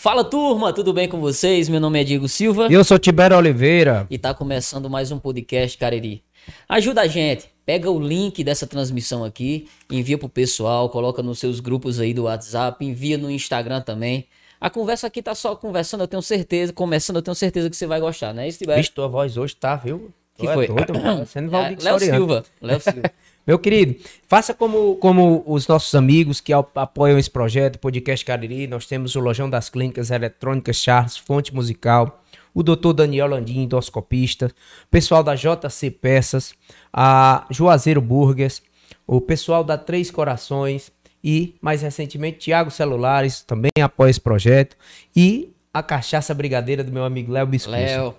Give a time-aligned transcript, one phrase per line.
[0.00, 1.68] Fala turma, tudo bem com vocês?
[1.68, 2.68] Meu nome é Diego Silva.
[2.70, 4.06] E eu sou Tibério Oliveira.
[4.08, 6.22] E tá começando mais um podcast Cariri.
[6.68, 11.58] Ajuda a gente, pega o link dessa transmissão aqui, envia pro pessoal, coloca nos seus
[11.58, 14.28] grupos aí do WhatsApp, envia no Instagram também.
[14.60, 17.88] A conversa aqui tá só conversando, eu tenho certeza, começando, eu tenho certeza que você
[17.88, 18.80] vai gostar, né, Tibério?
[18.80, 20.12] Vixe, tua voz hoje tá, viu?
[20.36, 20.66] Que foi?
[20.66, 20.92] É doido,
[21.26, 22.44] Você não vai é, Léo Silva.
[22.62, 23.12] Léo Silva.
[23.48, 23.96] Meu querido,
[24.26, 28.66] faça como, como os nossos amigos que apoiam esse projeto, Podcast Cariri.
[28.66, 34.50] Nós temos o Lojão das Clínicas Eletrônicas Charles, Fonte Musical, o doutor Daniel Landim, endoscopista,
[34.90, 36.52] pessoal da JC Peças,
[36.92, 38.62] a Juazeiro Burgers,
[39.06, 40.92] o pessoal da Três Corações
[41.24, 44.76] e, mais recentemente, Tiago Celulares também apoia esse projeto
[45.16, 47.80] e a Cachaça Brigadeira do meu amigo Léo Biscoito.
[47.80, 48.14] Léo.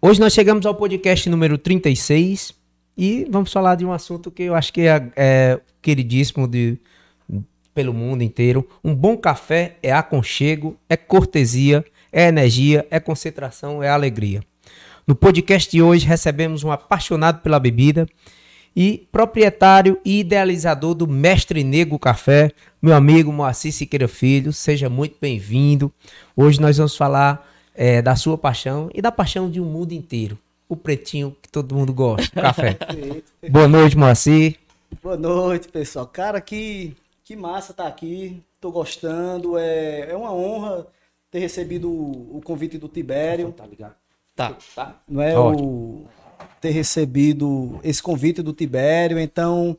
[0.00, 2.60] Hoje nós chegamos ao podcast número 36
[2.96, 6.78] e vamos falar de um assunto que eu acho que é, é queridíssimo de,
[7.74, 8.68] pelo mundo inteiro.
[8.84, 14.42] Um bom café é aconchego, é cortesia, é energia, é concentração, é alegria.
[15.06, 18.06] No podcast de hoje recebemos um apaixonado pela bebida
[18.74, 22.50] e proprietário e idealizador do Mestre Nego Café,
[22.80, 24.52] meu amigo Moacir Siqueira Filho.
[24.52, 25.92] Seja muito bem-vindo.
[26.36, 30.38] Hoje nós vamos falar é, da sua paixão e da paixão de um mundo inteiro.
[30.72, 32.78] O pretinho que todo mundo gosta, o café.
[33.50, 34.58] Boa noite, Moacir.
[35.02, 36.06] Boa noite, pessoal.
[36.06, 38.42] Cara, que, que massa estar tá aqui.
[38.58, 39.58] Tô gostando.
[39.58, 40.86] É, é uma honra
[41.30, 43.52] ter recebido o, o convite do Tibério.
[43.52, 43.94] Tá ligado?
[44.34, 44.56] Tá.
[44.74, 44.98] tá.
[45.06, 46.06] Não é o
[46.58, 49.76] ter recebido esse convite do Tibério, então.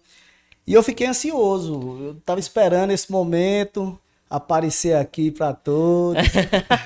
[0.67, 1.97] E eu fiquei ansioso.
[2.03, 3.99] Eu tava esperando esse momento
[4.33, 6.23] aparecer aqui para todos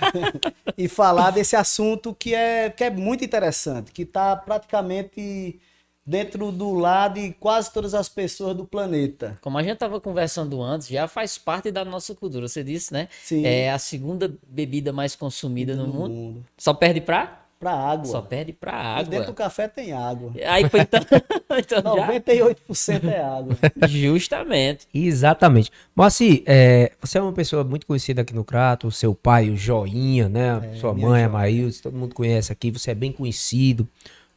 [0.78, 5.58] e falar desse assunto que é, que é muito interessante, que está praticamente
[6.06, 9.38] dentro do lado de quase todas as pessoas do planeta.
[9.42, 12.50] Como a gente estava conversando antes, já faz parte da nossa cultura.
[12.50, 13.08] Você disse, né?
[13.24, 13.46] Sim.
[13.46, 16.14] É a segunda bebida mais consumida no mundo.
[16.14, 16.46] mundo.
[16.58, 18.06] Só perde para Pra água.
[18.06, 19.02] Só perde pra água.
[19.02, 20.32] E dentro do café tem água.
[20.48, 21.02] Aí, então,
[21.58, 23.12] então 98% já...
[23.12, 23.56] é água.
[23.88, 24.88] Justamente.
[24.94, 25.72] Exatamente.
[25.96, 30.30] Moacir, é, você é uma pessoa muito conhecida aqui no Crato, seu pai, o Joinha,
[30.30, 30.72] né?
[30.72, 32.70] É, Sua mãe, a Maílson, todo mundo conhece aqui.
[32.70, 33.88] Você é bem conhecido.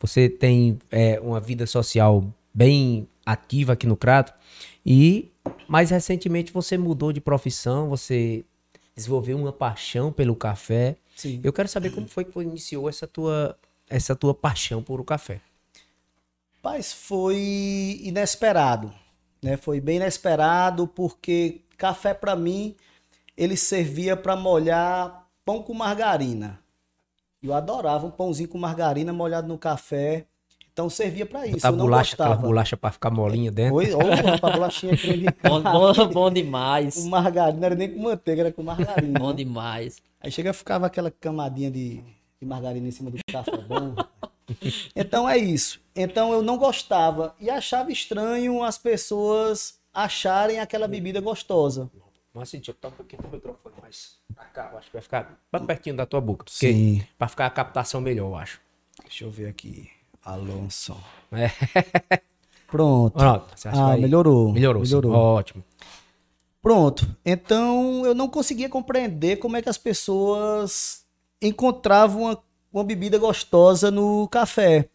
[0.00, 4.32] Você tem é, uma vida social bem ativa aqui no Crato.
[4.84, 5.30] E
[5.68, 8.44] mais recentemente você mudou de profissão, você
[8.96, 10.96] desenvolveu uma paixão pelo café.
[11.20, 11.38] Sim.
[11.44, 13.54] Eu quero saber como foi que iniciou essa tua,
[13.90, 15.38] essa tua paixão por o café.
[16.62, 18.90] Paz, foi inesperado,
[19.42, 19.58] né?
[19.58, 22.74] Foi bem inesperado porque café para mim
[23.36, 26.58] ele servia para molhar pão com margarina.
[27.42, 30.26] Eu adorava um pãozinho com margarina molhado no café.
[30.80, 31.66] Então servia para isso.
[31.66, 32.32] eu não bolacha, gostava.
[32.32, 33.74] aquela bolacha para ficar molinha dentro.
[33.74, 36.94] Oi, ou a bolachinha creme bom, bom, bom demais.
[36.94, 39.18] Com margarina, não era nem com manteiga, era com margarina.
[39.18, 39.98] bom demais.
[40.22, 42.02] Aí chega ficava aquela camadinha de,
[42.40, 43.94] de margarina em cima do café bom.
[44.96, 45.82] então é isso.
[45.94, 51.90] Então eu não gostava e achava estranho as pessoas acharem aquela bebida gostosa.
[52.32, 55.02] Mas assim, deixa eu botar um pouquinho do microfone mais pra cá, acho que vai
[55.02, 56.46] ficar bem pertinho da tua boca.
[56.48, 57.04] Sim.
[57.18, 58.62] Pra ficar a captação melhor, eu acho.
[59.02, 59.90] Deixa eu ver aqui.
[60.24, 60.96] Alonso.
[61.32, 61.50] É.
[62.66, 63.18] Pronto.
[63.18, 63.54] Pronto.
[63.66, 64.52] ah, melhorou.
[64.52, 64.82] Melhorou.
[64.82, 65.12] Melhorou.
[65.12, 65.64] Ótimo.
[66.62, 67.16] Pronto.
[67.24, 71.04] Então eu não conseguia compreender como é que as pessoas
[71.40, 72.38] encontravam uma,
[72.72, 74.88] uma bebida gostosa no café.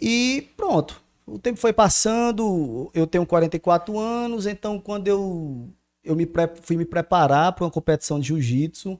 [0.00, 1.00] E pronto.
[1.26, 5.68] O tempo foi passando, eu tenho 44 anos, então quando eu,
[6.04, 6.26] eu me
[6.62, 8.98] fui me preparar para uma competição de jiu-jitsu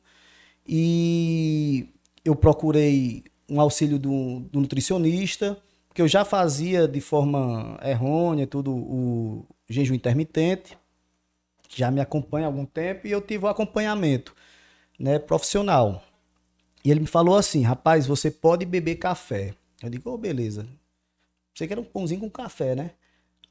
[0.66, 1.88] e
[2.24, 5.56] eu procurei um auxílio do, do nutricionista,
[5.88, 10.76] porque eu já fazia de forma errônea tudo o jejum intermitente,
[11.68, 14.34] que já me acompanha há algum tempo, e eu tive o um acompanhamento
[14.98, 16.02] né, profissional.
[16.84, 19.54] E ele me falou assim, rapaz, você pode beber café.
[19.82, 20.66] Eu digo, oh, beleza.
[21.54, 22.92] Você quer um pãozinho com café, né?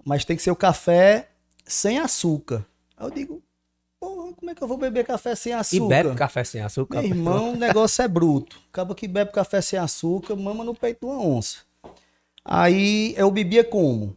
[0.05, 1.29] Mas tem que ser o café
[1.65, 2.65] sem açúcar.
[2.99, 3.43] Eu digo,
[4.35, 5.85] como é que eu vou beber café sem açúcar?
[5.85, 7.01] E bebe café sem açúcar?
[7.01, 8.59] Meu irmão, o negócio é bruto.
[8.71, 11.57] Acaba que bebe café sem açúcar, mama no peito de uma onça.
[12.43, 14.15] Aí eu bebia como?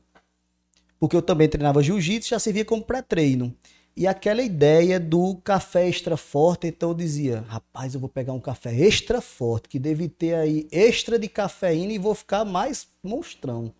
[1.00, 3.54] Porque eu também treinava jiu-jitsu, já servia como pré-treino.
[3.96, 8.40] E aquela ideia do café extra forte, então eu dizia, rapaz, eu vou pegar um
[8.40, 13.72] café extra forte, que deve ter aí extra de cafeína e vou ficar mais monstrão.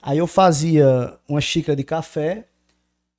[0.00, 2.46] Aí eu fazia uma xícara de café,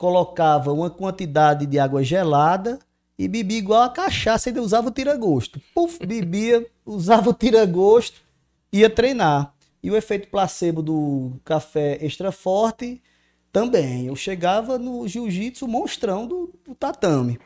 [0.04, 2.78] colocava uma quantidade de água gelada
[3.18, 5.62] e bebia igual a cachaça, ele usava o tira-gosto.
[5.74, 8.22] Puf, bebia, usava o tira-gosto,
[8.70, 9.54] ia treinar.
[9.82, 13.02] E o efeito placebo do café extra forte
[13.50, 14.08] também.
[14.08, 17.40] Eu chegava no jiu-jitsu monstrão do, do tatame.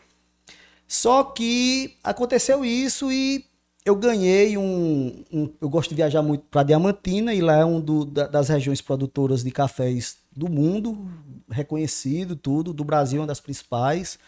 [0.88, 3.46] Só que aconteceu isso e
[3.88, 7.80] eu ganhei um, um eu gosto de viajar muito para Diamantina e lá é um
[7.80, 11.10] do, da, das regiões produtoras de cafés do mundo,
[11.50, 14.20] reconhecido tudo, do Brasil, uma das principais.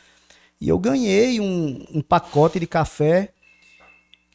[0.61, 3.33] E eu ganhei um, um pacote de café.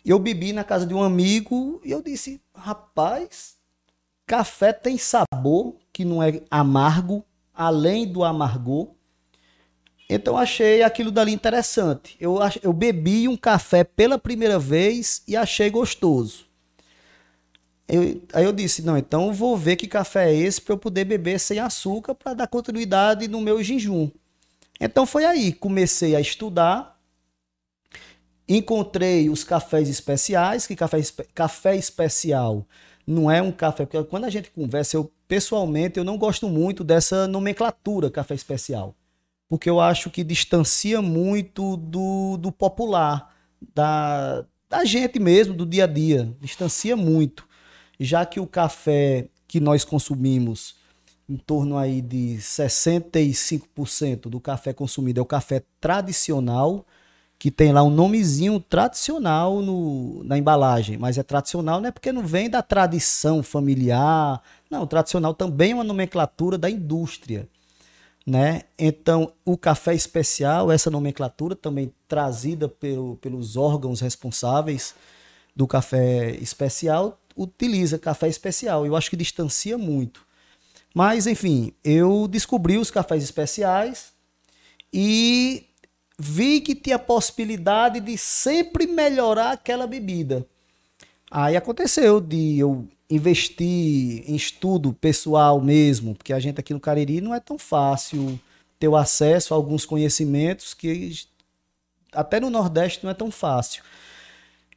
[0.05, 3.56] Eu bebi na casa de um amigo e eu disse: rapaz,
[4.26, 7.25] café tem sabor que não é amargo,
[7.55, 8.91] além do amargor.
[10.14, 12.16] Então achei aquilo dali interessante.
[12.20, 16.46] Eu, eu bebi um café pela primeira vez e achei gostoso.
[17.88, 21.05] Eu, aí eu disse, não, então vou ver que café é esse para eu poder
[21.05, 24.08] beber sem açúcar para dar continuidade no meu jejum.
[24.81, 26.96] Então foi aí, comecei a estudar,
[28.49, 31.00] encontrei os cafés especiais, que café,
[31.34, 32.64] café especial
[33.06, 36.84] não é um café, porque quando a gente conversa, eu pessoalmente eu não gosto muito
[36.84, 38.94] dessa nomenclatura café especial,
[39.55, 43.33] porque eu acho que distancia muito do, do popular,
[43.73, 47.47] da, da gente mesmo, do dia a dia, distancia muito,
[48.01, 50.75] já que o café que nós consumimos
[51.29, 56.85] em torno aí de 65% do café consumido é o café tradicional,
[57.39, 62.11] que tem lá um nomezinho tradicional no, na embalagem, mas é tradicional não é porque
[62.11, 67.49] não vem da tradição familiar, não, tradicional também é uma nomenclatura da indústria,
[68.26, 68.62] né?
[68.79, 74.94] Então, o café especial, essa nomenclatura também trazida pelo, pelos órgãos responsáveis
[75.55, 78.87] do café especial, utiliza café especial.
[78.87, 80.26] Eu acho que distancia muito.
[80.94, 84.12] Mas, enfim, eu descobri os cafés especiais
[84.93, 85.67] e
[86.19, 90.47] vi que tinha possibilidade de sempre melhorar aquela bebida.
[91.31, 97.20] Aí aconteceu de eu investir em estudo pessoal mesmo, porque a gente aqui no Cariri
[97.20, 98.38] não é tão fácil
[98.78, 101.12] ter o acesso a alguns conhecimentos que
[102.12, 103.82] até no Nordeste não é tão fácil.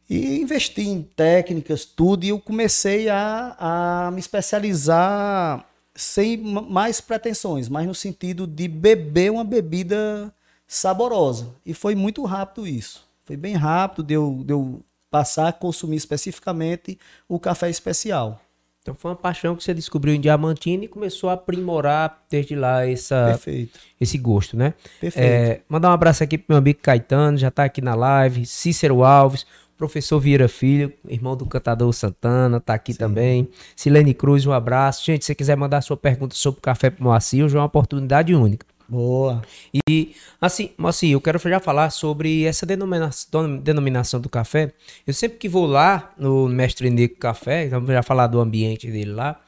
[0.09, 7.67] E investi em técnicas, tudo, e eu comecei a, a me especializar sem mais pretensões,
[7.67, 10.33] mas no sentido de beber uma bebida
[10.67, 11.49] saborosa.
[11.65, 13.05] E foi muito rápido isso.
[13.25, 18.41] Foi bem rápido de eu, de eu passar a consumir especificamente o café especial.
[18.81, 22.87] Então foi uma paixão que você descobriu em Diamantina e começou a aprimorar desde lá
[22.87, 23.77] essa, Perfeito.
[23.99, 24.73] esse gosto, né?
[25.01, 25.25] Perfeito.
[25.25, 29.03] É, mandar um abraço aqui pro meu amigo Caetano, já está aqui na live, Cícero
[29.03, 29.45] Alves,
[29.77, 32.99] Professor Vieira Filho, irmão do cantador Santana, tá aqui Sim.
[32.99, 33.49] também.
[33.75, 35.05] Silene Cruz, um abraço.
[35.05, 37.65] Gente, se você quiser mandar sua pergunta sobre o café pro Moacir, hoje é uma
[37.65, 38.65] oportunidade única.
[38.89, 39.41] Boa.
[39.89, 44.71] E, assim, Moacir, eu quero já falar sobre essa denominação, denominação do café.
[45.05, 49.11] Eu sempre que vou lá no Mestre Nico Café, vamos já falar do ambiente dele
[49.11, 49.41] lá,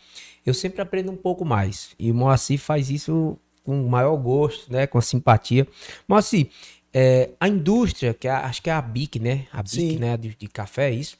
[0.45, 1.91] eu sempre aprendo um pouco mais.
[1.97, 5.67] E o Moacir faz isso com o maior gosto, né, com simpatia.
[6.07, 6.49] Moacir,
[6.93, 9.45] é, a indústria, que é, acho que é a BIC, né?
[9.53, 9.97] A BIC, Sim.
[9.97, 10.17] né?
[10.17, 11.17] De, de, café, é isso.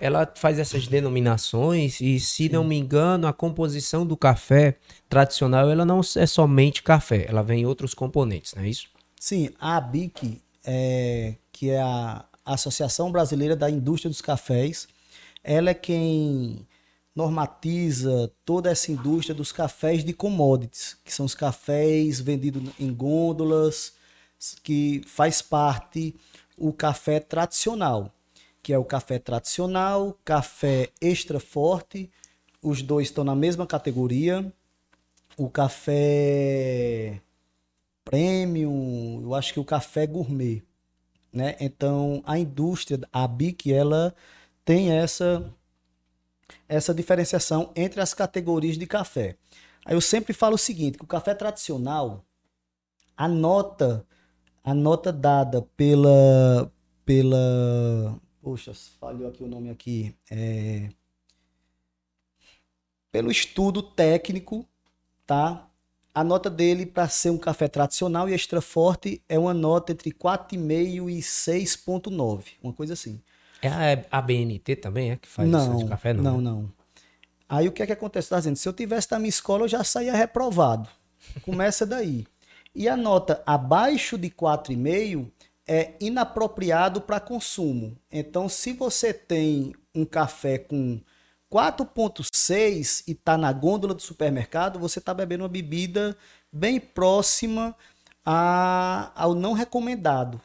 [0.00, 2.48] Ela faz essas denominações e, se Sim.
[2.50, 4.76] não me engano, a composição do café
[5.08, 8.88] tradicional, ela não é somente café, ela vem em outros componentes, não é isso?
[9.18, 14.86] Sim, a BIC, é, que é a Associação Brasileira da Indústria dos Cafés,
[15.42, 16.66] ela é quem
[17.14, 23.92] normatiza toda essa indústria dos cafés de commodities, que são os cafés vendidos em gôndolas,
[24.62, 26.14] que faz parte
[26.56, 28.12] o café tradicional,
[28.68, 32.10] que é o café tradicional, café extra forte,
[32.60, 34.52] os dois estão na mesma categoria.
[35.38, 37.18] O café
[38.04, 40.62] premium, eu acho que o café gourmet,
[41.32, 41.56] né?
[41.58, 44.14] Então, a indústria, a BIC, ela
[44.66, 45.50] tem essa
[46.68, 49.38] essa diferenciação entre as categorias de café.
[49.82, 52.22] Aí eu sempre falo o seguinte, que o café tradicional,
[53.16, 54.06] a nota
[54.62, 56.70] a nota dada pela
[57.06, 60.88] pela poxa falhou aqui o nome aqui é,
[63.12, 64.66] pelo estudo técnico
[65.26, 65.68] tá?
[66.14, 70.10] A nota dele para ser um café tradicional e extra forte é uma nota entre
[70.10, 73.20] 4,5 e 6,9 uma coisa assim.
[73.60, 76.44] É a, a BNT também é que faz não, esse café não não né?
[76.44, 76.72] não.
[77.46, 78.30] Aí o que é que acontece?
[78.30, 80.88] Tá dizendo se eu tivesse na minha escola eu já saía reprovado.
[81.42, 82.26] Começa daí.
[82.74, 85.30] E a nota abaixo de 4,5
[85.68, 87.94] é inapropriado para consumo.
[88.10, 90.98] Então, se você tem um café com
[91.52, 96.16] 4,6 e está na gôndola do supermercado, você está bebendo uma bebida
[96.50, 97.76] bem próxima
[98.24, 100.40] a, ao não recomendado.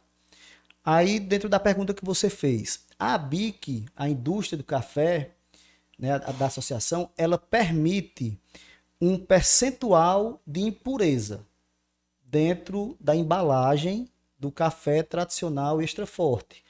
[0.84, 5.32] Aí, dentro da pergunta que você fez, a BIC, a indústria do café,
[5.98, 8.38] né, da associação, ela permite
[9.00, 11.46] um percentual de impureza
[12.22, 14.10] dentro da embalagem
[14.44, 16.62] do café tradicional extra forte.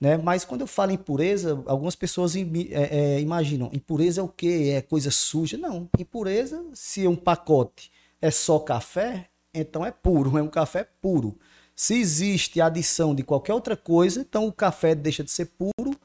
[0.00, 0.16] Né?
[0.16, 4.72] Mas quando eu falo impureza, algumas pessoas é, é, imaginam, impureza é o quê?
[4.74, 5.58] É coisa suja?
[5.58, 11.38] Não, impureza, se um pacote é só café, então é puro, é um café puro.
[11.76, 15.98] Se existe adição de qualquer outra coisa, então o café deixa de ser puro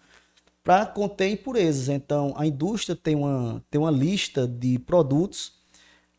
[0.61, 1.87] para conter impurezas.
[1.87, 5.53] Então a indústria tem uma, tem uma lista de produtos,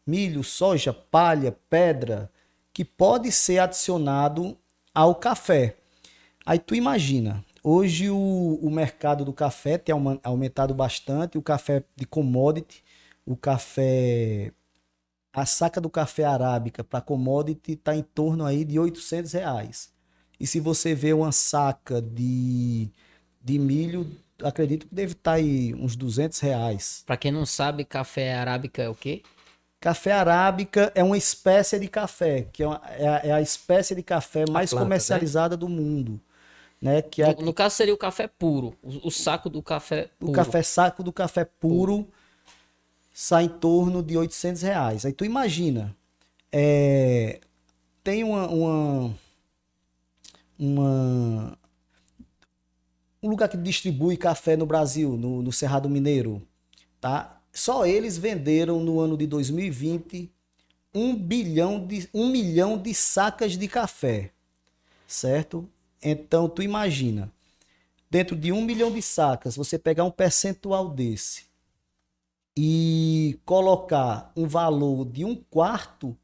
[0.06, 2.30] milho, soja, palha, pedra,
[2.72, 4.56] que pode ser adicionado
[4.94, 5.76] ao café.
[6.46, 12.04] Aí tu imagina, Hoje o, o mercado do café tem aumentado bastante, o café de
[12.04, 12.84] commodity,
[13.24, 14.52] o café
[15.32, 19.90] a saca do café arábica para commodity está em torno aí de 800 reais.
[20.38, 22.90] E se você vê uma saca de,
[23.42, 27.02] de milho, acredito que deve estar tá aí uns 200 reais.
[27.06, 29.22] Para quem não sabe, café arábica é o quê?
[29.84, 33.94] Café arábica é uma espécie de café, que é, uma, é, a, é a espécie
[33.94, 34.86] de café mais planta, né?
[34.86, 35.60] comercializada né?
[35.60, 36.18] do mundo.
[36.80, 37.34] Né, que é...
[37.34, 40.32] no, no, caso seria o café puro, o, o, saco do café puro.
[40.32, 42.08] O café saco do café puro, puro.
[43.12, 45.04] sai em torno de 800 reais.
[45.04, 45.94] Aí tu imagina,
[46.50, 47.40] é,
[48.02, 49.14] tem uma, uma,
[50.58, 51.58] uma,
[53.22, 56.40] um lugar que distribui café no Brasil, no, no Cerrado Mineiro,
[57.02, 57.33] tá?
[57.54, 60.28] Só eles venderam no ano de 2020
[60.92, 64.32] um bilhão de um milhão de sacas de café,
[65.06, 65.68] certo?
[66.02, 67.32] Então, tu imagina,
[68.10, 71.44] dentro de um milhão de sacas, você pegar um percentual desse
[72.56, 76.16] e colocar um valor de um quarto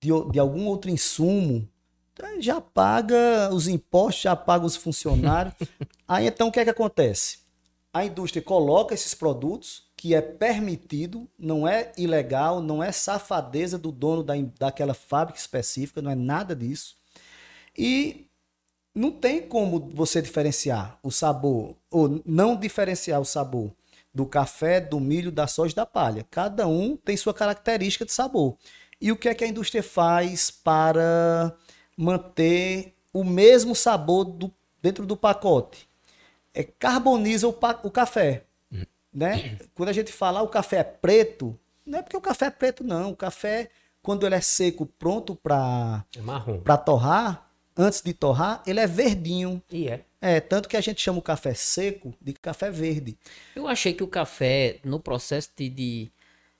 [0.00, 1.68] de, de algum outro insumo,
[2.14, 5.54] então, já paga os impostos, já paga os funcionários.
[6.08, 7.40] Aí então o que é que acontece?
[7.92, 13.90] A indústria coloca esses produtos, que é permitido, não é ilegal, não é safadeza do
[13.90, 16.94] dono da, daquela fábrica específica, não é nada disso.
[17.76, 18.28] E
[18.94, 23.72] não tem como você diferenciar o sabor, ou não diferenciar o sabor
[24.14, 26.24] do café, do milho, da soja da palha.
[26.30, 28.56] Cada um tem sua característica de sabor.
[29.00, 31.52] E o que é que a indústria faz para
[31.96, 35.88] manter o mesmo sabor do, dentro do pacote?
[36.54, 38.45] É carboniza o, o café.
[39.16, 39.56] Né?
[39.74, 42.50] Quando a gente fala ah, o café é preto, não é porque o café é
[42.50, 43.12] preto, não.
[43.12, 43.70] O café,
[44.02, 49.62] quando ele é seco, pronto para é torrar, antes de torrar, ele é verdinho.
[49.72, 50.04] E é.
[50.20, 53.16] É, tanto que a gente chama o café seco de café verde.
[53.54, 55.70] Eu achei que o café, no processo de.
[55.70, 56.12] de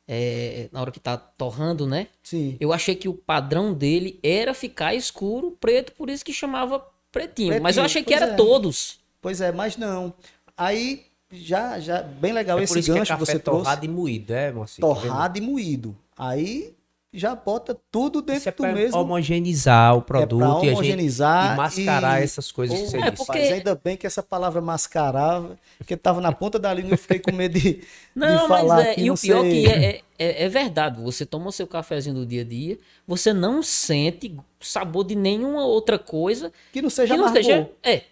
[0.08, 2.06] é, na hora que tá torrando, né?
[2.22, 2.56] Sim.
[2.58, 6.78] Eu achei que o padrão dele era ficar escuro, preto, por isso que chamava
[7.12, 7.48] pretinho.
[7.48, 8.34] pretinho mas eu achei que era é.
[8.34, 9.00] todos.
[9.20, 10.14] Pois é, mas não.
[10.56, 13.86] Aí já, já bem legal é esse gancho que, é café você torrado trouxe.
[13.86, 14.86] e moído, é, mocinho?
[14.86, 15.96] Torrado e moído.
[16.16, 16.76] Aí
[17.12, 18.98] já bota tudo dentro Isso é do mesmo.
[18.98, 22.24] homogeneizar o produto é homogeneizar e, e mascarar e...
[22.24, 23.38] essas coisas que você é porque...
[23.38, 25.42] Mas ainda bem que essa palavra mascarar,
[25.78, 27.80] porque estava na ponta da língua e fiquei com medo de,
[28.14, 28.76] não, de falar.
[28.76, 29.50] Mas é, e o pior sei.
[29.50, 31.00] que é, é, é, verdade.
[31.00, 35.64] Você toma o seu cafezinho do dia a dia, você não sente sabor de nenhuma
[35.64, 38.02] outra coisa que não seja que não seja, É.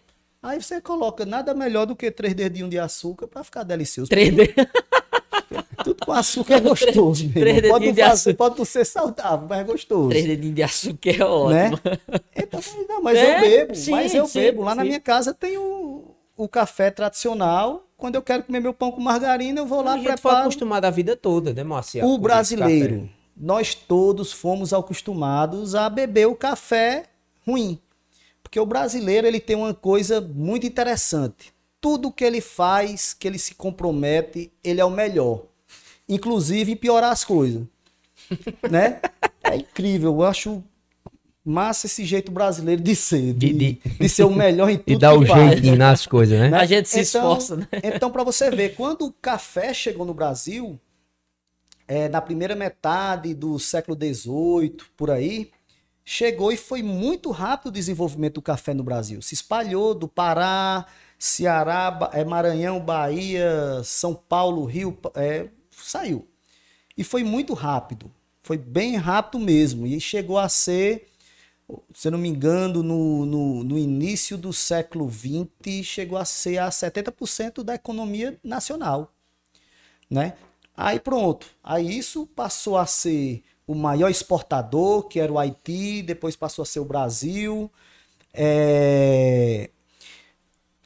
[0.44, 4.10] Aí você coloca nada melhor do que três dedinhos de açúcar para ficar delicioso.
[4.10, 4.68] Três dedinhos.
[5.82, 7.32] Tudo com açúcar é gostoso.
[7.32, 10.10] Três pode, não fazer, pode não ser saudável, mas é gostoso.
[10.10, 11.80] Três dedinhos de açúcar é ótimo.
[11.82, 11.98] Né?
[12.36, 13.36] Então, não, mas é?
[13.36, 14.62] eu bebo, sim, mas eu sim, bebo.
[14.64, 14.76] Lá sim.
[14.76, 17.86] na minha casa tem o, o café tradicional.
[17.96, 20.90] Quando eu quero comer meu pão com margarina, eu vou lá e foi acostumado a
[20.90, 22.04] vida toda, né, Marcia?
[22.04, 27.04] O brasileiro, nós todos fomos acostumados a beber o café
[27.46, 27.78] ruim.
[28.54, 31.52] Porque o brasileiro ele tem uma coisa muito interessante.
[31.80, 35.46] Tudo que ele faz, que ele se compromete, ele é o melhor
[36.08, 37.62] inclusive piorar as coisas.
[38.70, 39.00] né?
[39.42, 40.62] É incrível, eu acho
[41.44, 44.98] massa esse jeito brasileiro de ser, de, de, de ser o melhor em tudo E
[44.98, 46.56] dar o jeito nas coisas, né?
[46.56, 47.66] A gente se então, esforça, né?
[47.82, 50.78] Então, para você ver, quando o café chegou no Brasil,
[51.88, 55.50] é, na primeira metade do século XVIII, por aí,
[56.04, 59.22] chegou e foi muito rápido o desenvolvimento do café no Brasil.
[59.22, 60.86] Se espalhou do Pará,
[61.18, 66.28] Ceará, é, Maranhão, Bahia, São Paulo, Rio, é, saiu.
[66.96, 68.12] E foi muito rápido.
[68.42, 69.86] Foi bem rápido mesmo.
[69.86, 71.08] E chegou a ser,
[71.94, 76.68] se não me engano, no, no, no início do século XX, chegou a ser a
[76.68, 79.12] 70% da economia nacional.
[80.10, 80.34] Né?
[80.76, 81.46] Aí pronto.
[81.62, 86.66] Aí isso passou a ser o maior exportador, que era o Haiti, depois passou a
[86.66, 87.70] ser o Brasil.
[88.32, 89.70] É...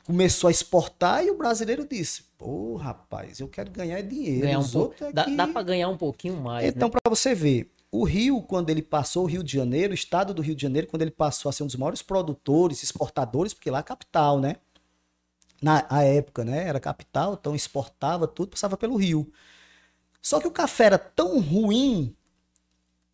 [0.04, 4.42] Começou a exportar e o brasileiro disse: Pô, rapaz, eu quero ganhar dinheiro.
[4.42, 4.94] Ganhar um pouco.
[5.12, 6.66] Dá, dá para ganhar um pouquinho mais.
[6.66, 6.92] Então, né?
[7.02, 10.42] para você ver, o Rio, quando ele passou, o Rio de Janeiro, o estado do
[10.42, 13.80] Rio de Janeiro, quando ele passou a ser um dos maiores produtores, exportadores, porque lá
[13.80, 14.56] é capital, né?
[15.60, 16.68] Na a época, né?
[16.68, 19.30] Era capital, então exportava tudo, passava pelo Rio.
[20.22, 22.14] Só que o café era tão ruim,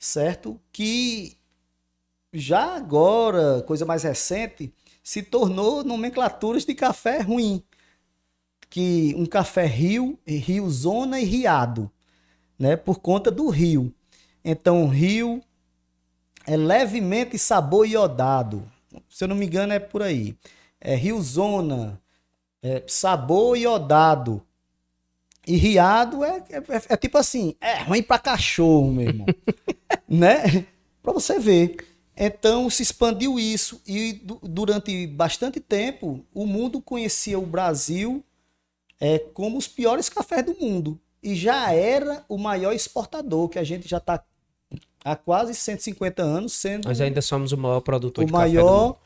[0.05, 0.61] certo?
[0.71, 1.37] Que
[2.33, 7.63] já agora, coisa mais recente, se tornou nomenclaturas de café ruim.
[8.69, 11.91] Que um café rio, rio zona e riado,
[12.59, 12.77] né?
[12.77, 13.95] Por conta do rio.
[14.45, 15.41] Então, rio
[16.47, 18.71] é levemente sabor iodado.
[19.09, 20.37] Se eu não me engano, é por aí.
[20.81, 22.01] É rio zona,
[22.63, 24.45] é sabor iodado.
[25.47, 29.27] E riado é, é, é, é tipo assim, é ruim pra cachorro, meu irmão.
[30.09, 30.67] né?
[31.03, 31.77] Pra você ver.
[32.17, 38.25] Então se expandiu isso e durante bastante tempo o mundo conhecia o Brasil
[39.01, 43.65] é, como os piores cafés do mundo e já era o maior exportador que a
[43.65, 44.23] gente já está
[45.05, 46.87] há quase 150 anos sendo.
[46.87, 48.97] Nós ainda somos o maior produtor o de maior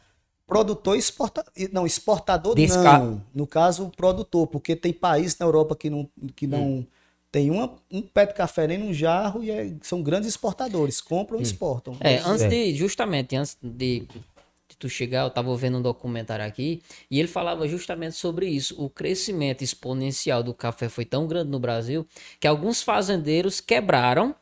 [0.46, 1.42] produtor exporta
[1.72, 2.98] não exportador Desca...
[2.98, 6.86] não no caso produtor porque tem países na Europa que não que não hum
[7.30, 11.38] tem uma, um pé de café nem num jarro e é, são grandes exportadores, compram
[11.38, 11.96] e exportam.
[12.00, 12.48] É, antes é.
[12.48, 17.28] de, justamente, antes de, de, tu chegar, eu tava vendo um documentário aqui, e ele
[17.28, 18.82] falava justamente sobre isso.
[18.82, 22.06] O crescimento exponencial do café foi tão grande no Brasil
[22.40, 24.34] que alguns fazendeiros quebraram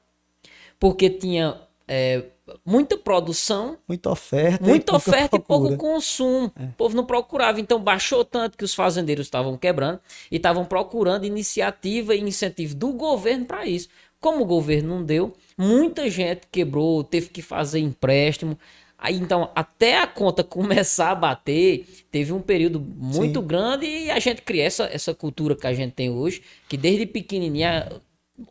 [0.79, 2.25] porque tinha é,
[2.65, 6.53] muita produção, muita oferta, muita e oferta e pouco consumo.
[6.59, 6.65] É.
[6.65, 10.01] O povo não procurava, então baixou tanto que os fazendeiros estavam quebrando
[10.31, 13.89] e estavam procurando iniciativa e incentivo do governo para isso.
[14.21, 18.59] Como o governo não deu, muita gente quebrou, teve que fazer empréstimo.
[18.99, 23.47] Aí então, até a conta começar a bater, teve um período muito Sim.
[23.47, 27.07] grande e a gente cria essa, essa cultura que a gente tem hoje, que desde
[27.07, 28.01] pequenininha,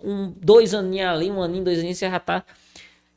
[0.03, 2.45] um, dois aninhos ali, um aninho, dois aninhos, você já tá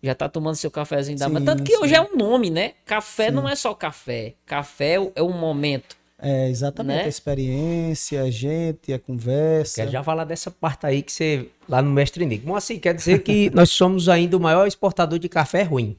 [0.03, 1.47] já tá tomando seu cafezinho da manhã.
[1.47, 1.83] Tanto que sim.
[1.83, 2.73] hoje é um nome, né?
[2.85, 3.35] Café sim.
[3.35, 4.35] não é só café.
[4.47, 5.97] Café é um momento.
[6.21, 6.97] É, exatamente.
[6.99, 7.05] Né?
[7.05, 9.77] A experiência, a gente, a conversa.
[9.77, 12.27] Quero já falar dessa parte aí que você, lá no Mestre.
[12.39, 15.97] Bom, assim, quer dizer que nós somos ainda o maior exportador de café ruim.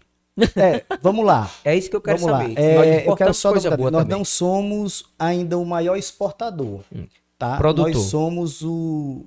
[0.55, 1.49] É, vamos lá.
[1.63, 2.59] É isso que eu quero vamos saber.
[2.59, 4.17] É, eu quero só coisa boa nós também.
[4.17, 7.05] não somos ainda o maior exportador, hum.
[7.37, 7.57] tá?
[7.57, 7.93] Produtor.
[7.93, 9.25] Nós somos o,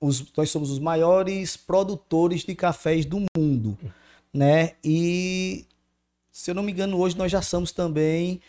[0.00, 3.78] os, nós somos os maiores produtores de cafés do mundo,
[4.32, 4.72] né?
[4.82, 5.66] E
[6.30, 8.40] se eu não me engano, hoje nós já somos também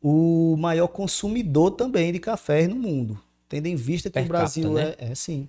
[0.00, 4.74] o maior consumidor também de cafés no mundo, tendo em vista que per o Brasil
[4.74, 4.94] capta, né?
[4.98, 5.48] é, é sim,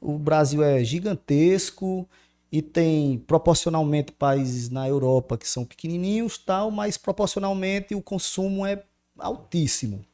[0.00, 2.08] o Brasil é gigantesco
[2.50, 8.82] e tem proporcionalmente países na Europa que são pequenininhos, tal, mas proporcionalmente o consumo é
[9.18, 10.04] altíssimo,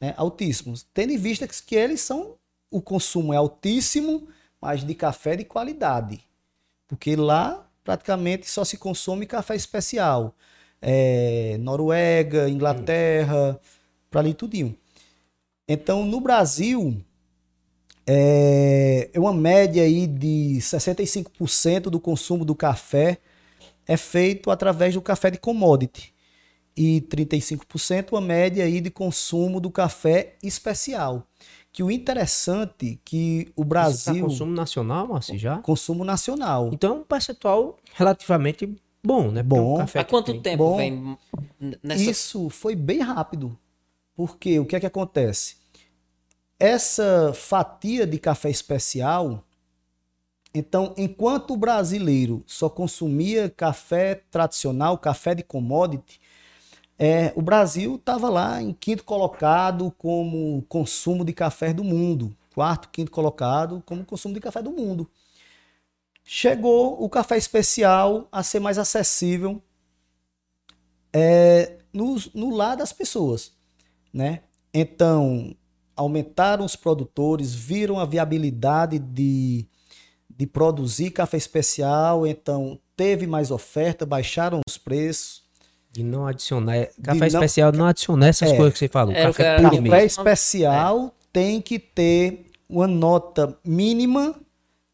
[0.00, 0.14] né?
[0.16, 2.34] Altíssimo, tendo em vista que, que eles são
[2.70, 4.28] o consumo é altíssimo,
[4.60, 6.20] mas de café de qualidade.
[6.86, 10.34] Porque lá praticamente só se consome café especial.
[10.80, 13.58] É, Noruega, Inglaterra,
[14.10, 14.76] para ali tudinho.
[15.66, 17.02] Então, no Brasil,
[18.06, 23.18] é, é uma média aí de 65% do consumo do café
[23.86, 26.14] é feito através do café de commodity.
[26.76, 31.26] E 35% uma média aí de consumo do café especial
[31.78, 34.12] que o interessante que o Brasil...
[34.12, 35.58] Isso tá consumo nacional, Márcio, já?
[35.58, 36.70] Consumo nacional.
[36.72, 39.44] Então é um percentual relativamente bom, né?
[39.44, 39.78] Bom.
[39.78, 40.42] Um Há quanto tem.
[40.42, 41.16] tempo bom, vem
[41.80, 42.02] nessa...
[42.02, 43.56] Isso foi bem rápido.
[44.16, 45.54] Porque o que é que acontece?
[46.58, 49.44] Essa fatia de café especial...
[50.52, 56.20] Então, enquanto o brasileiro só consumia café tradicional, café de commodity,
[56.98, 62.36] é, o Brasil estava lá em quinto colocado como consumo de café do mundo.
[62.52, 65.08] Quarto, quinto colocado como consumo de café do mundo.
[66.24, 69.62] Chegou o café especial a ser mais acessível
[71.12, 73.52] é, no, no lar das pessoas.
[74.12, 74.42] Né?
[74.74, 75.54] Então,
[75.94, 79.68] aumentaram os produtores, viram a viabilidade de,
[80.28, 85.47] de produzir café especial, então teve mais oferta, baixaram os preços
[85.98, 86.76] de não adicionar.
[86.76, 89.12] É, café especial não adicionar essas é, coisas que você falou.
[89.12, 89.96] É, café puro Café mesmo.
[89.96, 91.10] especial é.
[91.32, 94.34] tem que ter uma nota mínima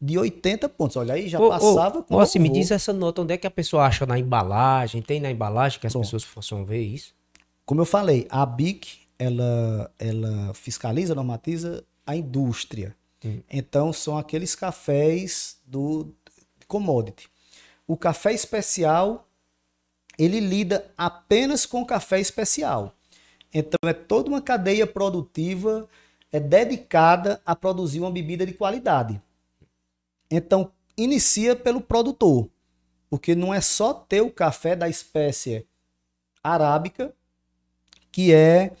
[0.01, 0.97] de 80 pontos.
[0.97, 2.17] Olha aí, já ô, passava ô, com.
[2.17, 5.01] Nossa, me diz essa nota, onde é que a pessoa acha na embalagem?
[5.01, 7.13] Tem na embalagem que as Bom, pessoas possam ver isso?
[7.65, 12.95] Como eu falei, a BIC ela, ela fiscaliza, normatiza a indústria.
[13.23, 13.41] Hum.
[13.49, 16.11] Então são aqueles cafés do
[16.67, 17.29] commodity.
[17.87, 19.24] O café especial
[20.17, 22.93] ele lida apenas com café especial.
[23.53, 25.87] Então é toda uma cadeia produtiva
[26.31, 29.21] é dedicada a produzir uma bebida de qualidade.
[30.29, 32.49] Então inicia pelo produtor,
[33.09, 35.65] Porque não é só ter o café da espécie
[36.43, 37.13] arábica
[38.11, 38.73] que é,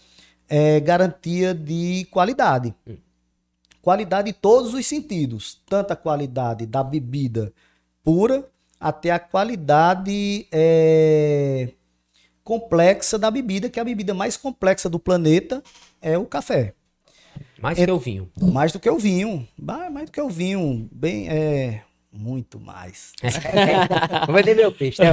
[0.49, 2.75] é garantia de qualidade.
[2.85, 2.97] Hum.
[3.81, 7.53] Qualidade em todos os sentidos, tanto a qualidade da bebida
[8.03, 11.69] pura até a qualidade é,
[12.43, 15.63] complexa da bebida, que é a bebida mais complexa do planeta
[16.01, 16.73] é o café.
[17.59, 18.29] Mais é, que o vinho.
[18.39, 19.47] Mais do que o vinho.
[19.57, 20.87] Mais do que o vinho.
[20.91, 21.81] Bem, é.
[22.13, 23.11] Muito mais.
[24.31, 25.01] Vai ter meu peixe.
[25.01, 25.09] Né?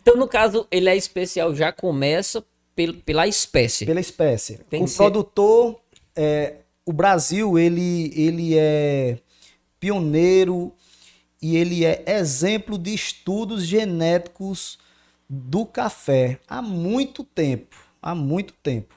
[0.00, 3.86] então, no caso, ele é especial, já começa pel, pela espécie.
[3.86, 4.58] Pela espécie.
[4.68, 5.80] Tem o produtor,
[6.16, 9.18] é, o Brasil, ele, ele é
[9.78, 10.72] pioneiro
[11.40, 14.78] e ele é exemplo de estudos genéticos
[15.28, 17.76] do café há muito tempo.
[18.02, 18.94] Há muito tempo.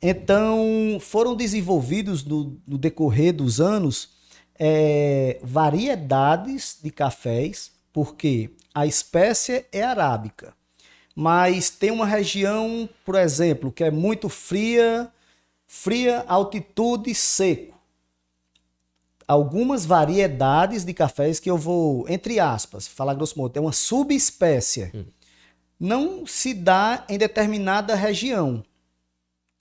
[0.00, 4.10] Então, foram desenvolvidos no, no decorrer dos anos
[4.58, 10.54] é, variedades de cafés, porque a espécie é arábica,
[11.14, 15.10] mas tem uma região, por exemplo, que é muito fria,
[15.66, 17.79] fria, altitude, seco.
[19.30, 24.90] Algumas variedades de cafés que eu vou, entre aspas, falar grosso modo, é uma subespécie.
[24.92, 25.04] Hum.
[25.78, 28.64] Não se dá em determinada região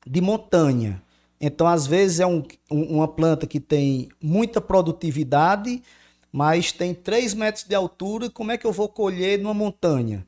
[0.08, 1.04] de montanha.
[1.40, 5.84] Então, às vezes, é um, um, uma planta que tem muita produtividade,
[6.32, 8.28] mas tem 3 metros de altura.
[8.28, 10.26] Como é que eu vou colher numa montanha?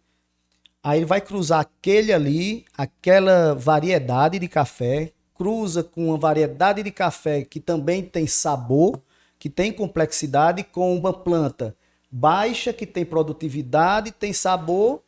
[0.84, 6.92] Aí ele vai cruzar aquele ali, aquela variedade de café, cruza com uma variedade de
[6.92, 9.02] café que também tem sabor,
[9.42, 11.76] que tem complexidade, com uma planta
[12.12, 15.02] baixa, que tem produtividade, tem sabor,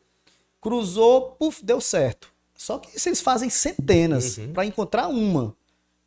[0.60, 2.32] cruzou, puf, deu certo.
[2.52, 4.52] Só que isso eles fazem centenas uhum.
[4.52, 5.54] para encontrar uma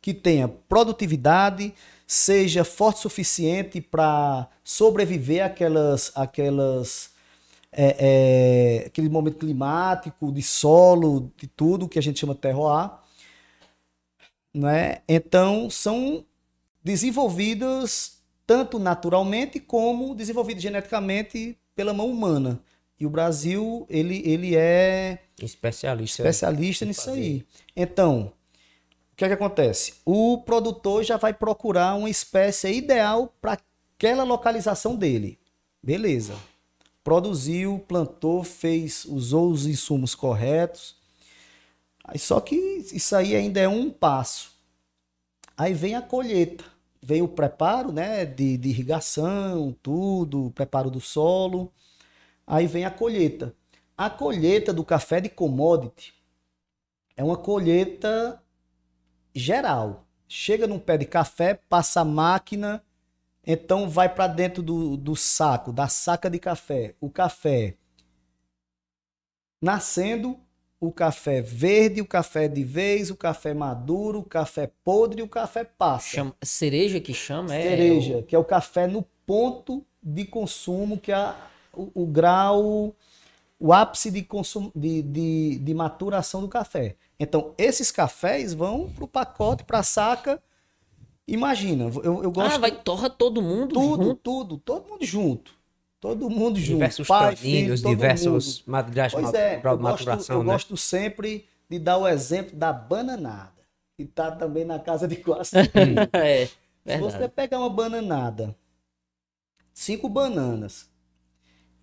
[0.02, 1.72] que tenha produtividade,
[2.06, 7.12] seja forte o suficiente para sobreviver àquelas, àquelas
[7.72, 12.90] é, é, aquele momento climático, de solo, de tudo que a gente chama de terroir.
[14.52, 14.98] Né?
[15.08, 16.26] Então, são
[16.84, 18.17] desenvolvidas
[18.48, 22.58] tanto naturalmente como desenvolvidas geneticamente pela mão humana.
[22.98, 27.20] E o Brasil, ele, ele é especialista, especialista nisso fazer.
[27.20, 27.44] aí.
[27.76, 28.32] Então,
[29.12, 29.96] o que é que acontece?
[30.02, 33.58] O produtor já vai procurar uma espécie ideal para
[33.98, 35.38] aquela localização dele.
[35.82, 36.34] Beleza.
[37.04, 40.96] Produziu, plantou, fez, usou os insumos corretos.
[42.02, 44.52] Aí só que isso aí ainda é um passo.
[45.54, 46.64] Aí vem a colheita,
[47.02, 51.72] vem o preparo, né, de, de irrigação, tudo, preparo do solo.
[52.46, 53.54] Aí vem a colheita.
[53.96, 56.14] A colheita do café de commodity
[57.16, 58.42] é uma colheita
[59.34, 60.06] geral.
[60.28, 62.84] Chega num pé de café, passa a máquina,
[63.46, 66.94] então vai para dentro do, do saco, da saca de café.
[67.00, 67.76] O café
[69.60, 70.38] nascendo,
[70.80, 75.28] o café verde, o café de vez, o café maduro, o café podre e o
[75.28, 76.08] café passa.
[76.08, 77.54] Chama, cereja que chama?
[77.54, 78.22] É cereja, é o...
[78.22, 81.34] que é o café no ponto de consumo, que é
[81.74, 82.94] o, o grau,
[83.58, 86.96] o ápice de, consumo, de, de, de maturação do café.
[87.18, 90.40] Então, esses cafés vão para o pacote, para a saca.
[91.26, 92.54] Imagina, eu, eu gosto.
[92.54, 94.14] Ah, vai torra todo mundo tudo, junto.
[94.22, 95.57] Tudo, todo mundo junto.
[96.00, 96.74] Todo mundo junto.
[96.74, 100.52] Diversos Pai, filho, diversos materiais pois é, eu gosto, eu né?
[100.52, 105.50] gosto sempre de dar o exemplo da bananada, que está também na casa de quase
[106.14, 108.56] é, Se você pegar uma bananada,
[109.74, 110.88] cinco bananas,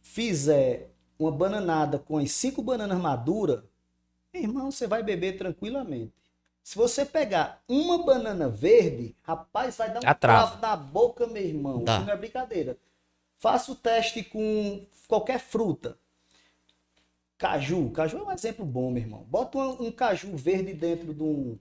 [0.01, 3.63] fizer uma bananada com as cinco bananas maduras,
[4.33, 6.13] irmão, você vai beber tranquilamente.
[6.63, 11.83] Se você pegar uma banana verde, rapaz, vai dar um travo na boca, meu irmão.
[11.83, 11.97] Tá.
[11.97, 12.77] Isso não é brincadeira.
[13.45, 15.99] Faça o teste com qualquer fruta.
[17.37, 17.91] Caju.
[17.91, 19.23] Caju é um exemplo bom, meu irmão.
[19.29, 21.55] Bota um, um caju verde dentro de um.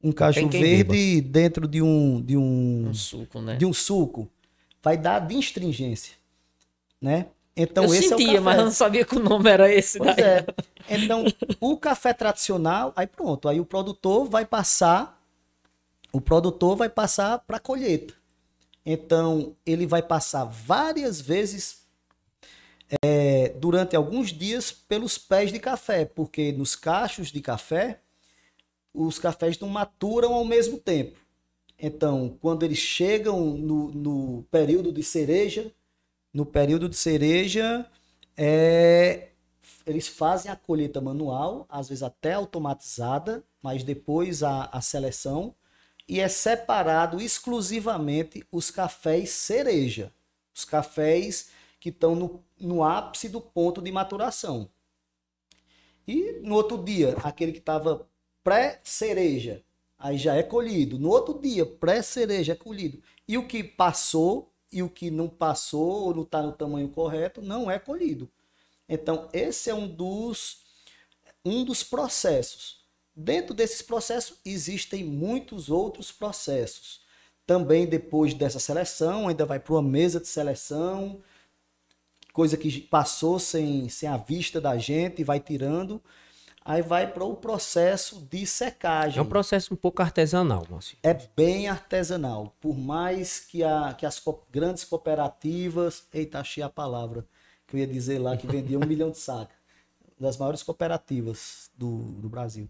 [0.00, 1.28] Um caju verde beba.
[1.28, 2.22] dentro de um.
[2.22, 3.56] De um, um suco, né?
[3.56, 4.30] De um suco.
[4.80, 6.14] Vai dar de astringência.
[7.02, 7.26] Né?
[7.56, 8.40] Então, eu esse sentia, é o café.
[8.42, 9.98] mas eu não sabia que o nome era esse.
[9.98, 10.24] Pois daí.
[10.24, 10.46] é.
[10.88, 11.24] Então,
[11.58, 15.20] o café tradicional, aí pronto, aí o produtor vai passar,
[16.12, 18.14] o produtor vai passar para colheita.
[18.88, 21.84] Então, ele vai passar várias vezes
[23.02, 28.00] é, durante alguns dias pelos pés de café, porque nos cachos de café,
[28.94, 31.18] os cafés não maturam ao mesmo tempo.
[31.76, 35.72] Então, quando eles chegam no, no período de cereja,
[36.32, 37.84] no período de cereja,
[38.36, 39.30] é,
[39.84, 45.54] eles fazem a colheita manual, às vezes até automatizada, mas depois a, a seleção,
[46.08, 50.12] e é separado exclusivamente os cafés cereja.
[50.54, 54.70] Os cafés que estão no, no ápice do ponto de maturação.
[56.06, 58.08] E no outro dia, aquele que estava
[58.42, 59.64] pré-cereja,
[59.98, 60.98] aí já é colhido.
[60.98, 63.02] No outro dia, pré-cereja é colhido.
[63.26, 67.40] E o que passou e o que não passou ou não está no tamanho correto
[67.40, 68.30] não é colhido.
[68.88, 70.62] Então, esse é um dos,
[71.44, 72.85] um dos processos.
[73.16, 77.00] Dentro desses processos, existem muitos outros processos.
[77.46, 81.22] Também depois dessa seleção, ainda vai para uma mesa de seleção,
[82.32, 86.02] coisa que passou sem, sem a vista da gente, vai tirando.
[86.62, 89.20] Aí vai para o processo de secagem.
[89.20, 90.98] É um processo um pouco artesanal, Márcio.
[91.02, 92.54] É bem artesanal.
[92.60, 96.08] Por mais que, a, que as co grandes cooperativas.
[96.12, 97.24] Eita, achei a palavra
[97.66, 99.56] que eu ia dizer lá, que vendia um milhão de sacas.
[100.18, 102.68] Das maiores cooperativas do, do Brasil.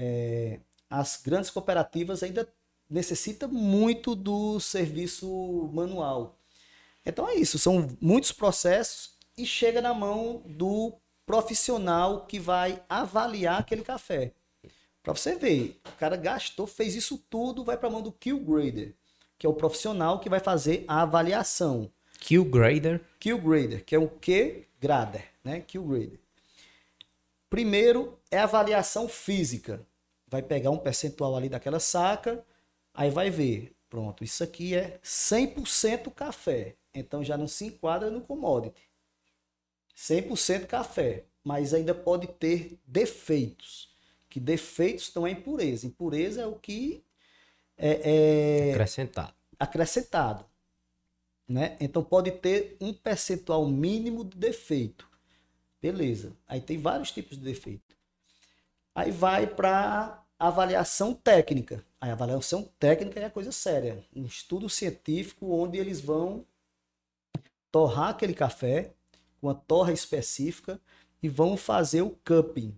[0.00, 2.48] É, as grandes cooperativas ainda
[2.88, 6.38] necessitam muito do serviço manual.
[7.04, 10.94] Então é isso, são muitos processos e chega na mão do
[11.26, 14.32] profissional que vai avaliar aquele café.
[15.02, 18.38] Para você ver, o cara gastou, fez isso tudo, vai para a mão do Kill
[18.38, 18.94] Grader,
[19.36, 21.90] que é o profissional que vai fazer a avaliação.
[22.20, 23.00] Kill Grader?
[23.18, 25.60] Kill Grader, que é o Q Grader, né?
[25.60, 26.20] Kill Grader.
[27.50, 29.86] Primeiro é a avaliação física.
[30.26, 32.44] Vai pegar um percentual ali daquela saca,
[32.92, 36.76] aí vai ver, pronto, isso aqui é 100% café.
[36.94, 38.82] Então já não se enquadra no commodity.
[39.96, 43.88] 100% café, mas ainda pode ter defeitos.
[44.28, 45.86] Que defeitos estão a impureza.
[45.86, 47.02] Impureza é o que
[47.76, 49.34] é, é acrescentado.
[49.58, 50.44] acrescentado.
[51.48, 51.76] Né?
[51.80, 55.07] Então pode ter um percentual mínimo de defeito.
[55.80, 56.32] Beleza.
[56.46, 57.96] Aí tem vários tipos de defeito.
[58.94, 61.84] Aí vai para avaliação técnica.
[62.00, 64.04] A avaliação técnica é a coisa séria.
[64.14, 66.44] Um estudo científico onde eles vão
[67.70, 68.94] torrar aquele café
[69.40, 70.80] uma torra específica
[71.22, 72.76] e vão fazer o cupping,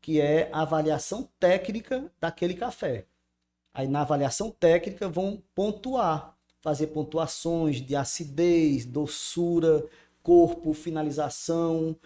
[0.00, 3.06] que é a avaliação técnica daquele café.
[3.72, 9.86] Aí na avaliação técnica vão pontuar, fazer pontuações de acidez, doçura,
[10.22, 11.96] corpo, finalização.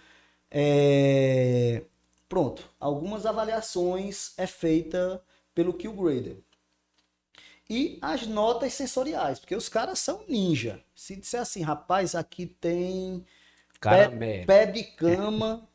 [0.57, 1.83] É...
[2.29, 5.21] Pronto, algumas avaliações é feita
[5.53, 6.37] pelo Kill Grader.
[7.69, 10.81] E as notas sensoriais, porque os caras são ninja.
[10.95, 13.27] Se disser assim, rapaz, aqui tem
[13.81, 15.69] pé, pé de cama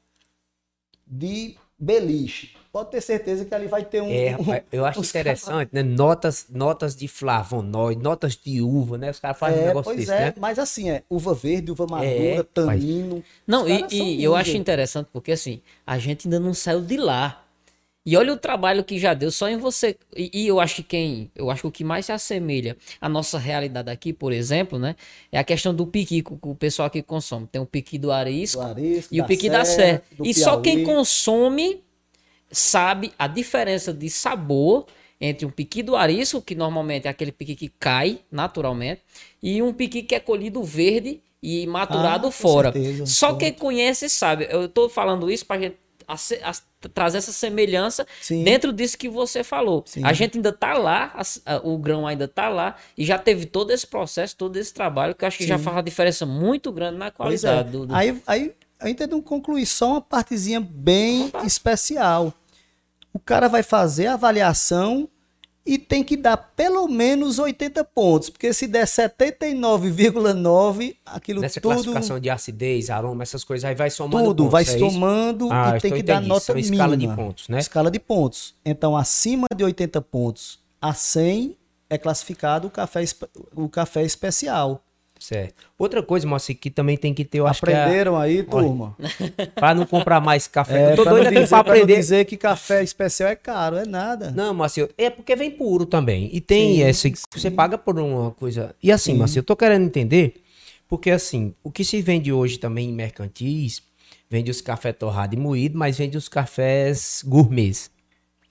[1.06, 2.60] de beliche.
[2.72, 4.10] Pode ter certeza que ali vai ter um.
[4.12, 5.82] É, rapaz, eu acho interessante, né?
[5.82, 9.10] Notas, notas de flavonoide, notas de uva, né?
[9.10, 10.34] Os caras fazem é, um negócio pois desse, é, né?
[10.38, 13.24] Mas assim, é uva verde, uva madura, é, tanino.
[13.48, 17.44] Não, e, e eu acho interessante porque assim, a gente ainda não saiu de lá.
[18.10, 19.96] E olha o trabalho que já deu só em você.
[20.18, 23.08] E, e, eu acho que quem, eu acho que o que mais se assemelha à
[23.08, 24.96] nossa realidade aqui, por exemplo, né,
[25.32, 27.46] é a questão do piqui que o pessoal aqui consome.
[27.46, 30.02] Tem o piqui do arisco, do arisco e o piqui da serra.
[30.14, 30.34] E Piauí.
[30.34, 31.84] só quem consome
[32.50, 34.88] sabe a diferença de sabor
[35.22, 39.02] entre um piqui do arisco, que normalmente é aquele piqui que cai naturalmente,
[39.44, 42.72] e um piqui que é colhido verde e maturado ah, fora.
[42.72, 44.48] Certeza, só quem conhece sabe.
[44.50, 45.78] Eu estou falando isso para gente
[46.10, 48.44] a, a, trazer essa semelhança Sim.
[48.44, 49.84] dentro disso que você falou.
[49.86, 50.04] Sim.
[50.04, 53.72] A gente ainda está lá, a, o grão ainda está lá e já teve todo
[53.72, 55.50] esse processo, todo esse trabalho que eu acho que Sim.
[55.50, 57.70] já faz uma diferença muito grande na qualidade.
[57.70, 57.72] É.
[57.72, 57.96] Do, do...
[57.96, 62.34] Aí, aí ainda não concluir só uma partezinha bem especial.
[63.14, 65.10] O cara vai fazer a avaliação
[65.70, 71.74] e tem que dar pelo menos 80 pontos, porque se der 79,9, aquilo Nessa tudo...
[71.74, 75.78] classificação de acidez, aroma, essas coisas, aí vai somando Tudo, pontos, vai é somando ah,
[75.78, 76.74] e tem que dar nota São mínima.
[76.74, 77.60] escala de pontos, né?
[77.60, 78.56] Escala de pontos.
[78.66, 81.56] Então, acima de 80 pontos a 100
[81.88, 83.04] é classificado o café,
[83.56, 84.84] o café especial.
[85.20, 85.54] Certo.
[85.78, 88.22] Outra coisa, Moacir, que também tem que ter, eu acho Aprenderam que é...
[88.22, 88.96] aí, turma?
[89.54, 90.92] para não comprar mais café.
[90.92, 91.86] É, eu tô doido aqui pra aprender.
[91.88, 94.32] Pra dizer que café especial é caro, é nada.
[94.32, 96.30] Não, Moacir, é porque vem puro também.
[96.32, 97.24] E tem sim, esse, sim.
[97.36, 98.74] você paga por uma coisa.
[98.82, 99.18] E assim, sim.
[99.18, 100.42] Moacir, eu tô querendo entender,
[100.88, 103.84] porque assim, o que se vende hoje também em mercantis,
[104.30, 107.92] vende os cafés torrados e moídos, mas vende os cafés gourmets.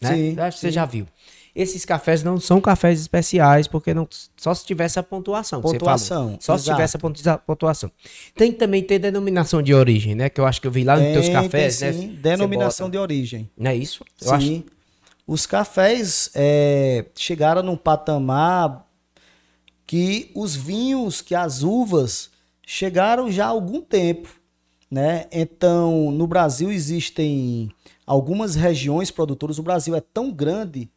[0.02, 0.14] Né?
[0.14, 1.06] Sim, acho que você já viu.
[1.58, 5.60] Esses cafés não são cafés especiais, porque não, só se tivesse a pontuação.
[5.60, 6.38] Pontuação.
[6.40, 6.62] Só exato.
[6.62, 6.96] se tivesse
[7.28, 7.90] a pontuação.
[8.36, 10.28] Tem que também ter denominação de origem, né?
[10.28, 11.98] Que eu acho que eu vi lá nos teus cafés, tem, né?
[11.98, 13.50] Sim, denominação de origem.
[13.58, 14.04] Não é isso?
[14.20, 14.34] Eu sim.
[14.34, 14.64] Acho...
[15.26, 18.86] Os cafés é, chegaram num patamar
[19.84, 22.30] que os vinhos, que as uvas
[22.64, 24.28] chegaram já há algum tempo,
[24.88, 25.26] né?
[25.32, 27.68] Então, no Brasil existem
[28.06, 29.58] algumas regiões produtoras.
[29.58, 30.88] O Brasil é tão grande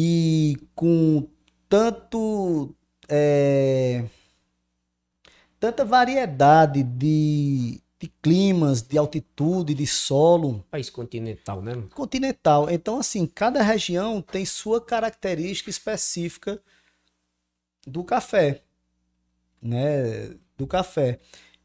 [0.00, 1.28] e com
[1.68, 2.72] tanto
[3.08, 4.04] é,
[5.58, 10.64] tanta variedade de, de climas, de altitude, de solo.
[10.70, 11.82] País continental, né?
[11.96, 12.70] Continental.
[12.70, 16.62] Então, assim, cada região tem sua característica específica
[17.84, 18.62] do café,
[19.60, 20.32] né?
[20.56, 21.18] Do café.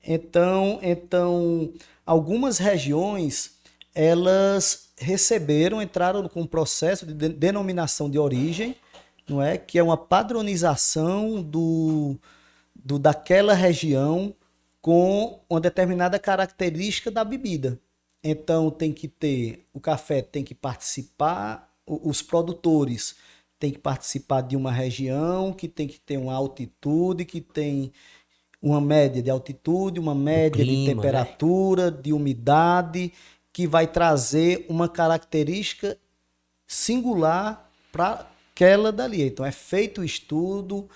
[0.04, 1.72] Então, então
[2.04, 3.60] algumas regiões
[3.94, 8.76] elas receberam, entraram com um processo de denominação de origem,
[9.28, 9.58] não é?
[9.58, 12.18] Que é uma padronização do,
[12.76, 14.34] do daquela região
[14.82, 17.80] com uma determinada característica da bebida.
[18.24, 23.16] Então tem que ter o café tem que participar, os produtores
[23.60, 27.92] têm que participar de uma região que tem que ter uma altitude, que tem
[28.62, 30.96] uma média de altitude, uma média clima, de né?
[30.96, 31.98] temperatura, né?
[32.02, 33.12] de umidade,
[33.54, 35.96] que vai trazer uma característica
[36.66, 39.22] singular para aquela dali.
[39.22, 40.90] Então é feito o estudo,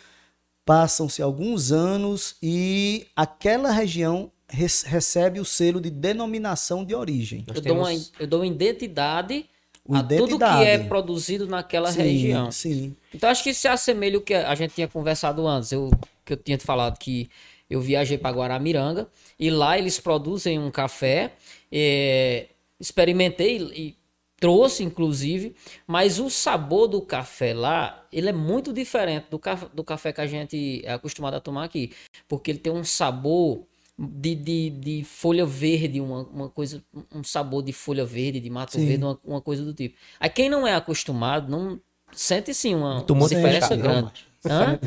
[0.65, 7.45] passam-se alguns anos e aquela região recebe o selo de denominação de origem.
[7.47, 7.65] Eu, temos...
[7.65, 9.45] dou, uma, eu dou uma identidade
[9.89, 12.51] a tudo que é produzido naquela sim, região.
[12.51, 12.95] Sim.
[13.13, 15.71] Então acho que se assemelha o que a gente tinha conversado antes.
[15.71, 15.91] Eu,
[16.25, 17.29] que eu tinha falado que
[17.69, 19.07] eu viajei para Guaramiranga
[19.39, 21.33] e lá eles produzem um café.
[21.71, 22.47] É,
[22.79, 23.97] experimentei e
[24.39, 29.83] trouxe, inclusive, mas o sabor do café lá, ele é muito diferente do, café, do
[29.83, 31.91] café que a gente é acostumado a tomar aqui.
[32.27, 33.65] Porque ele tem um sabor
[33.97, 38.73] de, de, de folha verde, uma, uma coisa, um sabor de folha verde, de mato
[38.73, 38.85] sim.
[38.85, 39.97] verde, uma, uma, coisa do tipo.
[40.19, 41.79] Aí quem não é acostumado, não
[42.11, 44.26] sente sim uma, uma diferença grande.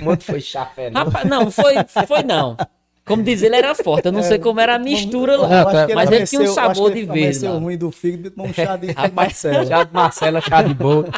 [0.03, 1.05] Muito foi chafé, não?
[1.05, 1.75] Rapaz, não, foi,
[2.07, 2.57] foi não.
[3.05, 4.07] Como diz ele, era forte.
[4.07, 5.65] Eu não sei como era a mistura lá.
[5.95, 7.45] mas ele tinha um sabor de verde.
[7.45, 9.67] Ele ruim do fígado tomou um chá de Marcela.
[9.67, 11.09] Chá de Marcela, chá de boa.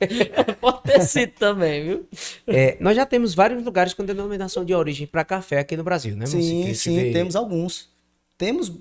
[0.60, 2.08] Pode ter sido também, viu?
[2.46, 6.16] É, nós já temos vários lugares com denominação de origem para café aqui no Brasil,
[6.16, 6.26] né?
[6.26, 7.12] Sim, sim, vê...
[7.12, 7.88] temos alguns.
[8.36, 8.72] Temos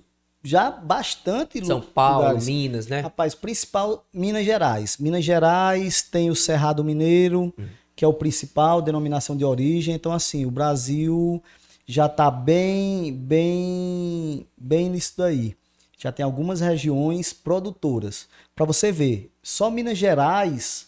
[0.44, 2.48] já bastante São Paulo, lugares.
[2.48, 3.02] Minas, né?
[3.02, 4.98] Rapaz, principal Minas Gerais.
[4.98, 7.66] Minas Gerais tem o Cerrado Mineiro, hum.
[7.96, 9.96] Que é o principal denominação de origem.
[9.96, 11.42] Então, assim, o Brasil
[11.86, 15.56] já está bem, bem, bem nisso daí.
[15.98, 18.28] Já tem algumas regiões produtoras.
[18.56, 20.88] Para você ver, só Minas Gerais,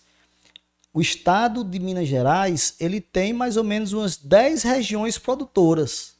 [0.93, 6.15] o estado de Minas Gerais, ele tem mais ou menos umas 10 regiões produtoras,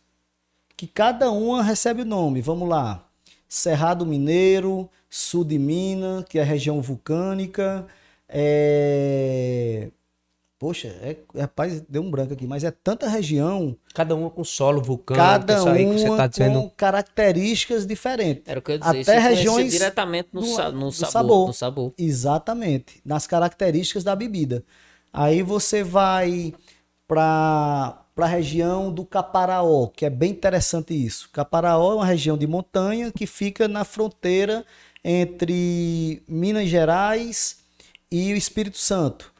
[0.78, 2.42] que cada uma recebe o nome.
[2.42, 3.06] Vamos lá.
[3.48, 7.88] Cerrado Mineiro, Sul de Minas, que é a região vulcânica,
[8.28, 9.90] é...
[10.66, 13.78] Poxa, é, rapaz, deu um branco aqui, mas é tanta região.
[13.94, 16.60] Cada uma com solo vulcânico, cada uma tá dizendo...
[16.60, 18.42] com características diferentes.
[18.48, 20.52] Era o que eu ia dizer, Até regiões diretamente no, do, no,
[20.92, 21.94] sabor, sabor, no sabor.
[21.96, 24.64] Exatamente, nas características da bebida.
[25.14, 26.52] Aí você vai
[27.08, 31.30] para a região do Caparaó, que é bem interessante isso.
[31.32, 34.66] Caparaó é uma região de montanha que fica na fronteira
[35.04, 37.58] entre Minas Gerais
[38.12, 39.35] e o Espírito Santo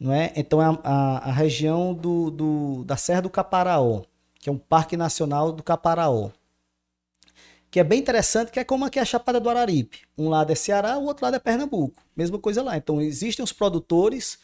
[0.00, 0.32] não é?
[0.34, 4.02] Então é a, a, a região do, do, da Serra do Caparaó,
[4.38, 6.30] que é um parque nacional do Caparaó.
[7.70, 10.00] Que é bem interessante, que é como aqui a Chapada do Araripe.
[10.18, 12.02] Um lado é Ceará, o outro lado é Pernambuco.
[12.16, 12.76] Mesma coisa lá.
[12.76, 14.38] Então existem os produtores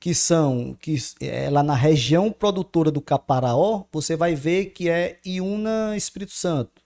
[0.00, 5.18] que são que é, lá na região produtora do Caparaó, você vai ver que é
[5.24, 6.82] Iuna, Espírito Santo.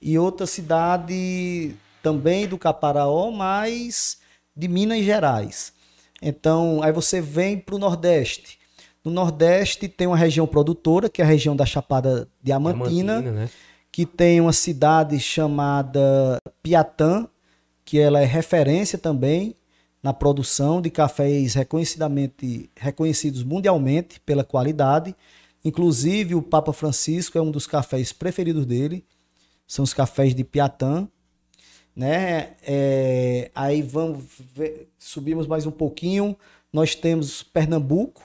[0.00, 4.18] E outra cidade também do Caparaó, mas
[4.54, 5.72] de Minas Gerais.
[6.20, 8.58] Então, aí você vem para o Nordeste.
[9.04, 13.50] No Nordeste tem uma região produtora, que é a região da Chapada Diamantina, Diamantina né?
[13.90, 17.26] que tem uma cidade chamada Piatã,
[17.84, 19.56] que ela é referência também
[20.02, 25.16] na produção de cafés reconhecidamente reconhecidos mundialmente pela qualidade.
[25.64, 29.04] Inclusive o Papa Francisco é um dos cafés preferidos dele.
[29.66, 31.08] São os cafés de Piatã
[31.98, 32.52] né?
[32.62, 36.36] É, aí vamos ver, subimos mais um pouquinho.
[36.72, 38.22] Nós temos Pernambuco,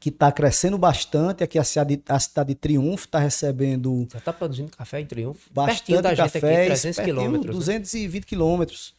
[0.00, 1.44] que está crescendo bastante.
[1.44, 4.08] Aqui a cidade, a cidade de Triunfo está recebendo.
[4.10, 5.52] Já está produzindo café em Triunfo?
[5.52, 7.54] Bastante da café, aqui, 300 quilômetros.
[7.54, 8.26] 220 né?
[8.26, 8.94] quilômetros.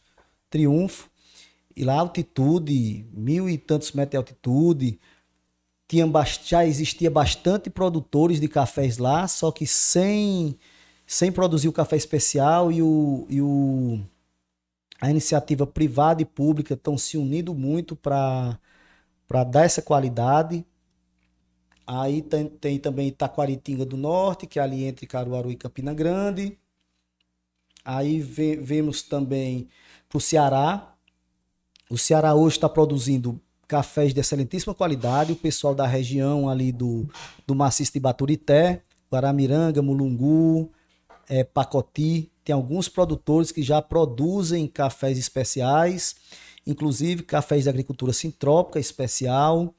[0.48, 1.10] Triunfo.
[1.74, 5.00] E lá altitude, mil e tantos metros de altitude.
[5.88, 6.08] Tinha,
[6.44, 10.56] já existia bastante produtores de cafés lá, só que sem
[11.06, 14.00] sem produzir o café especial e, o, e o,
[15.00, 18.58] a iniciativa privada e pública estão se unindo muito para
[19.48, 20.66] dar essa qualidade.
[21.86, 26.58] Aí tem, tem também Itaquaritinga do Norte, que é ali entre Caruaru e Campina Grande.
[27.84, 29.68] Aí vê, vemos também
[30.08, 30.92] para o Ceará.
[31.88, 35.30] O Ceará hoje está produzindo cafés de excelentíssima qualidade.
[35.30, 37.08] O pessoal da região ali do,
[37.46, 40.72] do Maciço de Baturité, Guaramiranga, Mulungu,
[41.28, 42.30] é, Pacoti.
[42.44, 46.16] Tem alguns produtores que já produzem cafés especiais,
[46.66, 49.74] inclusive cafés da agricultura sintrópica especial.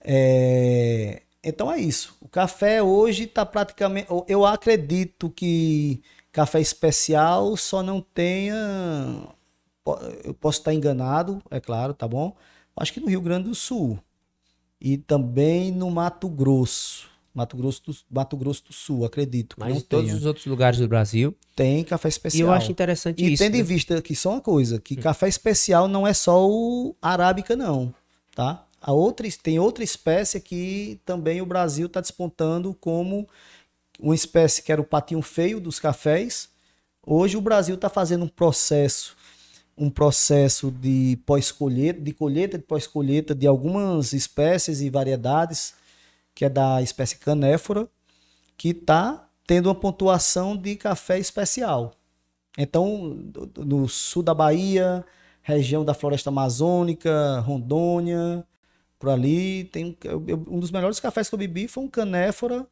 [0.00, 2.16] É, então é isso.
[2.20, 4.08] O café hoje está praticamente.
[4.28, 6.02] Eu acredito que
[6.32, 8.54] café especial só não tenha.
[10.22, 12.36] Eu posso estar enganado, é claro, tá bom?
[12.76, 13.98] Acho que no Rio Grande do Sul
[14.80, 17.08] e também no Mato Grosso.
[17.38, 19.54] Mato Grosso do, Mato Grosso do Sul, acredito.
[19.58, 21.32] Mas em todos os outros lugares do Brasil.
[21.54, 22.48] Tem café especial.
[22.48, 23.42] E eu acho interessante e isso.
[23.42, 23.60] E tendo né?
[23.60, 25.00] em vista que só uma coisa, que hum.
[25.00, 27.94] café especial não é só o arábica, não.
[28.34, 28.66] Tá?
[28.80, 33.28] A outra, tem outra espécie que também o Brasil está despontando como
[34.00, 36.48] uma espécie que era o patinho feio dos cafés.
[37.06, 39.16] Hoje o Brasil está fazendo um processo
[39.78, 45.72] um processo de pós-colheita, de colheita de pós-colheita de algumas espécies e variedades,
[46.38, 47.88] que é da espécie canéfora,
[48.56, 51.92] que está tendo uma pontuação de café especial.
[52.56, 53.18] Então,
[53.56, 55.04] no sul da Bahia,
[55.42, 58.44] região da floresta amazônica, Rondônia,
[59.00, 59.98] por ali, tem
[60.46, 62.64] um dos melhores cafés que eu bebi foi um canéfora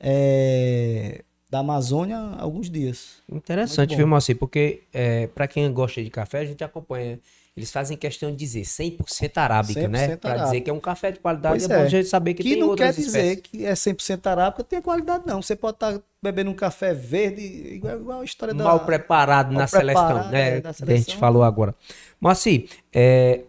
[0.00, 3.22] é, da Amazônia há alguns dias.
[3.30, 4.36] Interessante, viu, Moacir?
[4.36, 7.20] Porque é, para quem gosta de café, a gente acompanha.
[7.56, 10.16] Eles fazem questão de dizer 100% arábica, 100% né?
[10.16, 12.34] Para dizer que é um café de qualidade, pois é, é bom a gente saber
[12.34, 15.40] que, que tem não quer dizer que é 100% arábica tem qualidade, não.
[15.40, 18.62] Você pode estar tá bebendo um café verde, igual, igual a história da.
[18.62, 20.58] Mal preparado Mal na preparado, seleção, né?
[20.58, 20.86] É, seleção.
[20.86, 21.74] A gente falou agora.
[22.20, 23.40] Moacir, é,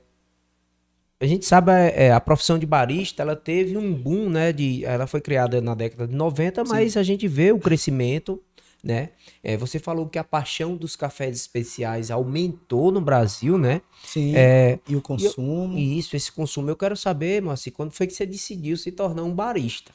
[1.20, 4.86] a gente sabe é, é, a profissão de barista ela teve um boom né de
[4.86, 6.72] ela foi criada na década de 90 Sim.
[6.72, 8.42] mas a gente vê o crescimento
[8.88, 9.10] né?
[9.44, 13.82] É, você falou que a paixão dos cafés especiais aumentou no Brasil né?
[14.06, 14.34] Sim.
[14.34, 15.78] É, e o consumo.
[15.78, 19.24] E isso esse consumo eu quero saber Moacir, quando foi que você decidiu se tornar
[19.24, 19.92] um barista?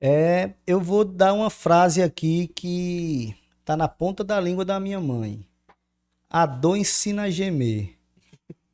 [0.00, 5.00] É eu vou dar uma frase aqui que tá na ponta da língua da minha
[5.00, 5.44] mãe.
[6.30, 7.96] A dor ensina a gemer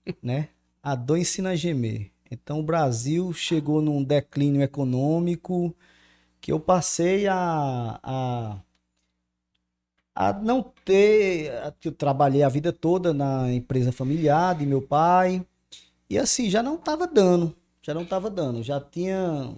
[0.23, 0.51] né?
[0.83, 2.11] A dor ensina a gemer.
[2.31, 5.75] Então o Brasil chegou num declínio econômico
[6.43, 8.61] que eu passei a, a,
[10.15, 11.53] a não ter.
[11.85, 15.45] Eu trabalhei a vida toda na empresa familiar de meu pai.
[16.09, 17.55] E assim, já não estava dando.
[17.83, 18.63] Já não estava dando.
[18.63, 19.55] Já tinha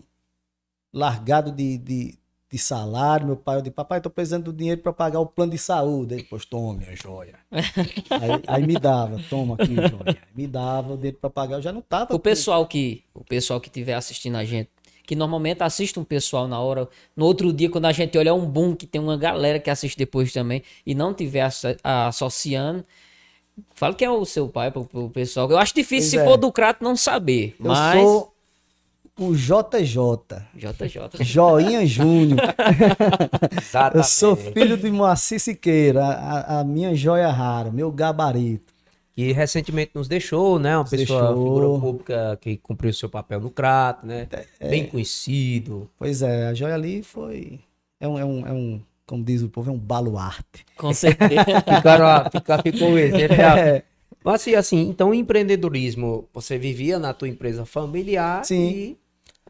[0.92, 3.26] largado de, de, de salário.
[3.26, 6.14] Meu pai, eu disse, papai, tô precisando do dinheiro para pagar o plano de saúde.
[6.14, 7.34] Ele, pois tome, a joia.
[7.50, 10.16] aí, aí, me dava, toma aqui, joia.
[10.34, 12.14] Me dava o dinheiro para pagar, eu já não tava.
[12.14, 14.70] O pessoal que, o pessoal que estiver assistindo a gente,
[15.06, 18.46] que normalmente assiste um pessoal na hora, no outro dia, quando a gente olha um
[18.46, 21.48] boom, que tem uma galera que assiste depois também, e não tiver
[21.82, 22.84] associando,
[23.74, 25.48] Fala quem é o seu pai pro, pro pessoal.
[25.50, 26.24] Eu acho difícil, pois se é.
[26.24, 27.54] for do Crato, não saber.
[27.60, 28.00] Eu mas...
[28.00, 28.34] sou
[29.18, 29.94] o JJ.
[30.56, 31.24] JJ.
[31.24, 32.40] Joinha Júnior.
[33.56, 33.96] Exatamente.
[33.96, 38.73] Eu sou filho de Moacir Siqueira, a, a, minha joia rara, meu gabarito.
[39.14, 40.76] Que recentemente nos deixou, né?
[40.76, 41.44] Uma nos pessoa, deixou.
[41.44, 44.28] figura pública que cumpriu seu papel no Crato, né?
[44.58, 45.88] É, Bem conhecido.
[45.96, 47.60] Pois é, a joia ali foi.
[48.00, 50.64] É um, é um, é um como diz o povo, é um baluarte.
[50.76, 51.44] Com certeza.
[51.76, 53.24] Ficaram, fica, ficou esse.
[53.34, 53.82] É.
[54.24, 58.68] Mas assim, assim, então empreendedorismo, você vivia na tua empresa familiar Sim.
[58.70, 58.98] e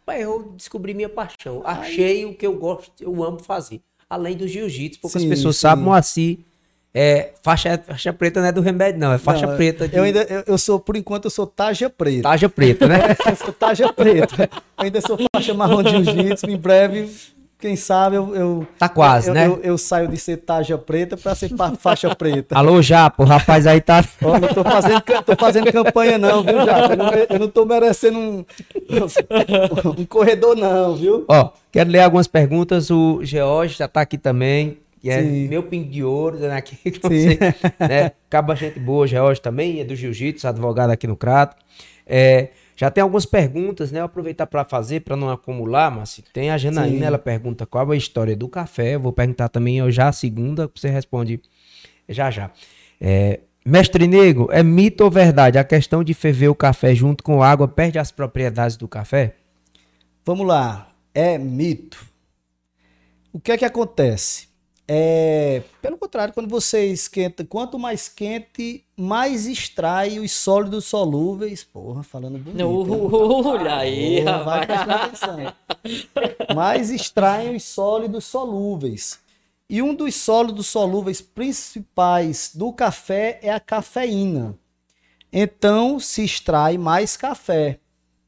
[0.05, 1.63] Pai, eu descobri minha paixão.
[1.65, 2.31] Achei Ai.
[2.31, 3.81] o que eu gosto, eu amo fazer.
[4.09, 5.63] Além do jiu-jitsu, poucas sim, pessoas sim.
[5.63, 6.39] sabem, Moacir.
[6.97, 9.13] É, faixa, faixa preta não é do remédio, não.
[9.13, 9.97] É faixa não, preta de...
[9.97, 12.23] Eu ainda, eu, eu, sou, por enquanto, eu sou taja preta.
[12.23, 13.17] Taja preta, né?
[13.27, 14.49] eu sou taja preta.
[14.79, 16.49] Eu ainda sou faixa marrom de jiu-jitsu.
[16.49, 17.11] Em breve
[17.65, 18.37] quem sabe eu.
[18.37, 19.59] eu tá quase, eu, né?
[19.63, 22.55] Eu, saio de ser tarja preta pra ser faixa preta.
[22.57, 24.05] Alô, Japo, o rapaz aí tá.
[24.23, 26.93] Oh, não tô fazendo, tô fazendo campanha, não, viu, Japo?
[26.93, 28.45] Eu não, eu não tô merecendo um,
[29.99, 31.25] um corredor, não, viu?
[31.27, 32.91] Ó, quero ler algumas perguntas.
[32.91, 34.84] O George já tá aqui também.
[35.05, 35.49] Que é Sim.
[35.49, 36.57] meu pingo de ouro, né?
[36.57, 37.37] Aqui, Sim.
[37.79, 38.07] né?
[38.27, 41.63] Acaba gente boa, George também, é do Jiu-Jitsu, advogado aqui no Crato.
[42.07, 44.01] É, já tem algumas perguntas, né?
[44.01, 47.05] Eu aproveitar para fazer, para não acumular, mas tem a Janaína, Sim.
[47.05, 48.95] ela pergunta qual é a história do café.
[48.95, 51.39] Eu vou perguntar também eu já a segunda, você responde
[52.09, 52.51] já já.
[52.99, 55.59] É, mestre Nego, é mito ou verdade?
[55.59, 59.35] A questão de ferver o café junto com água perde as propriedades do café?
[60.25, 62.07] Vamos lá, é mito.
[63.31, 64.54] O que é que acontece?
[64.87, 71.65] É, pelo contrário, quando você esquenta, quanto mais quente, mais extrai os sólidos solúveis.
[71.65, 72.67] Porra, falando bonito.
[72.67, 75.55] Uh, olha aí, Porra, vai atenção.
[76.55, 79.19] mais extraem os sólidos solúveis.
[79.71, 84.59] E um dos sólidos solúveis principais do café é a cafeína.
[85.33, 87.81] Então se extrai mais café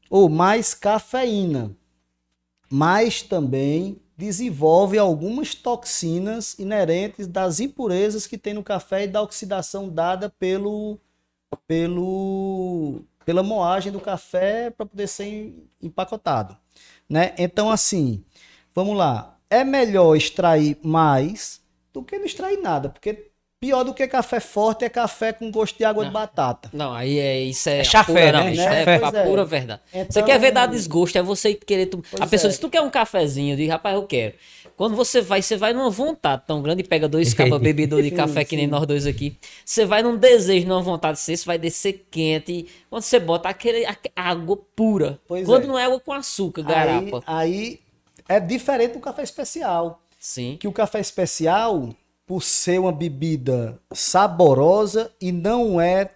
[0.09, 1.71] ou mais cafeína.
[2.69, 9.87] Mas também desenvolve algumas toxinas inerentes das impurezas que tem no café e da oxidação
[9.89, 10.99] dada pelo,
[11.67, 16.57] pelo pela moagem do café para poder ser empacotado,
[17.09, 17.35] né?
[17.37, 18.23] Então assim,
[18.73, 21.61] vamos lá, é melhor extrair mais
[21.93, 25.79] do que não extrair nada, porque Pior do que café forte é café com gosto
[25.79, 26.11] de água não.
[26.11, 26.69] de batata.
[26.71, 28.53] Não, aí é isso é, é chafé, pura, né?
[28.53, 29.81] Isso é, é, a pura verdade.
[29.91, 30.11] Então...
[30.11, 31.87] Você quer ver dar desgosto, é você querer.
[31.87, 32.03] Tu...
[32.19, 32.51] A pessoa é.
[32.51, 33.57] diz, tu quer um cafezinho?
[33.57, 34.35] Diz, rapaz, eu quero.
[34.75, 38.11] Quando você vai, você vai numa vontade tão grande e pega dois capas bebedor de
[38.13, 39.35] café, que nem nós dois aqui.
[39.65, 42.67] Você vai num desejo, numa vontade de ser, você vai descer quente.
[42.91, 45.19] Quando você bota aquele água pura.
[45.27, 45.67] Pois quando é.
[45.67, 47.23] não é água com açúcar, garapa.
[47.25, 47.79] Aí,
[48.29, 49.99] aí é diferente do café especial.
[50.19, 50.57] Sim.
[50.59, 51.89] Que o café especial
[52.27, 56.11] por ser uma bebida saborosa e não é,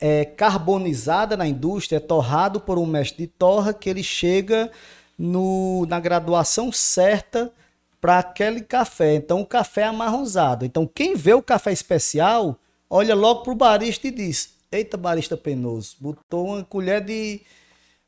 [0.00, 4.70] é carbonizada na indústria, é torrado por um mestre de torra que ele chega
[5.18, 7.52] no, na graduação certa
[8.00, 9.16] para aquele café.
[9.16, 10.64] Então o café é amarronzado.
[10.64, 12.56] Então quem vê o café especial,
[12.88, 17.40] olha logo pro barista e diz: "Eita, barista penoso, botou uma colher de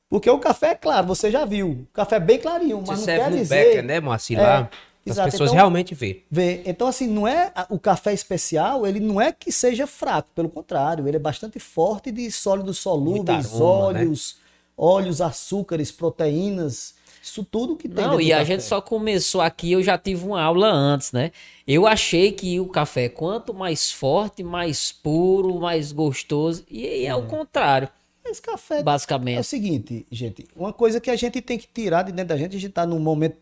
[0.08, 1.70] porque o café é claro, você já viu.
[1.70, 3.64] O café é bem clarinho, mas você não quer dizer...
[3.64, 4.40] Becker, né, Moacir?
[4.40, 4.68] É,
[5.04, 5.28] Exato.
[5.28, 6.24] As pessoas então, realmente vê.
[6.30, 6.62] Vê.
[6.66, 11.08] Então, assim, não é o café especial, ele não é que seja fraco, pelo contrário,
[11.08, 14.44] ele é bastante forte de sólidos solúveis, aroma, óleos, né?
[14.76, 16.94] óleos, açúcares, proteínas.
[17.22, 18.04] Isso tudo que tem.
[18.04, 18.52] Não, e a café.
[18.52, 21.32] gente só começou aqui, eu já tive uma aula antes, né?
[21.66, 26.64] Eu achei que o café, quanto mais forte, mais puro, mais gostoso.
[26.70, 27.88] E é, o contrário.
[28.24, 28.82] Esse café.
[28.82, 29.36] Basicamente.
[29.36, 30.46] É o seguinte, gente.
[30.54, 32.86] Uma coisa que a gente tem que tirar de dentro da gente, a gente tá
[32.86, 33.36] num momento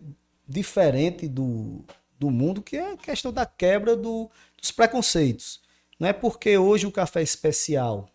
[0.49, 1.85] diferente do,
[2.19, 4.31] do mundo, que é a questão da quebra do,
[4.61, 5.61] dos preconceitos.
[6.01, 8.09] Não é porque hoje o café especial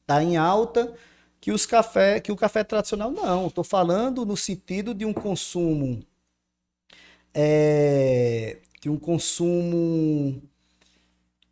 [0.00, 0.94] está em alta
[1.40, 3.46] que, os café, que o café tradicional não.
[3.46, 6.02] Estou falando no sentido de um consumo
[7.32, 10.42] é, de um consumo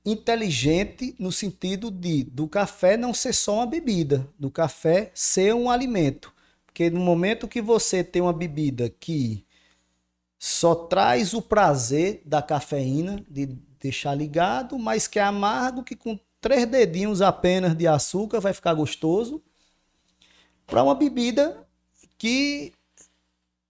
[0.05, 5.71] inteligente no sentido de do café não ser só uma bebida, do café ser um
[5.71, 6.33] alimento.
[6.65, 9.45] Porque no momento que você tem uma bebida que
[10.47, 13.47] só traz o prazer da cafeína, de
[13.81, 18.75] deixar ligado, mas que é amargo, que com três dedinhos apenas de açúcar vai ficar
[18.75, 19.43] gostoso,
[20.67, 21.67] para uma bebida
[22.19, 22.75] que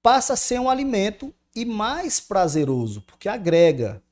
[0.03, 4.03] passa a ser um alimento e mais prazeroso, porque agrega.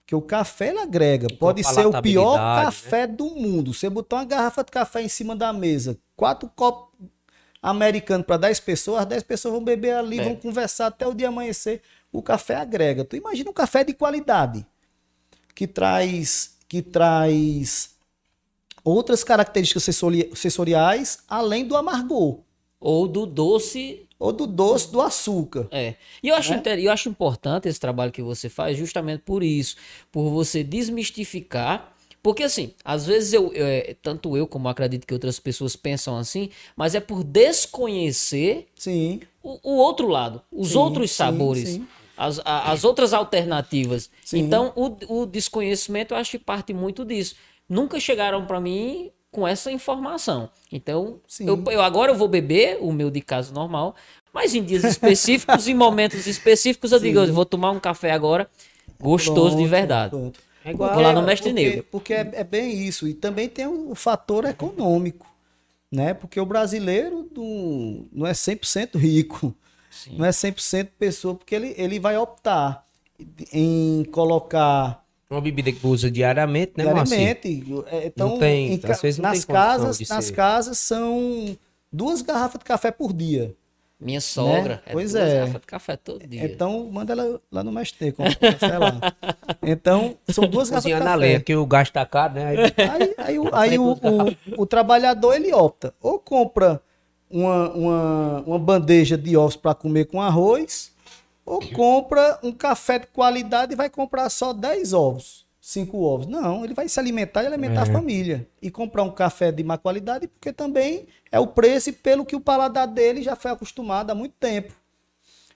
[0.00, 1.28] Porque o café ele agrega.
[1.38, 2.64] Pode ser o pior né?
[2.64, 3.12] café né?
[3.12, 3.74] do mundo.
[3.74, 6.88] Você botar uma garrafa de café em cima da mesa, quatro copos
[7.62, 10.24] americanos para 10 pessoas, as 10 pessoas vão beber ali, é.
[10.24, 11.82] vão conversar até o dia amanhecer
[12.12, 13.04] o café agrega.
[13.04, 14.66] Tu imagina um café de qualidade
[15.54, 17.96] que traz que traz
[18.84, 19.84] outras características
[20.34, 22.40] sensoriais além do amargor
[22.78, 25.68] ou do doce ou do doce do açúcar.
[25.70, 25.94] É.
[26.22, 26.62] E eu acho, né?
[26.78, 29.76] eu acho importante esse trabalho que você faz justamente por isso,
[30.10, 35.14] por você desmistificar porque assim, às vezes eu, eu, é, tanto eu como acredito que
[35.14, 39.20] outras pessoas pensam assim, mas é por desconhecer sim.
[39.42, 41.68] O, o outro lado, os sim, outros sabores.
[41.68, 44.10] Sim, as, as outras alternativas.
[44.32, 47.36] Então, o, o desconhecimento eu acho que parte muito disso.
[47.68, 50.50] Nunca chegaram para mim com essa informação.
[50.72, 53.94] Então, eu, eu, agora eu vou beber o meu de casa normal,
[54.34, 58.50] mas em dias específicos, em momentos específicos, eu digo, eu vou tomar um café agora
[59.00, 60.10] gostoso pronto, de verdade.
[60.10, 60.40] Pronto.
[60.68, 61.86] É igual vou lá no Mestre porque, Negro.
[61.90, 63.08] Porque é, é, bem isso.
[63.08, 65.26] E também tem o, o fator econômico,
[65.90, 66.12] né?
[66.14, 69.54] Porque o brasileiro não, não é 100% rico.
[69.90, 70.16] Sim.
[70.18, 72.84] Não é 100% pessoa, porque ele, ele vai optar
[73.52, 77.64] em colocar uma bebida que usa diariamente, né, Diariamente.
[77.86, 80.32] É, então, não tem, em, às vezes não nas tem casas, nas ser.
[80.32, 81.56] casas são
[81.92, 83.54] duas garrafas de café por dia.
[84.00, 84.76] Minha sogra.
[84.76, 84.80] Né?
[84.86, 85.46] É pois é.
[85.46, 86.44] de café todo dia.
[86.44, 89.00] Então, manda ela lá no Mestre, compra café lá.
[89.60, 91.04] Então, são duas garrafas de café.
[91.04, 92.46] na lenha, que o gasto tá caro, né?
[92.46, 95.92] Aí, aí, aí, o, aí o, o, o, trabalhador, ele opta.
[96.00, 96.80] Ou compra
[97.28, 100.92] uma, uma, uma bandeja de ovos para comer com arroz,
[101.44, 106.26] ou compra um café de qualidade e vai comprar só 10 ovos cinco ovos.
[106.26, 107.90] Não, ele vai se alimentar e alimentar é.
[107.90, 108.48] a família.
[108.60, 112.34] E comprar um café de má qualidade, porque também é o preço e pelo que
[112.34, 114.74] o paladar dele já foi acostumado há muito tempo.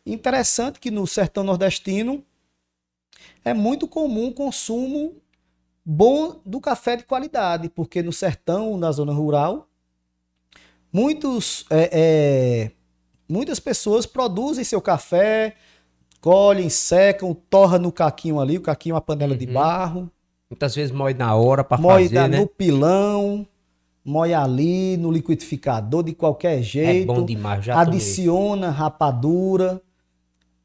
[0.04, 2.22] Interessante que no sertão nordestino
[3.42, 5.16] é muito comum o consumo
[5.82, 9.66] bom do café de qualidade, porque no sertão, na zona rural,
[10.92, 12.70] muitos, é, é,
[13.26, 15.56] muitas pessoas produzem seu café,
[16.22, 19.38] colhem, secam, torra no caquinho ali, o caquinho é uma panela uhum.
[19.38, 20.10] de barro.
[20.48, 22.38] Muitas vezes moe na hora para fazer, na, né?
[22.38, 23.46] no pilão,
[24.04, 27.10] moe ali no liquidificador de qualquer jeito.
[27.10, 28.78] É bom demais, já Adiciona tomei.
[28.78, 29.82] rapadura.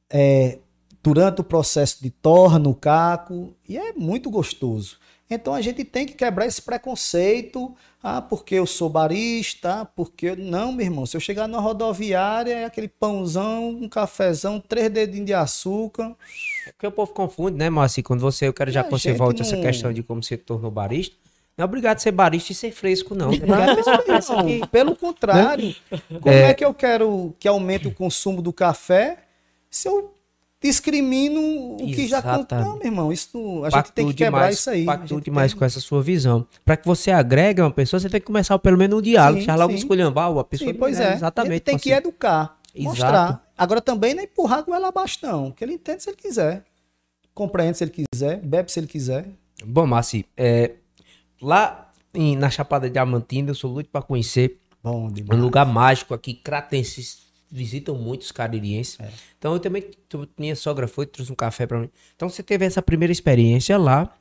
[0.10, 0.60] é,
[1.04, 4.98] durante o processo de torra no caco, e é muito gostoso.
[5.30, 7.74] Então a gente tem que quebrar esse preconceito.
[8.10, 10.34] Ah, porque eu sou barista, porque.
[10.34, 11.06] Não, meu irmão.
[11.06, 16.16] Se eu chegar na rodoviária, é aquele pãozão, um cafezão, três dedinhos de açúcar.
[16.66, 18.02] É porque o povo confunde, né, Márcio?
[18.02, 18.48] Quando você.
[18.48, 19.46] Eu quero já que você volte não...
[19.46, 21.18] essa questão de como você tornou barista.
[21.58, 23.30] Não é obrigado a ser barista e ser fresco, não.
[23.34, 25.76] É não, não pelo contrário.
[25.92, 26.00] Né?
[26.22, 26.52] Como é...
[26.52, 29.18] é que eu quero que aumente o consumo do café
[29.70, 30.14] se eu
[30.62, 31.96] discrimino o Exatamente.
[31.96, 32.60] que já conta.
[32.60, 34.86] Não, meu irmão, isso, a gente tem que quebrar demais, isso aí.
[34.86, 35.60] Pacto demais tem...
[35.60, 36.46] com essa sua visão.
[36.66, 39.42] Para que você agregue uma pessoa, você tem que começar pelo menos um diálogo.
[39.42, 40.72] já logo esculhambar a pessoa.
[40.72, 41.14] Sim, pois é.
[41.14, 41.62] Exatamente.
[41.62, 42.90] tem que educar, Exato.
[42.90, 43.48] mostrar.
[43.58, 44.94] Agora também não é empurrar com ela
[45.24, 45.52] não.
[45.52, 46.64] Que ele entende se ele quiser.
[47.34, 49.28] Compreende se ele quiser, bebe se ele quiser.
[49.64, 50.74] Bom, Massi, é,
[51.42, 54.60] lá em, na Chapada Diamantina, eu sou muito para conhecer.
[54.84, 55.40] Bom, demais.
[55.40, 59.00] Um lugar mágico aqui, Cratenses visitam muitos caririenses.
[59.00, 59.10] É.
[59.38, 59.90] Então eu também,
[60.38, 61.90] minha sogra foi, trouxe um café para mim.
[62.16, 64.16] Então você teve essa primeira experiência lá,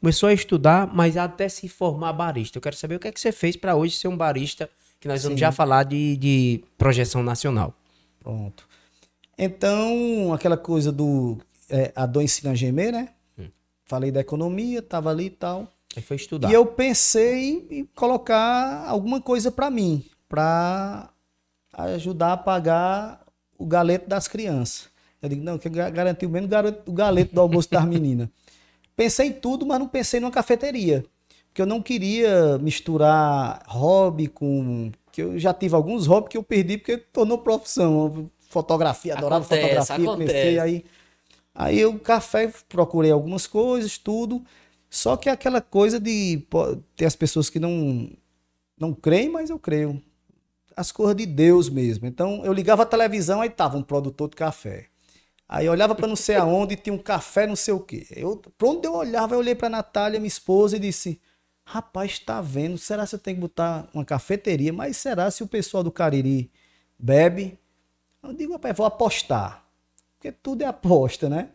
[0.00, 2.58] começou a estudar, mas até se formar barista.
[2.58, 4.68] Eu quero saber o que é que você fez para hoje ser um barista,
[5.00, 5.28] que nós Sim.
[5.28, 7.74] vamos já falar de, de projeção nacional.
[8.20, 8.68] Pronto.
[9.36, 13.08] Então, aquela coisa do é, a dor ensina a gemer, né?
[13.38, 13.48] Hum.
[13.84, 15.66] Falei da economia, tava ali e tal.
[15.96, 16.50] Aí foi estudar.
[16.50, 21.11] E eu pensei em colocar alguma coisa para mim, para
[21.72, 23.24] ajudar a pagar
[23.58, 24.88] o galeto das crianças.
[25.20, 26.50] Eu digo, não, que garantiu menos
[26.86, 28.28] o galeto do almoço das meninas.
[28.96, 31.04] Pensei em tudo, mas não pensei numa cafeteria.
[31.48, 34.92] Porque eu não queria misturar hobby com.
[35.10, 38.30] que eu já tive alguns hobbies que eu perdi porque tornou profissão.
[38.48, 40.32] Fotografia, adorava acontece, fotografia, acontece.
[40.32, 40.84] comecei aí.
[41.54, 44.42] Aí o café, procurei algumas coisas, tudo.
[44.90, 46.46] Só que aquela coisa de
[46.96, 48.10] ter as pessoas que não
[48.78, 50.02] não creem, mas eu creio
[50.76, 52.06] as coisas de Deus mesmo.
[52.06, 54.86] Então eu ligava a televisão, aí tava um produtor de café.
[55.48, 58.06] Aí olhava para não sei aonde, tinha um café, não sei o quê.
[58.10, 61.20] Eu, pra onde eu olhava, eu olhei para Natália, minha esposa, e disse:
[61.64, 62.76] Rapaz, tá vendo?
[62.78, 64.72] Será que eu tenho que botar uma cafeteria?
[64.72, 66.50] Mas será se o pessoal do Cariri
[66.98, 67.58] bebe?
[68.22, 69.66] Eu digo, rapaz, vou apostar.
[70.14, 71.50] Porque tudo é aposta, né?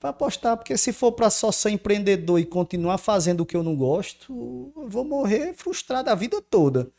[0.00, 3.62] Vou apostar, porque se for para só ser empreendedor e continuar fazendo o que eu
[3.62, 6.90] não gosto, eu vou morrer frustrado a vida toda.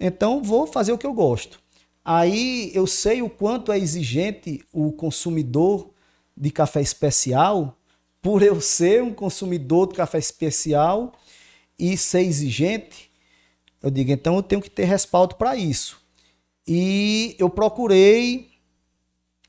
[0.00, 1.60] Então vou fazer o que eu gosto.
[2.02, 5.90] Aí eu sei o quanto é exigente o consumidor
[6.34, 7.76] de café especial,
[8.22, 11.12] por eu ser um consumidor de café especial
[11.78, 13.10] e ser exigente,
[13.82, 16.00] eu digo, então eu tenho que ter respaldo para isso.
[16.66, 18.50] E eu procurei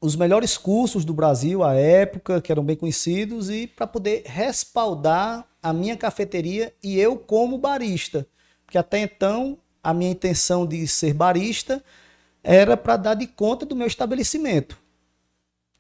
[0.02, 5.46] os melhores cursos do Brasil à época, que eram bem conhecidos, e para poder respaldar
[5.62, 8.26] a minha cafeteria e eu como barista.
[8.66, 11.84] Porque até então a minha intenção de ser barista
[12.44, 14.78] era para dar de conta do meu estabelecimento.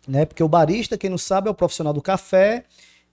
[0.07, 0.25] Né?
[0.25, 2.65] Porque o barista, quem não sabe, é o profissional do café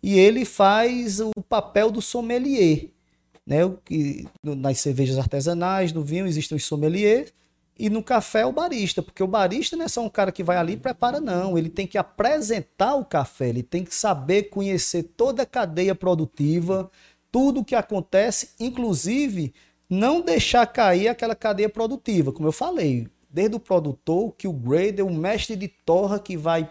[0.02, 2.88] e ele faz o papel do sommelier.
[3.46, 3.58] Né?
[4.42, 7.32] Nas cervejas artesanais, no vinho, existem os sommeliers
[7.78, 10.42] e no café é o barista, porque o barista não é só um cara que
[10.42, 11.56] vai ali e prepara, não.
[11.56, 16.90] Ele tem que apresentar o café, ele tem que saber conhecer toda a cadeia produtiva,
[17.30, 19.54] tudo o que acontece, inclusive
[19.88, 25.06] não deixar cair aquela cadeia produtiva, como eu falei, desde o produtor, que o grader,
[25.06, 26.68] o mestre de torra que vai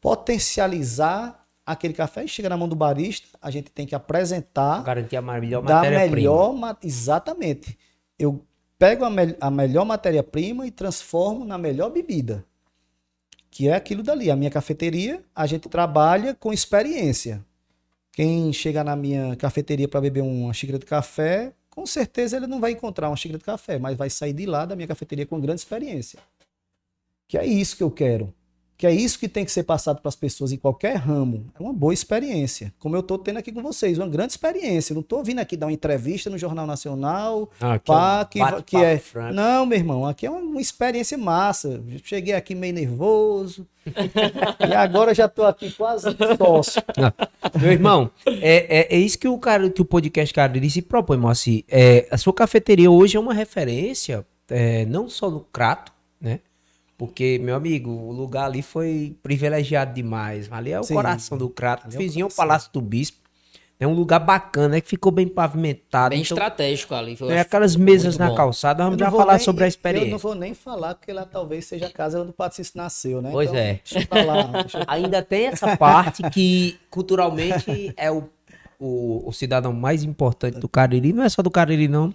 [0.00, 5.16] potencializar aquele café e chega na mão do barista, a gente tem que apresentar, garantir
[5.16, 6.78] a melhor matéria-prima.
[6.82, 7.78] Exatamente.
[8.18, 8.44] Eu
[8.78, 12.44] pego a, me a melhor matéria-prima e transformo na melhor bebida.
[13.50, 14.30] Que é aquilo dali.
[14.30, 17.44] A minha cafeteria, a gente trabalha com experiência.
[18.12, 22.58] Quem chega na minha cafeteria para beber uma xícara de café, com certeza ele não
[22.58, 25.40] vai encontrar uma xícara de café, mas vai sair de lá da minha cafeteria com
[25.40, 26.18] grande experiência.
[27.28, 28.34] Que é isso que eu quero
[28.78, 31.44] que é isso que tem que ser passado para as pessoas em qualquer ramo.
[31.58, 32.72] É uma boa experiência.
[32.78, 34.92] Como eu estou tendo aqui com vocês, uma grande experiência.
[34.92, 37.50] Eu não estou vindo aqui dar uma entrevista no Jornal Nacional.
[37.60, 39.02] Ah, pá, que, é um que, que é.
[39.34, 41.82] Não, meu irmão, aqui é uma experiência massa.
[42.04, 43.66] Cheguei aqui meio nervoso.
[44.68, 46.06] e agora já estou aqui quase
[46.36, 46.80] sócio.
[47.60, 51.16] Meu irmão, é, é, é, isso que o cara, que o podcast Cariri se propõe,
[51.16, 51.64] Moacir.
[51.66, 56.40] É, a sua cafeteria hoje é uma referência, é, não só no Crato, né?
[56.98, 60.50] Porque, meu amigo, o lugar ali foi privilegiado demais.
[60.50, 60.94] Ali é o Sim.
[60.94, 61.88] coração do crato.
[61.88, 63.18] Vizinho é o Palácio do Bispo.
[63.80, 66.10] É um lugar bacana, é que ficou bem pavimentado.
[66.10, 67.16] Bem então, estratégico ali.
[67.28, 68.34] É aquelas mesas na bom.
[68.34, 70.08] calçada, vamos já falar nem, sobre a experiência.
[70.08, 73.22] Eu não vou nem falar, porque lá talvez seja a casa onde o Patrício nasceu,
[73.22, 73.30] né?
[73.30, 73.60] Pois então,
[74.18, 74.24] é.
[74.24, 74.84] Lá, deixa...
[74.88, 78.28] Ainda tem essa parte que culturalmente é o,
[78.80, 81.12] o, o cidadão mais importante do Cariri.
[81.12, 82.12] Não é só do Cariri, não.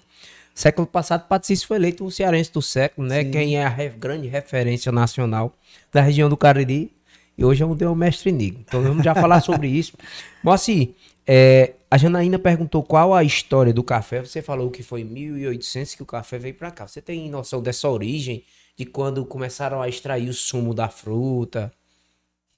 [0.53, 3.23] Século passado, Patrício foi eleito o cearense do século, né?
[3.23, 3.31] Sim.
[3.31, 5.53] Quem é a re grande referência nacional
[5.91, 6.91] da região do Cariri.
[7.37, 8.59] e hoje eu dei o mestre Nigo.
[8.61, 9.97] Então vamos já falar sobre isso.
[10.43, 10.91] Moacir,
[11.25, 14.21] é, a Janaína perguntou qual a história do café.
[14.21, 16.87] Você falou que foi em 1800 que o café veio para cá.
[16.87, 18.43] Você tem noção dessa origem,
[18.77, 21.71] de quando começaram a extrair o sumo da fruta?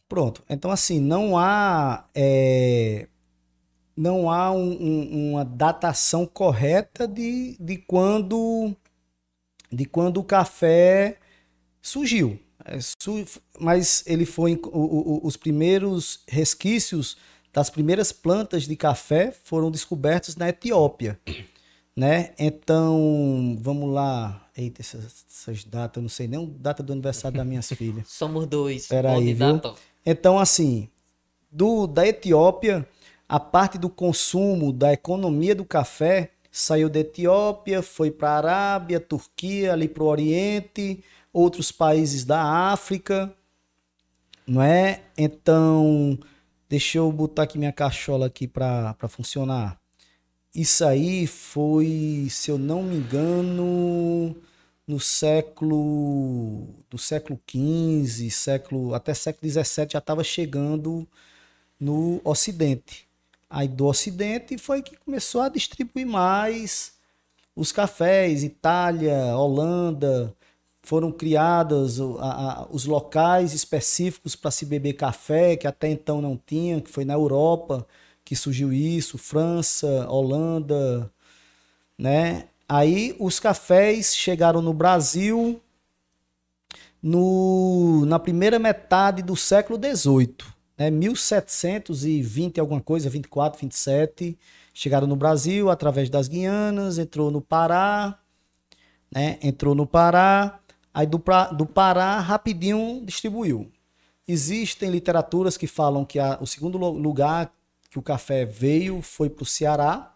[0.07, 0.43] Pronto.
[0.49, 3.07] Então, assim, não há, é,
[3.95, 8.75] não há um, um, uma datação correta de, de, quando,
[9.71, 11.17] de quando o café
[11.81, 12.39] surgiu.
[12.65, 12.79] É,
[13.59, 17.15] mas ele foi os primeiros resquícios
[17.53, 21.17] das primeiras plantas de café foram descobertos na Etiópia,
[21.95, 22.33] né?
[22.37, 24.49] Então, vamos lá.
[24.57, 28.07] Eita, essas, essas datas, não sei nem a data do aniversário das minhas filhas.
[28.11, 28.87] Somos dois.
[28.87, 29.61] Peraí, viu?
[30.05, 30.89] Então, assim,
[31.49, 32.85] do, da Etiópia,
[33.27, 38.99] a parte do consumo, da economia do café, saiu da Etiópia, foi para a Arábia,
[38.99, 41.03] Turquia, ali para o Oriente,
[41.33, 43.33] outros países da África,
[44.47, 45.01] não é?
[45.17, 46.17] Então,
[46.67, 49.79] Deixa eu botar aqui minha cachola aqui para funcionar.
[50.53, 54.35] Isso aí foi, se eu não me engano,
[54.87, 61.07] no século do século XV, século até século XVII já estava chegando
[61.79, 63.04] no Ocidente.
[63.49, 66.93] Aí do Ocidente foi que começou a distribuir mais
[67.55, 70.35] os cafés, Itália, Holanda,
[70.81, 72.03] foram criados a,
[72.61, 77.05] a, os locais específicos para se beber café, que até então não tinha, que foi
[77.05, 77.87] na Europa
[78.25, 81.11] que surgiu isso, França, Holanda,
[81.95, 82.47] né?
[82.67, 85.61] Aí os cafés chegaram no Brasil
[87.01, 90.35] no, na primeira metade do século XVIII,
[90.77, 90.89] né?
[90.89, 94.37] 1720 alguma coisa, 24, 27,
[94.73, 98.19] chegaram no Brasil através das Guianas, entrou no Pará,
[99.11, 99.37] né?
[99.41, 100.59] Entrou no Pará,
[100.95, 101.21] Aí do,
[101.57, 103.69] do Pará, rapidinho distribuiu.
[104.25, 107.51] Existem literaturas que falam que a, o segundo lugar
[107.89, 110.13] que o café veio foi para o Ceará.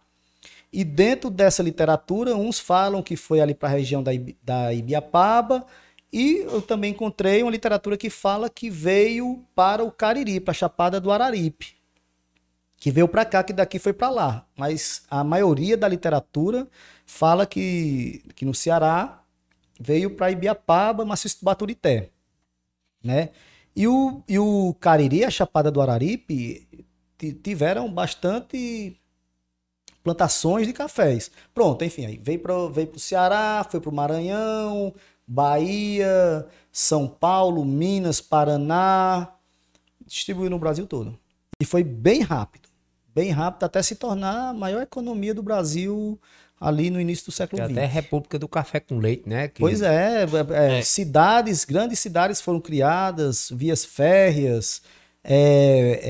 [0.72, 5.66] E dentro dessa literatura, uns falam que foi ali para a região da, da Ibiapaba.
[6.12, 10.54] E eu também encontrei uma literatura que fala que veio para o Cariri, para a
[10.54, 11.76] Chapada do Araripe.
[12.76, 14.46] Que veio para cá, que daqui foi para lá.
[14.56, 16.66] Mas a maioria da literatura
[17.06, 19.22] fala que, que no Ceará
[19.78, 22.10] veio para Ibiapaba, Maciço Baturité,
[23.02, 23.30] né?
[23.74, 26.68] E o, e o Cariri, a Chapada do Araripe,
[27.42, 29.00] tiveram bastante
[30.02, 31.30] plantações de cafés.
[31.54, 34.94] Pronto, enfim, aí veio para veio o Ceará, foi para o Maranhão,
[35.32, 39.28] Bahia, São Paulo, Minas, Paraná,
[40.04, 41.16] distribuiu no Brasil todo.
[41.60, 42.68] E foi bem rápido,
[43.14, 46.18] bem rápido até se tornar a maior economia do Brasil
[46.60, 47.70] ali no início do século XX.
[47.70, 49.46] Até República do Café com Leite, né?
[49.46, 49.60] Que...
[49.60, 54.82] Pois é, é, é, cidades, grandes cidades foram criadas, vias férreas,
[55.22, 56.00] é,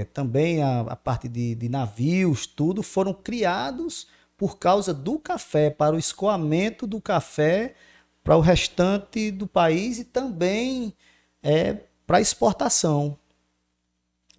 [0.00, 5.70] é, também a, a parte de, de, navios, tudo foram criados por causa do café,
[5.70, 7.76] para o escoamento do café
[8.26, 10.92] para o restante do país e também
[11.40, 13.16] é, para exportação.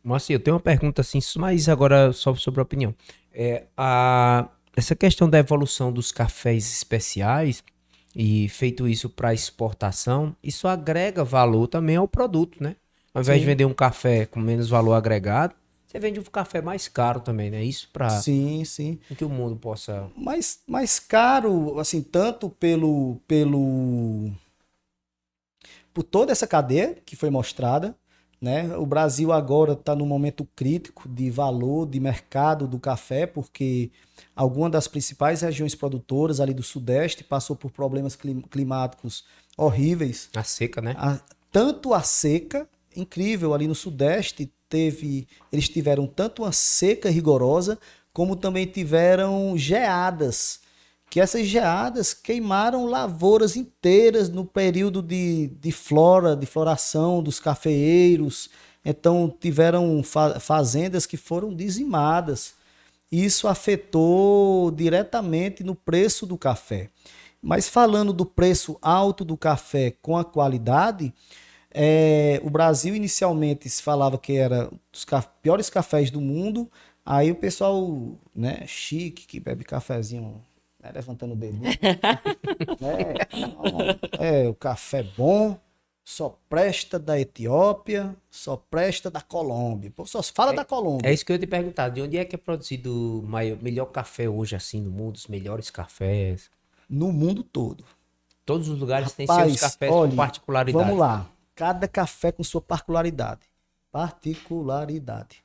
[0.04, 2.94] Moacir, eu tenho uma pergunta assim, mas agora só sobre a opinião.
[3.34, 7.64] É, a, essa questão da evolução dos cafés especiais
[8.14, 12.76] e feito isso para exportação, isso agrega valor também ao produto, né?
[13.14, 13.40] Ao invés Sim.
[13.40, 15.56] de vender um café com menos valor agregado,
[15.88, 17.64] você vende um café mais caro também, né?
[17.64, 24.30] Isso para sim, sim, que o mundo possa mais mais caro, assim, tanto pelo pelo
[25.94, 27.96] por toda essa cadeia que foi mostrada,
[28.40, 28.76] né?
[28.78, 33.90] O Brasil agora está num momento crítico de valor de mercado do café, porque
[34.36, 38.18] alguma das principais regiões produtoras ali do Sudeste passou por problemas
[38.50, 39.24] climáticos
[39.58, 40.30] horríveis.
[40.36, 40.96] A seca, né?
[40.98, 41.18] A,
[41.50, 42.68] tanto a seca,
[43.00, 47.80] incrível, ali no Sudeste teve, eles tiveram tanto uma seca rigorosa,
[48.12, 50.60] como também tiveram geadas
[51.10, 58.50] que essas geadas queimaram lavouras inteiras no período de, de flora, de floração dos cafeeiros.
[58.84, 62.54] Então tiveram fa fazendas que foram dizimadas.
[63.12, 66.90] Isso afetou diretamente no preço do café.
[67.42, 71.14] Mas falando do preço alto do café com a qualidade,
[71.80, 76.68] é, o Brasil inicialmente se falava que era dos ca piores cafés do mundo.
[77.06, 80.42] Aí o pessoal, né, chique, que bebe cafezinho
[80.82, 81.60] né, levantando o dedo.
[84.20, 85.56] é, é, o café bom,
[86.04, 89.94] só presta da Etiópia, só presta da Colômbia.
[90.06, 91.08] Só fala é, da Colômbia.
[91.08, 91.90] É isso que eu ia te perguntar.
[91.90, 95.16] De onde é que é produzido o maior, melhor café hoje, assim, no mundo?
[95.16, 96.50] Os melhores cafés?
[96.90, 97.84] No mundo todo.
[98.44, 100.84] Todos os lugares Rapaz, têm seus cafés olha, com particularidade.
[100.84, 101.30] Vamos lá.
[101.58, 103.42] Cada café com sua particularidade.
[103.92, 105.44] Particularidade.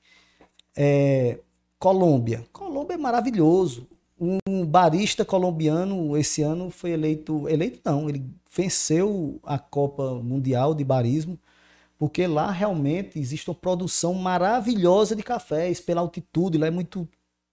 [0.76, 1.40] É,
[1.78, 2.44] Colômbia.
[2.52, 3.88] Colômbia é maravilhoso.
[4.20, 10.84] Um barista colombiano esse ano foi eleito, eleito não, ele venceu a Copa Mundial de
[10.84, 11.36] Barismo,
[11.98, 17.08] porque lá realmente existe uma produção maravilhosa de cafés pela altitude, lá é muito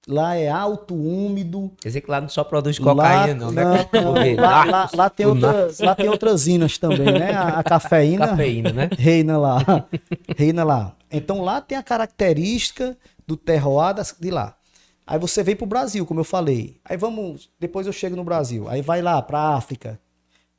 [0.10, 1.72] Lá é alto, úmido.
[1.80, 3.64] Quer dizer que lá não só produz cocaína, não, né?
[3.93, 7.32] Não, lá, lá, lá, tem outras, lá tem outras inas também, né?
[7.32, 8.30] A, a cafeína.
[8.30, 8.89] Cafeína, né?
[8.97, 9.86] Reina lá.
[10.36, 10.95] Reina lá.
[11.12, 12.97] Então lá tem a característica
[13.28, 14.55] do terroir de lá.
[15.05, 16.78] Aí você vem para o Brasil, como eu falei.
[16.84, 17.47] Aí vamos.
[17.60, 18.68] Depois eu chego no Brasil.
[18.68, 19.99] Aí vai lá para África.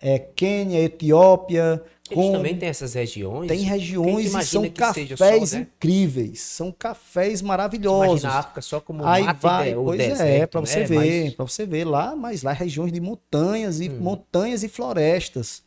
[0.01, 2.33] É, Quênia, Etiópia, eles com...
[2.33, 3.49] também têm essas regiões?
[3.49, 5.61] Tem regiões e são cafés né?
[5.61, 6.41] incríveis.
[6.41, 8.23] São cafés maravilhosos.
[8.23, 10.87] Imagina a África só como Aí vai, pois é, deserto, é, para você né?
[10.87, 11.35] ver, mas...
[11.35, 13.99] para você ver lá, mas lá é regiões de montanhas e hum.
[14.01, 15.63] montanhas e florestas,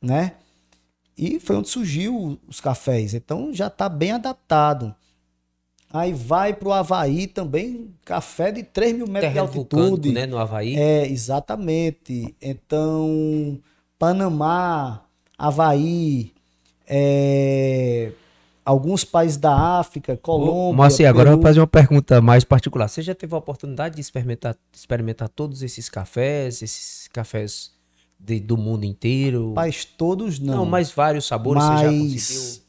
[0.00, 0.32] né?
[1.16, 3.14] E foi onde surgiu os cafés.
[3.14, 4.94] Então já está bem adaptado.
[5.94, 10.10] Aí vai para o Havaí também, café de 3 mil metros Terra de altitude.
[10.10, 10.74] né, no Havaí.
[10.74, 12.34] É, exatamente.
[12.42, 13.60] Então,
[13.96, 15.03] Panamá,
[15.36, 16.32] Havaí,
[16.86, 18.12] é,
[18.64, 20.78] alguns países da África, Colômbia.
[20.78, 22.88] Mas assim, agora eu vou fazer uma pergunta mais particular.
[22.88, 27.72] Você já teve a oportunidade de experimentar, experimentar todos esses cafés, esses cafés
[28.18, 29.52] de, do mundo inteiro?
[29.54, 30.56] Mas todos não.
[30.58, 32.64] Não, mas vários sabores mas você já conseguiu?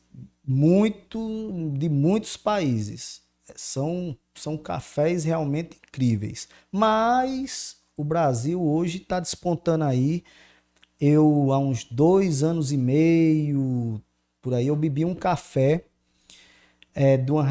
[0.48, 3.22] Muito, de muitos países.
[3.56, 6.48] São, são cafés realmente incríveis.
[6.72, 10.24] Mas o Brasil hoje está despontando aí
[11.00, 14.02] eu, há uns dois anos e meio,
[14.42, 15.86] por aí, eu bebi um café,
[16.94, 17.46] é, de uma,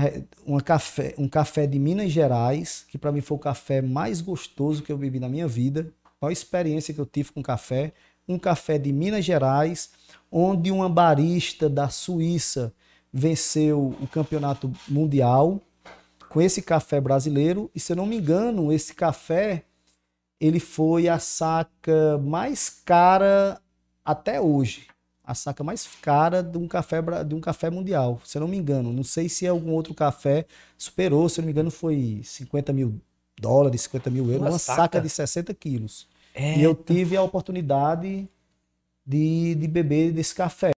[0.47, 4.83] uma café, um café de Minas Gerais, que para mim foi o café mais gostoso
[4.83, 5.93] que eu bebi na minha vida.
[6.23, 7.93] A experiência que eu tive com café.
[8.27, 9.91] Um café de Minas Gerais,
[10.33, 12.73] onde uma barista da Suíça
[13.13, 15.61] venceu o campeonato mundial
[16.31, 17.71] com esse café brasileiro.
[17.75, 19.65] E se eu não me engano, esse café
[20.41, 23.61] ele foi a saca mais cara
[24.05, 24.89] até hoje.
[25.23, 28.59] A saca mais cara de um café, de um café mundial, se eu não me
[28.59, 28.93] engano.
[28.93, 30.45] Não sei se algum outro café
[30.77, 33.01] superou, se eu não me engano, foi 50 mil
[33.41, 34.83] dólares, 50 mil euros, uma, uma saca.
[34.83, 36.07] saca de 60 quilos.
[36.35, 36.59] É.
[36.59, 38.29] E eu tive a oportunidade
[39.07, 40.73] de, de beber desse café.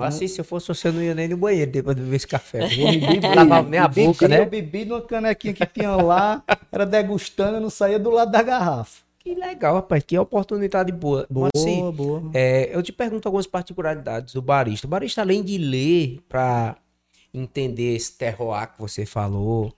[0.00, 2.26] Mas assim, se eu fosse você, não ia nem no banheiro depois de beber esse
[2.26, 2.64] café.
[2.64, 2.68] Eu
[3.00, 4.40] bebi, lavava nem a boca, né?
[4.40, 6.42] Eu bebi numa canequinha que tinha lá,
[6.72, 9.02] era degustando, eu não saía do lado da garrafa.
[9.18, 10.02] Que legal, rapaz.
[10.02, 11.26] Que oportunidade boa.
[11.28, 12.22] Boa, Mas, assim, boa.
[12.32, 14.86] É, eu te pergunto algumas particularidades do barista.
[14.86, 16.76] O barista, além de ler para
[17.32, 19.74] entender esse terroir que você falou,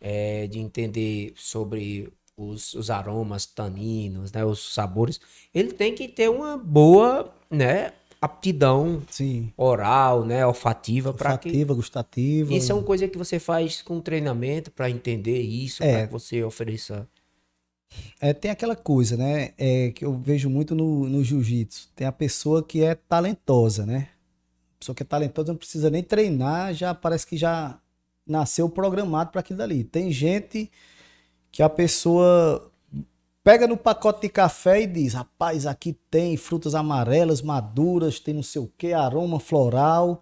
[0.00, 5.20] é, de entender sobre os, os aromas, taninos, né, os sabores,
[5.54, 9.52] ele tem que ter uma boa, né, aptidão Sim.
[9.56, 11.76] oral, né, olfativa para olfativa, que...
[11.76, 12.54] gustativa.
[12.54, 15.92] Isso é uma coisa que você faz com treinamento para entender isso, é.
[15.92, 17.08] para que você ofereça.
[18.20, 21.90] É, tem aquela coisa, né, é, que eu vejo muito no, no jiu-jitsu.
[21.94, 24.08] Tem a pessoa que é talentosa, né?
[24.76, 27.78] A pessoa que é talentosa não precisa nem treinar, já parece que já
[28.26, 29.84] nasceu programado para aquilo dali.
[29.84, 30.70] Tem gente
[31.50, 32.70] que a pessoa
[33.46, 38.42] pega no pacote de café e diz: rapaz, aqui tem frutas amarelas, maduras, tem não
[38.42, 40.20] sei o que, aroma floral.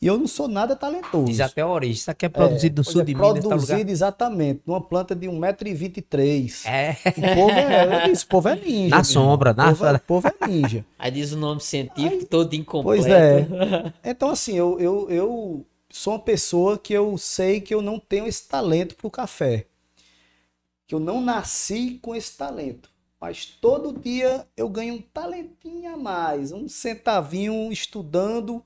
[0.00, 1.26] E eu não sou nada talentoso.
[1.26, 1.94] Diz até a origem.
[1.94, 3.44] Isso aqui é produzido é, no sul é, de Minas.
[3.44, 6.66] Produzido exatamente, numa planta de 1,23m.
[6.66, 6.96] É.
[7.06, 8.96] O povo é, disse, o povo é ninja.
[8.96, 10.84] Na sombra, na o povo, é, o povo é ninja.
[10.98, 13.02] Aí diz o nome científico Aí, todo incompleto.
[13.02, 13.46] Pois é.
[14.04, 18.26] Então, assim, eu, eu, eu sou uma pessoa que eu sei que eu não tenho
[18.26, 19.66] esse talento pro café
[20.92, 22.90] que eu não nasci com esse talento.
[23.18, 28.62] Mas todo dia eu ganho um talentinho a mais, um centavinho estudando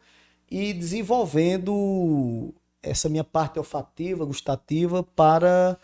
[0.50, 2.52] e desenvolvendo
[2.82, 5.78] essa minha parte olfativa, gustativa, para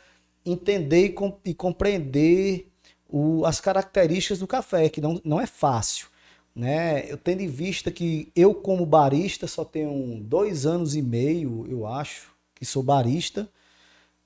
[0.44, 1.14] entender
[1.44, 2.68] e, e compreender
[3.08, 6.08] o, as características do café, que não, não é fácil.
[6.56, 7.08] Né?
[7.08, 11.86] Eu tendo em vista que eu, como barista, só tenho dois anos e meio, eu
[11.86, 13.48] acho, que sou barista,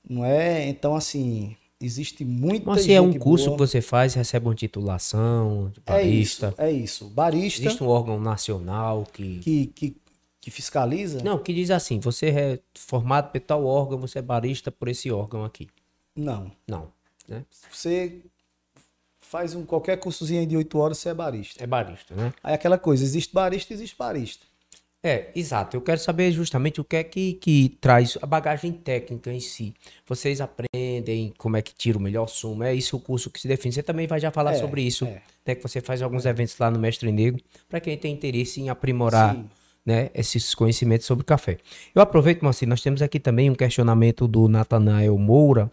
[0.09, 0.67] não é?
[0.67, 3.57] Então, assim, Existe muita Mas se é um curso boa.
[3.57, 6.55] que você faz, recebe uma titulação de barista.
[6.57, 7.05] É isso, é isso.
[7.09, 7.61] Barista.
[7.61, 9.39] Existe um órgão nacional que...
[9.39, 9.97] que, que,
[10.41, 11.21] que fiscaliza?
[11.23, 15.11] Não, que diz assim: você é formado por tal órgão, você é barista por esse
[15.11, 15.67] órgão aqui.
[16.15, 16.51] Não.
[16.67, 16.91] Não.
[17.27, 17.45] Né?
[17.71, 18.21] Você
[19.19, 21.63] faz um, qualquer cursozinho de 8 horas, você é barista.
[21.63, 22.33] É barista, né?
[22.41, 24.45] Aí aquela coisa: existe barista, existe barista.
[25.03, 25.77] É, exato.
[25.77, 29.73] Eu quero saber justamente o que é que, que traz a bagagem técnica em si.
[30.05, 32.63] Vocês aprendem como é que tira o melhor sumo.
[32.63, 33.73] É isso o curso que se define.
[33.73, 35.05] Você também vai já falar é, sobre isso.
[35.05, 35.21] É.
[35.45, 36.29] Né, que você faz alguns é.
[36.29, 37.41] eventos lá no Mestre Negro.
[37.69, 39.37] Para quem tem interesse em aprimorar
[39.85, 41.57] né, esses conhecimentos sobre café.
[41.95, 45.71] Eu aproveito, Moacir, nós temos aqui também um questionamento do Natanael Moura,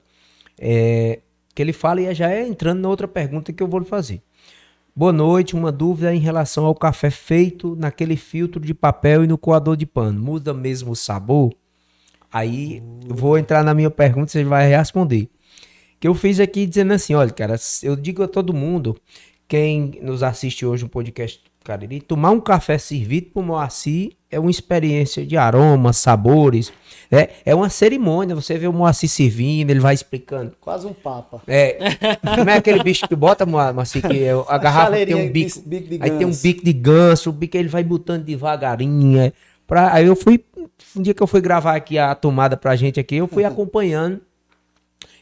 [0.57, 1.19] é,
[1.53, 4.23] que ele fala e já é entrando na outra pergunta que eu vou lhe fazer.
[4.97, 9.37] Boa noite, uma dúvida em relação ao café feito naquele filtro de papel e no
[9.37, 10.21] coador de pano.
[10.21, 11.53] Muda mesmo o sabor?
[12.33, 15.29] Aí eu vou entrar na minha pergunta, você vai responder.
[15.99, 18.97] Que eu fiz aqui dizendo assim, olha, cara, eu digo a todo mundo,
[19.49, 24.51] quem nos assiste hoje no podcast Cariri, tomar um café servido por Moacir é uma
[24.51, 26.71] experiência de aromas, sabores,
[27.11, 28.35] é, é uma cerimônia.
[28.35, 30.53] Você vê o Moacir servindo, ele vai explicando.
[30.61, 31.41] Quase um papa.
[31.47, 31.79] É,
[32.37, 35.59] como é aquele bicho que tu bota, Moacir, que é, a garrafa tem um bico,
[35.65, 39.33] bico aí tem um bico de ganso, o bico ele vai botando devagarinho, é,
[39.67, 40.45] pra, aí eu fui,
[40.95, 44.21] um dia que eu fui gravar aqui a tomada pra gente aqui, eu fui acompanhando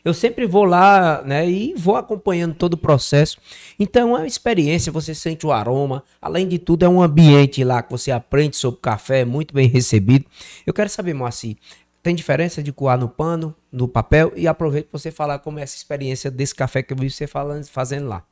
[0.05, 3.39] eu sempre vou lá, né, e vou acompanhando todo o processo.
[3.79, 6.03] Então é uma experiência, você sente o aroma.
[6.21, 10.27] Além de tudo, é um ambiente lá que você aprende sobre café, muito bem recebido.
[10.67, 11.57] Eu quero saber, Moacir,
[12.03, 14.33] tem diferença de coar no pano, no papel?
[14.35, 17.29] E aproveito para você falar como é essa experiência desse café que eu vi você
[17.29, 18.25] falando, fazendo lá.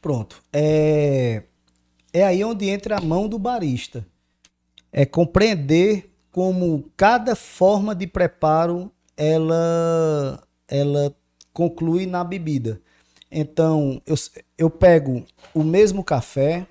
[0.00, 0.42] Pronto.
[0.52, 1.44] É,
[2.12, 4.06] é aí onde entra a mão do barista.
[4.92, 11.14] É compreender como cada forma de preparo ela ela
[11.52, 12.80] conclui na bebida.
[13.30, 14.14] Então, eu,
[14.58, 16.66] eu pego o mesmo café,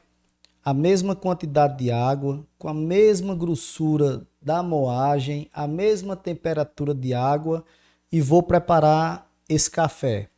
[0.64, 7.14] a mesma quantidade de água, com a mesma grossura da moagem, a mesma temperatura de
[7.14, 7.64] água
[8.12, 10.30] e vou preparar esse café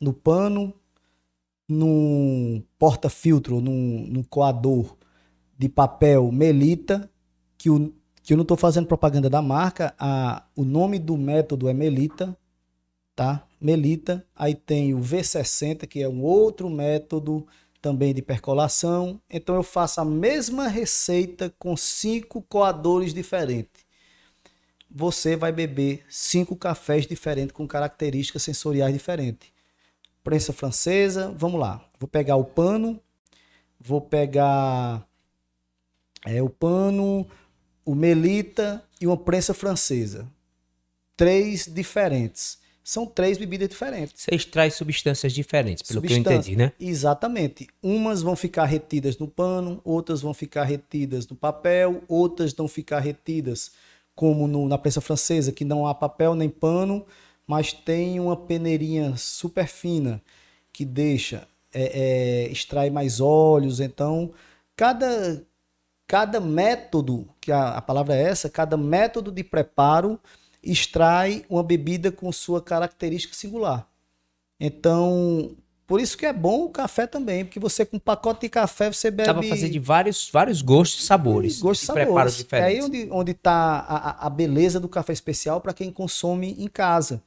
[0.00, 0.72] no pano,
[1.68, 4.96] num porta-filtro, num, num coador
[5.58, 7.08] de papel Melita,
[7.56, 7.92] que, o,
[8.22, 12.36] que eu não estou fazendo propaganda da marca, a, o nome do método é Melita,
[13.14, 13.46] tá?
[13.60, 14.24] Melita.
[14.34, 17.46] Aí tem o V60, que é um outro método
[17.80, 19.20] também de percolação.
[19.28, 23.84] Então eu faço a mesma receita com cinco coadores diferentes.
[24.90, 29.50] Você vai beber cinco cafés diferentes com características sensoriais diferentes.
[30.22, 31.84] Prensa francesa, vamos lá.
[31.98, 33.00] Vou pegar o pano,
[33.78, 35.06] vou pegar
[36.24, 37.26] é, o pano,
[37.84, 40.30] o melita e uma prensa francesa.
[41.16, 44.22] Três diferentes são três bebidas diferentes.
[44.22, 46.70] Você extrai substâncias diferentes, pelo que eu entendi, né?
[46.78, 47.66] Exatamente.
[47.82, 53.00] Umas vão ficar retidas no pano, outras vão ficar retidas no papel, outras vão ficar
[53.00, 53.72] retidas
[54.14, 57.06] como no, na prensa francesa, que não há papel nem pano,
[57.46, 60.22] mas tem uma peneirinha super fina
[60.70, 63.80] que deixa, é, é, extrai mais óleos.
[63.80, 64.30] Então,
[64.76, 65.42] cada,
[66.06, 70.20] cada método, que a, a palavra é essa, cada método de preparo
[70.64, 73.86] extrai uma bebida com sua característica singular.
[74.58, 75.56] Então,
[75.86, 78.90] por isso que é bom o café também, porque você com um pacote de café
[78.90, 79.26] você bebe.
[79.26, 81.60] Dá pra fazer de vários, vários gostos e sabores.
[81.60, 82.06] Gostos e sabores.
[82.06, 82.74] Preparos diferentes.
[82.74, 86.68] É aí onde, onde tá a, a beleza do café especial para quem consome em
[86.68, 87.22] casa.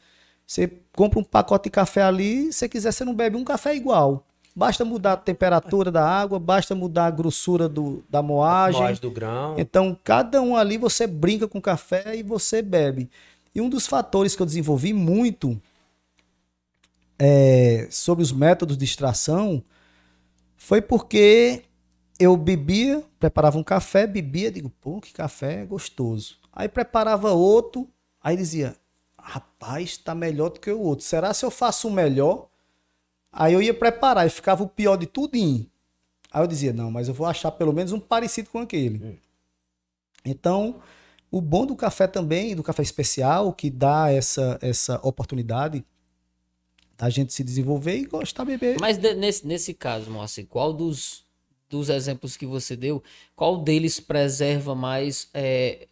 [0.45, 4.26] Você compra um pacote de café ali, se quiser, você não bebe um café igual.
[4.57, 8.81] Basta mudar a temperatura da água, basta mudar a grossura do, da moagem.
[8.81, 9.53] Moagem do grão.
[9.55, 13.07] Então, cada um ali você brinca com café e você bebe.
[13.53, 15.61] E um dos fatores que eu desenvolvi muito
[17.19, 19.63] é, sobre os métodos de extração
[20.55, 21.61] foi porque
[22.19, 26.35] eu bebia, preparava um café, bebia, digo, pô, que café gostoso.
[26.51, 27.87] Aí preparava outro,
[28.19, 28.75] aí dizia,
[29.21, 31.05] rapaz, tá melhor do que o outro.
[31.05, 32.47] Será se eu faço o melhor?
[33.39, 35.69] Aí eu ia preparar e ficava o pior de tudinho.
[36.31, 38.97] Aí eu dizia, não, mas eu vou achar pelo menos um parecido com aquele.
[38.97, 39.15] Hum.
[40.25, 40.81] Então,
[41.29, 45.85] o bom do café também, do café especial, que dá essa, essa oportunidade
[46.97, 48.77] da gente se desenvolver e gostar de beber.
[48.81, 51.23] Mas de, nesse, nesse caso, Moacir, qual dos,
[51.69, 53.03] dos exemplos que você deu,
[53.35, 55.87] qual deles preserva mais, é,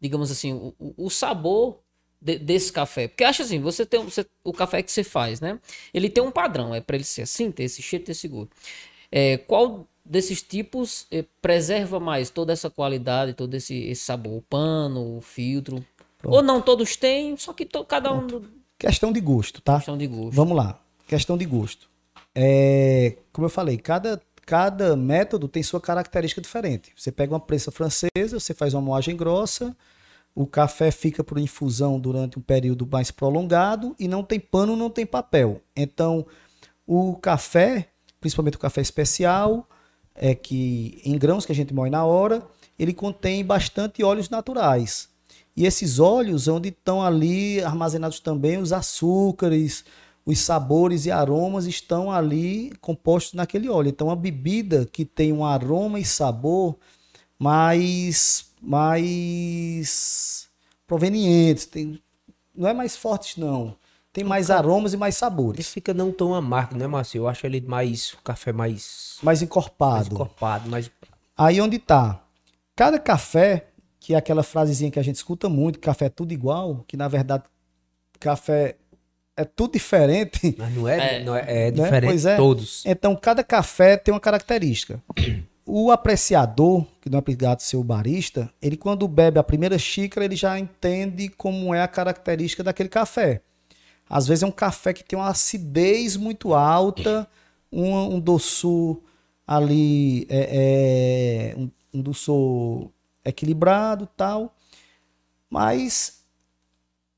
[0.00, 1.85] digamos assim, o, o sabor
[2.26, 3.06] de, desse café.
[3.06, 5.60] Porque acha assim, você tem você, o café que você faz, né?
[5.94, 8.50] Ele tem um padrão, é para ele ser assim, ter esse cheiro, ter esse gosto.
[9.12, 14.38] É, qual desses tipos eh, preserva mais toda essa qualidade, todo esse, esse sabor?
[14.38, 15.84] O pano, o filtro?
[16.18, 16.34] Pronto.
[16.34, 18.38] Ou não todos têm, só que to, cada Pronto.
[18.38, 18.44] um.
[18.76, 19.76] Questão de gosto, tá?
[19.76, 20.32] Questão de gosto.
[20.32, 20.80] Vamos lá.
[21.06, 21.88] Questão de gosto.
[22.34, 26.92] É, como eu falei, cada, cada método tem sua característica diferente.
[26.96, 29.74] Você pega uma prensa francesa, você faz uma moagem grossa,
[30.36, 34.90] o café fica por infusão durante um período mais prolongado e não tem pano, não
[34.90, 35.62] tem papel.
[35.74, 36.26] Então,
[36.86, 37.88] o café,
[38.20, 39.66] principalmente o café especial,
[40.14, 42.46] é que em grãos que a gente moe na hora,
[42.78, 45.08] ele contém bastante óleos naturais.
[45.56, 49.86] E esses óleos, onde estão ali armazenados também os açúcares,
[50.26, 53.88] os sabores e aromas estão ali compostos naquele óleo.
[53.88, 56.76] Então, a bebida que tem um aroma e sabor
[57.38, 60.48] mais, mais
[60.86, 62.00] provenientes, tem,
[62.54, 63.76] não é mais fortes não.
[64.12, 65.58] Tem mais aromas e mais sabores.
[65.58, 67.18] Ele fica não tão amargo, né, Márcio?
[67.18, 69.18] Eu acho ele mais, o café mais...
[69.22, 69.94] Mais encorpado.
[69.94, 70.90] Mais encorpado, mais...
[71.36, 72.22] Aí onde tá?
[72.74, 73.66] Cada café,
[74.00, 77.08] que é aquela frasezinha que a gente escuta muito, café é tudo igual, que na
[77.08, 77.44] verdade
[78.18, 78.76] café
[79.36, 80.54] é tudo diferente.
[80.56, 81.70] Mas não é, é, não é, é né?
[81.70, 82.36] diferente pois é.
[82.36, 82.82] todos.
[82.86, 85.02] Então, cada café tem uma característica.
[85.68, 89.76] O apreciador, que não é obrigado a ser o barista, ele quando bebe a primeira
[89.76, 93.42] xícara, ele já entende como é a característica daquele café.
[94.08, 97.28] Às vezes é um café que tem uma acidez muito alta,
[97.72, 99.00] um, um doçor
[99.44, 102.88] ali, é, é, um, um doçor
[103.24, 104.54] equilibrado tal.
[105.50, 106.22] Mas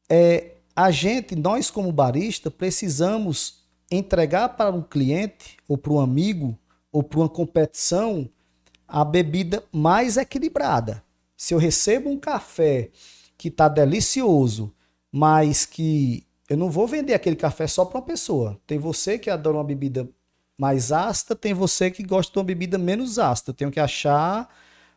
[0.09, 6.59] é, a gente, nós como barista, precisamos entregar para um cliente, ou para um amigo,
[6.91, 8.27] ou para uma competição,
[8.89, 11.05] a bebida mais equilibrada.
[11.36, 12.89] Se eu recebo um café
[13.36, 14.72] que está delicioso,
[15.12, 18.59] mas que eu não vou vender aquele café só para uma pessoa.
[18.66, 20.09] Tem você que adora uma bebida
[20.59, 23.51] mais ácida, tem você que gosta de uma bebida menos ácida.
[23.51, 24.53] Eu tenho que achar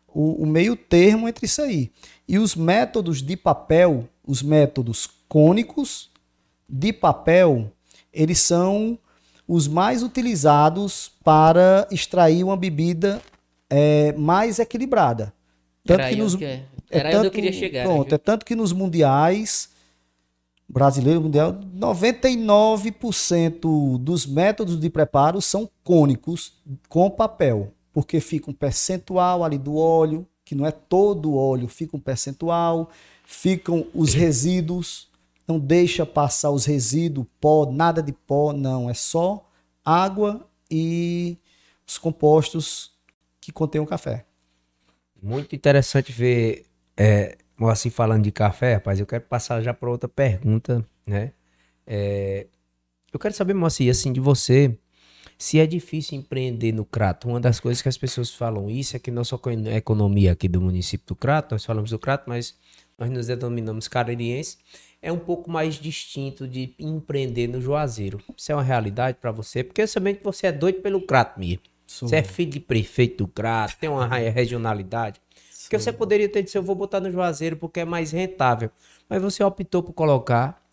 [0.07, 1.91] o, o meio termo entre isso aí.
[2.27, 6.09] E os métodos de papel, os métodos cônicos
[6.67, 7.71] de papel,
[8.13, 8.97] eles são
[9.47, 13.21] os mais utilizados para extrair uma bebida
[13.72, 15.34] é, mais equilibrada.
[15.84, 17.86] Tanto Era que nos, que, é Era é tanto, eu queria chegar.
[17.86, 18.15] Pronto, né?
[18.15, 19.72] é tanto que nos mundiais
[20.72, 26.53] brasileiro mundial, 99% dos métodos de preparo são cônicos
[26.88, 31.67] com papel, porque fica um percentual ali do óleo, que não é todo o óleo,
[31.67, 32.89] fica um percentual,
[33.26, 35.09] ficam os resíduos,
[35.45, 38.89] não deixa passar os resíduos, pó, nada de pó, não.
[38.89, 39.45] É só
[39.84, 41.38] água e
[41.86, 42.90] os compostos
[43.41, 44.25] que contêm o café.
[45.21, 46.65] Muito interessante ver,
[46.95, 47.37] é,
[47.69, 51.33] assim, falando de café, rapaz, eu quero passar já para outra pergunta, né?
[51.85, 52.47] É,
[53.11, 54.77] eu quero saber, Moacir, assim, de você,
[55.37, 57.27] se é difícil empreender no Crato.
[57.27, 60.31] Uma das coisas que as pessoas falam isso é que não só com a economia
[60.31, 62.55] aqui do município do Crato, nós falamos do Crato, mas
[62.97, 64.57] nós nos denominamos caririense,
[65.01, 68.21] é um pouco mais distinto de empreender no Juazeiro.
[68.37, 69.63] Isso é uma realidade para você?
[69.63, 71.70] Porque eu sabendo que você é doido pelo Crato mesmo.
[71.91, 72.07] Sou.
[72.07, 75.19] Você é filho de prefeito do Crato, tem uma regionalidade.
[75.51, 75.63] Sou.
[75.63, 78.71] Porque você poderia ter dito, eu vou botar no Juazeiro porque é mais rentável.
[79.09, 80.63] Mas você optou por colocar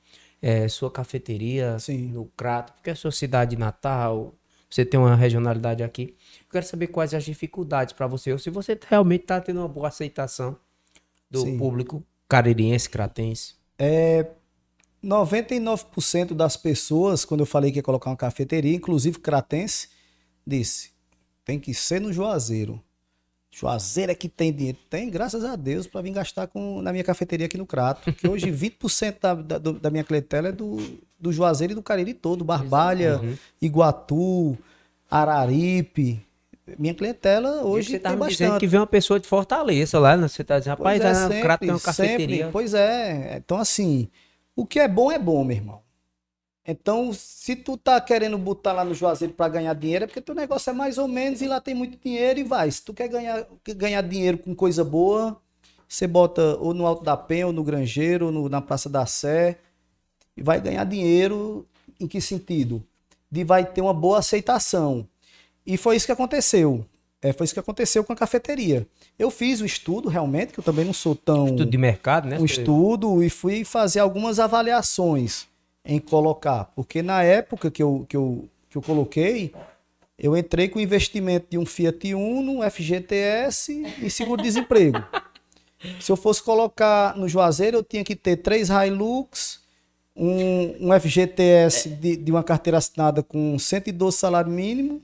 [0.41, 2.13] é, sua cafeteria Sim.
[2.13, 4.33] no Crato, porque é sua cidade natal,
[4.71, 6.15] você tem uma regionalidade aqui.
[6.43, 9.69] Eu quero saber quais as dificuldades para você, ou se você realmente está tendo uma
[9.69, 10.57] boa aceitação
[11.29, 11.59] do Sim.
[11.59, 13.55] público caririense, cratense.
[13.77, 14.25] É,
[15.03, 19.89] 99% das pessoas, quando eu falei que ia colocar uma cafeteria, inclusive cratense,
[20.47, 20.97] disse:
[21.49, 22.79] tem que ser no Juazeiro.
[23.51, 24.77] Juazeiro é que tem dinheiro.
[24.91, 28.13] Tem, graças a Deus, para vir gastar com, na minha cafeteria aqui no Crato.
[28.13, 30.77] Que hoje 20% da, da, da minha clientela é do,
[31.19, 32.45] do Juazeiro e do Cariri todo.
[32.45, 33.35] Barbalha, uhum.
[33.63, 34.59] Iguatu,
[35.11, 36.23] Araripe,
[36.79, 38.37] minha clientela hoje você tá tem bastante.
[38.37, 40.29] dizendo que vem uma pessoa de Fortaleza lá, né?
[40.29, 42.37] Você tá dizendo, rapaz, é, sempre, o Crato tem uma cafeteria.
[42.37, 42.53] Sempre.
[42.53, 43.39] Pois é.
[43.39, 44.11] Então, assim,
[44.55, 45.81] o que é bom é bom, meu irmão.
[46.71, 50.35] Então, se tu tá querendo botar lá no Juazeiro para ganhar dinheiro, é porque teu
[50.35, 52.71] negócio é mais ou menos e lá tem muito dinheiro e vai.
[52.71, 55.41] Se tu quer ganhar, ganhar dinheiro com coisa boa,
[55.89, 59.07] você bota ou no Alto da Penha, ou no Grangeiro, ou no, na Praça da
[59.07, 59.57] Sé,
[60.37, 61.67] e vai ganhar dinheiro
[61.99, 62.85] em que sentido?
[63.33, 65.09] De vai ter uma boa aceitação.
[65.67, 66.85] E foi isso que aconteceu.
[67.23, 68.87] É, foi isso que aconteceu com a cafeteria.
[69.19, 71.47] Eu fiz o estudo realmente, que eu também não sou tão.
[71.47, 72.39] Estudo de mercado, né?
[72.39, 75.49] Um estudo e fui fazer algumas avaliações
[75.89, 76.67] em colocar.
[76.77, 79.53] Porque na época que eu, que eu, que eu coloquei,
[80.19, 85.03] eu entrei com investimento de um Fiat Uno, FGTS e seguro-desemprego.
[85.99, 89.61] Se eu fosse colocar no Juazeiro, eu tinha que ter três Hilux,
[90.15, 95.01] um, um FGTS de, de uma carteira assinada com 112 salário mínimo,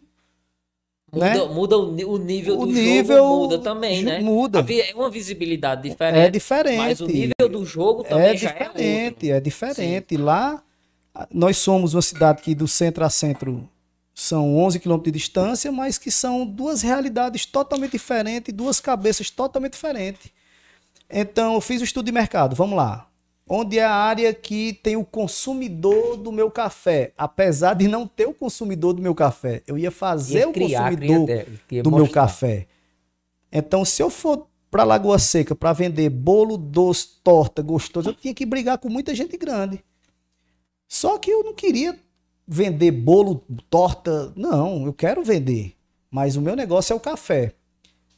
[1.14, 1.44] Muda, né?
[1.44, 4.18] muda o, nível o do nível jogo, muda também, né?
[4.18, 4.66] Muda.
[4.68, 6.18] É uma visibilidade diferente.
[6.18, 6.76] É diferente.
[6.76, 10.16] Mas o nível do jogo também é já diferente, é É diferente.
[10.16, 10.22] Sim.
[10.22, 10.60] Lá,
[11.32, 13.68] nós somos uma cidade que do centro a centro
[14.14, 19.72] são 11 quilômetros de distância, mas que são duas realidades totalmente diferentes, duas cabeças totalmente
[19.72, 20.30] diferentes.
[21.10, 22.54] Então, eu fiz o estudo de mercado.
[22.54, 23.08] Vamos lá
[23.46, 27.12] onde é a área que tem o consumidor do meu café.
[27.16, 30.96] Apesar de não ter o consumidor do meu café, eu ia fazer ia criar, o
[30.96, 32.66] consumidor cria, do meu café.
[33.52, 38.34] Então, se eu for para Lagoa Seca para vender bolo doce, torta, gostoso, eu tinha
[38.34, 39.84] que brigar com muita gente grande.
[40.88, 41.98] Só que eu não queria
[42.46, 45.74] vender bolo, torta, não, eu quero vender,
[46.10, 47.54] mas o meu negócio é o café.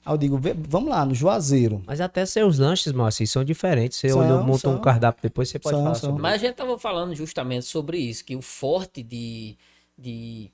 [0.04, 1.82] Aí eu digo, vamos lá, no Juazeiro.
[1.84, 3.98] Mas até seus lanches, Moacir, são diferentes.
[3.98, 4.76] Você são, monta são.
[4.76, 7.98] um cardápio depois, você pode são, falar sobre Mas a gente tava falando justamente sobre
[7.98, 9.56] isso, que o forte de,
[9.98, 10.52] de,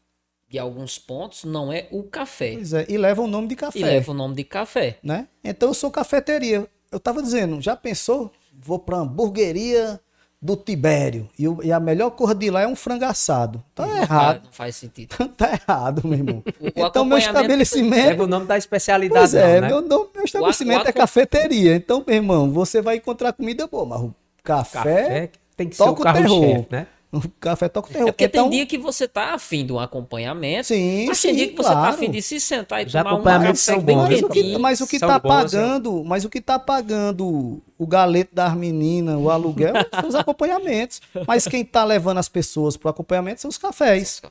[0.49, 2.55] de alguns pontos não é o café.
[2.55, 3.79] Pois é, e leva o nome de café.
[3.79, 4.99] E leva o nome de café.
[5.03, 5.29] Né?
[5.45, 6.67] Então eu sou cafeteria.
[6.91, 8.33] Eu tava dizendo, já pensou?
[8.55, 10.01] Vou pra hamburgueria
[10.43, 11.29] do Tibério.
[11.39, 13.63] E, o, e, a melhor cor de lá é um frango assado.
[13.73, 14.43] Tá não errado.
[14.45, 15.17] Não faz sentido.
[15.39, 16.43] tá errado, meu irmão.
[16.75, 18.21] O, então, meu estabelecimento.
[18.21, 19.21] É o nome da especialidade.
[19.21, 19.69] Pois é, não, né?
[19.69, 21.77] meu, nome, meu estabelecimento é cafeteria.
[21.77, 25.83] Então, meu irmão, você vai encontrar comida boa, mas o café, café tem que ser
[25.83, 26.87] o carro-chefe, né?
[27.23, 28.09] O café toca o terror.
[28.09, 28.49] É porque então...
[28.49, 30.69] tem dia que você tá afim de um acompanhamento.
[30.69, 33.17] Sim, mas sim, tem dia que você tá afim de se sentar e Já tomar
[33.17, 36.05] um café bem bons, mas, o que, mas o que tá bons, pagando, é.
[36.05, 41.03] mas o que tá pagando o galeto das meninas, o aluguel, são os acompanhamentos.
[41.29, 44.23] Mas quem tá levando as pessoas pro acompanhamento são os cafés.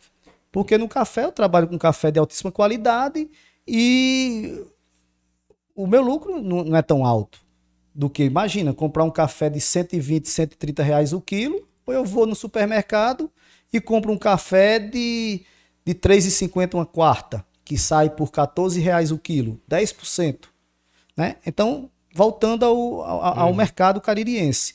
[0.51, 3.29] Porque no café eu trabalho com café de altíssima qualidade
[3.67, 4.65] e
[5.75, 7.39] o meu lucro não é tão alto
[7.93, 12.25] do que, imagina, comprar um café de 120, 130 reais o quilo ou eu vou
[12.25, 13.29] no supermercado
[13.71, 15.41] e compro um café de,
[15.85, 20.45] de 3,50 uma quarta, que sai por 14 reais o quilo, 10%.
[21.15, 21.35] Né?
[21.45, 23.55] Então, voltando ao, ao, ao uhum.
[23.55, 24.73] mercado caririense.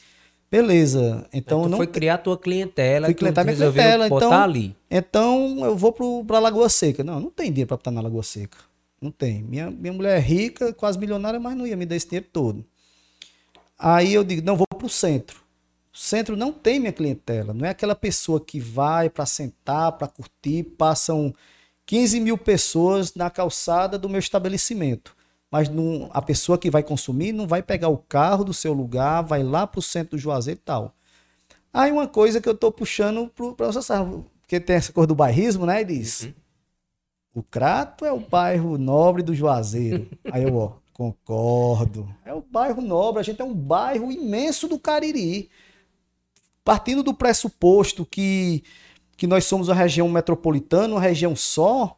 [0.51, 1.27] Beleza.
[1.33, 4.77] Então, então não foi criar a tua clientela, fui clientar minha clientela, então, ali.
[4.89, 5.93] Então eu vou
[6.25, 7.03] para Lagoa Seca.
[7.03, 8.59] Não, não tem dinheiro para estar na Lagoa Seca.
[9.01, 9.43] Não tem.
[9.43, 12.65] Minha, minha mulher é rica, quase milionária, mas não ia me dar esse dinheiro todo.
[13.79, 15.46] Aí eu digo, não, vou para o centro.
[15.97, 20.07] O centro não tem minha clientela, não é aquela pessoa que vai para sentar, para
[20.07, 21.35] curtir, passam
[21.87, 25.17] 15 mil pessoas na calçada do meu estabelecimento.
[25.51, 29.23] Mas não, a pessoa que vai consumir não vai pegar o carro do seu lugar,
[29.23, 30.95] vai lá para o centro do Juazeiro e tal.
[31.73, 35.15] Aí uma coisa que eu estou puxando para você sabe, porque tem essa coisa do
[35.15, 35.81] bairrismo, né?
[35.81, 36.35] Ele diz: uhum.
[37.37, 40.11] o Crato é o bairro nobre do Juazeiro.
[40.31, 42.07] Aí eu, ó, concordo.
[42.23, 45.49] É o bairro nobre, a gente é um bairro imenso do Cariri
[46.67, 48.65] partindo do pressuposto que,
[49.17, 51.97] que nós somos uma região metropolitana, uma região só,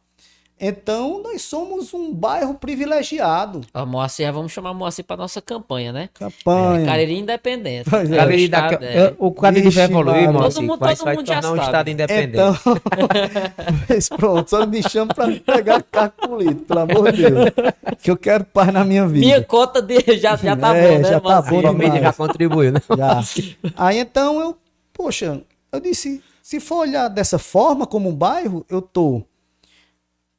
[0.59, 3.61] então nós somos um bairro privilegiado.
[3.73, 6.09] A Moacir, vamos chamar a Moacir para nossa campanha, né?
[6.13, 6.83] Campanha.
[6.83, 7.89] É, Cariri independente.
[7.95, 8.15] É.
[8.17, 9.13] Cariri da, é.
[9.17, 10.53] O Cariri vai evoluir, Moacir.
[10.55, 12.29] Todo mundo, vai, todo vai mundo tornar um estado independente.
[12.33, 12.55] Então,
[13.87, 15.81] mas pronto, só me chama para pegar
[16.11, 17.49] político, pelo amor de Deus.
[18.01, 19.25] Que eu quero paz na minha vida.
[19.25, 22.71] Minha cota de, já, já tá é, boa, né, já tá bom família já contribuiu,
[22.71, 22.81] né?
[22.97, 23.21] Já.
[23.77, 24.57] Aí então eu,
[24.93, 25.41] poxa,
[25.71, 29.23] eu disse, se for olhar dessa forma como um bairro, eu tô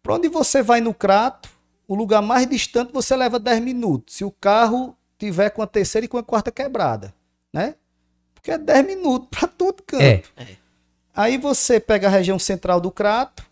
[0.03, 1.49] para onde você vai no Crato,
[1.87, 4.17] o lugar mais distante você leva 10 minutos.
[4.17, 7.15] Se o carro tiver com a terceira e com a quarta quebrada,
[7.53, 7.75] né?
[8.35, 10.03] Porque é 10 minutos para todo canto.
[10.03, 10.23] É.
[10.37, 10.57] é.
[11.15, 13.45] Aí você pega a região central do Crato.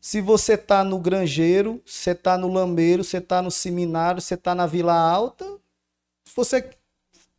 [0.00, 4.54] Se você tá no Grangeiro, você tá no Lameiro, você tá no Seminário, você tá
[4.54, 5.44] na Vila Alta,
[6.34, 6.70] você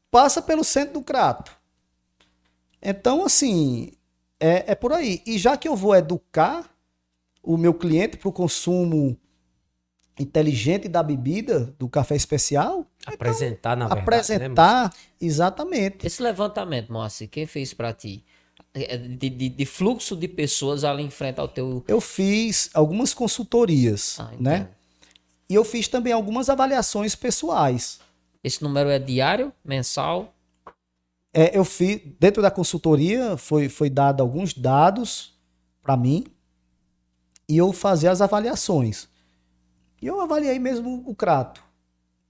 [0.10, 1.52] passa pelo centro do Crato.
[2.82, 3.94] Então, assim,
[4.40, 5.22] é, é por aí.
[5.26, 6.70] E já que eu vou educar
[7.50, 9.18] o meu cliente para o consumo
[10.20, 12.86] inteligente da bebida, do café especial.
[13.04, 14.02] Apresentar, então, na verdade.
[14.04, 14.90] Apresentar, né,
[15.20, 16.06] exatamente.
[16.06, 18.24] Esse levantamento, Moacir, quem fez para ti?
[18.72, 21.84] É, de, de, de, fluxo de pessoas ali em frente ao teu.
[21.88, 24.70] Eu fiz algumas consultorias, ah, né?
[25.50, 28.00] E eu fiz também algumas avaliações pessoais.
[28.44, 30.36] Esse número é diário, mensal?
[31.34, 35.34] É, eu fiz, dentro da consultoria, foi, foi dado alguns dados
[35.82, 36.26] para mim,
[37.50, 39.10] e eu fazia as avaliações.
[40.00, 41.64] E eu avaliei mesmo o Crato.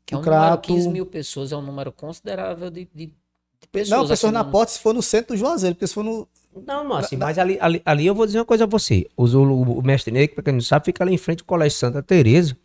[0.05, 0.69] Que é um Crato...
[0.69, 3.89] número, 15 mil pessoas é um número considerável de, de, de pessoas.
[3.89, 4.49] Não, pessoas assim, na não...
[4.49, 6.25] porta se for no centro do Juazeiro, porque se for no...
[6.65, 9.07] Não, mas, assim, mas ali, ali, ali eu vou dizer uma coisa a você.
[9.15, 11.77] O, o, o mestre Negro, para quem não sabe, fica ali em frente ao Colégio
[11.77, 12.57] Santa Teresa.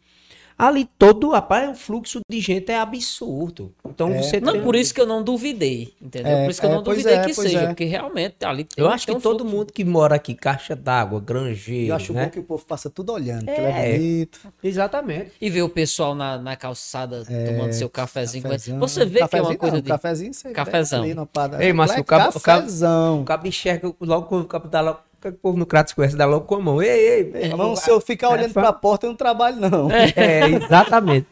[0.56, 3.74] Ali todo, rapaz, o fluxo de gente é absurdo.
[3.84, 4.22] Então é.
[4.22, 4.62] você Não, tem...
[4.62, 6.32] por isso que eu não duvidei, entendeu?
[6.32, 7.66] É, por isso que eu é, não duvidei é, que seja, é.
[7.66, 9.56] porque realmente ali tem, Eu acho que um todo fluxo.
[9.56, 12.24] mundo que mora aqui, caixa d'água, granjeiro, Eu acho né?
[12.24, 14.38] bom que o povo passa tudo olhando, que é bonito.
[14.62, 15.32] Exatamente.
[15.40, 18.44] E ver o pessoal na, na calçada tomando seu cafezinho.
[18.44, 18.78] cafezinho.
[18.78, 19.88] Você vê que é uma coisa não, de...
[19.88, 21.02] Cafezinho, você Cafezão.
[21.02, 21.28] Ali no
[21.60, 23.22] Ei, mas o cabo, cafezão.
[23.22, 26.26] O cabo enxerga logo quando o cabo tá lá o povo no Cratos conhece, dá
[26.26, 26.82] logo com a mão.
[26.82, 29.90] Ei, ei, ei irmão, se eu ficar olhando para a porta, eu não trabalho, não.
[29.90, 31.26] É, é exatamente.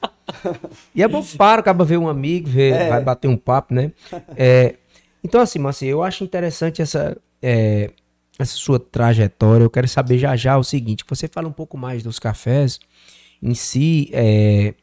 [0.94, 2.88] e é bom para, acaba ver um amigo, ver, é.
[2.88, 3.92] vai bater um papo, né?
[4.36, 4.76] É,
[5.22, 7.90] então, assim, Marci, eu acho interessante essa, é,
[8.38, 9.64] essa sua trajetória.
[9.64, 12.80] Eu quero saber já já o seguinte: você fala um pouco mais dos cafés
[13.42, 14.10] em si.
[14.12, 14.74] É,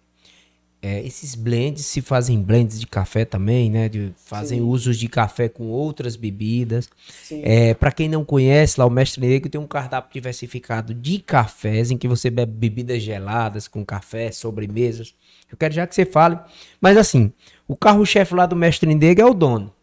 [0.81, 3.89] é, esses blends se fazem blends de café também, né?
[3.89, 4.65] De, fazem Sim.
[4.65, 6.89] usos de café com outras bebidas.
[7.31, 11.91] É, para quem não conhece, lá o Mestre Negro tem um cardápio diversificado de cafés
[11.91, 15.13] em que você bebe bebidas geladas com café, sobremesas.
[15.51, 16.39] Eu quero já que você fale.
[16.79, 17.33] Mas assim,
[17.67, 19.73] o carro-chefe lá do Mestre Negro é o dono.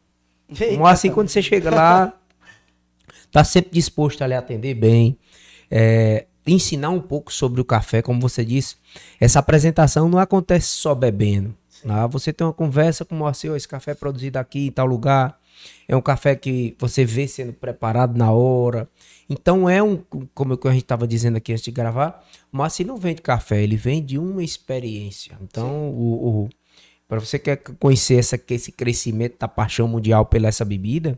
[0.49, 2.13] Então, assim, quando você chega lá,
[3.31, 5.19] tá sempre disposto a lhe atender bem.
[5.71, 8.77] É, ensinar um pouco sobre o café, como você disse,
[9.21, 11.55] essa apresentação não acontece só bebendo.
[11.87, 12.07] Tá?
[12.07, 15.39] Você tem uma conversa com o Moacir, esse café é produzido aqui em tal lugar,
[15.89, 18.89] é um café que você vê sendo preparado na hora.
[19.29, 20.03] Então é um,
[20.35, 23.77] como a gente estava dizendo aqui antes de gravar, o Moacir não vende café, ele
[23.77, 25.37] vende uma experiência.
[25.41, 26.49] Então, o, o
[27.09, 31.17] para você que quer conhecer essa, esse crescimento da paixão mundial pela essa bebida,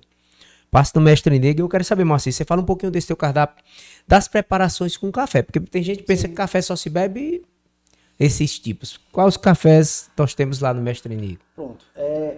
[0.71, 1.65] Passo do Mestre Negro.
[1.65, 3.65] Eu quero saber, Moacir, você fala um pouquinho desse teu cardápio,
[4.07, 5.43] das preparações com café.
[5.43, 6.29] Porque tem gente que pensa Sim.
[6.29, 7.43] que café só se bebe
[8.19, 8.99] esses tipos.
[9.13, 11.41] Quais cafés nós temos lá no Mestre Negro?
[11.55, 11.85] Pronto.
[11.95, 12.37] É,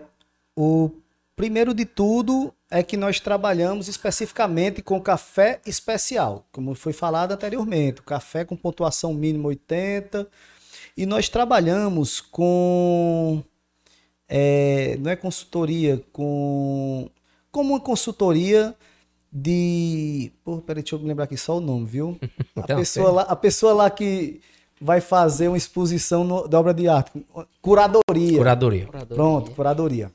[0.56, 0.90] o
[1.34, 8.02] primeiro de tudo é que nós trabalhamos especificamente com café especial, como foi falado anteriormente.
[8.02, 10.28] Café com pontuação mínima 80.
[10.96, 13.42] E nós trabalhamos com.
[14.28, 17.10] É, não é consultoria, com
[17.50, 18.74] como uma consultoria
[19.32, 20.32] de.
[20.44, 22.18] Pô, peraí, deixa eu me lembrar aqui só o nome, viu?
[22.56, 24.40] A, então, pessoa, lá, a pessoa lá que
[24.80, 27.12] vai fazer uma exposição no, de obra de arte.
[27.60, 28.38] Curadoria.
[28.38, 28.88] Curadoria.
[29.08, 30.10] Pronto, curadoria.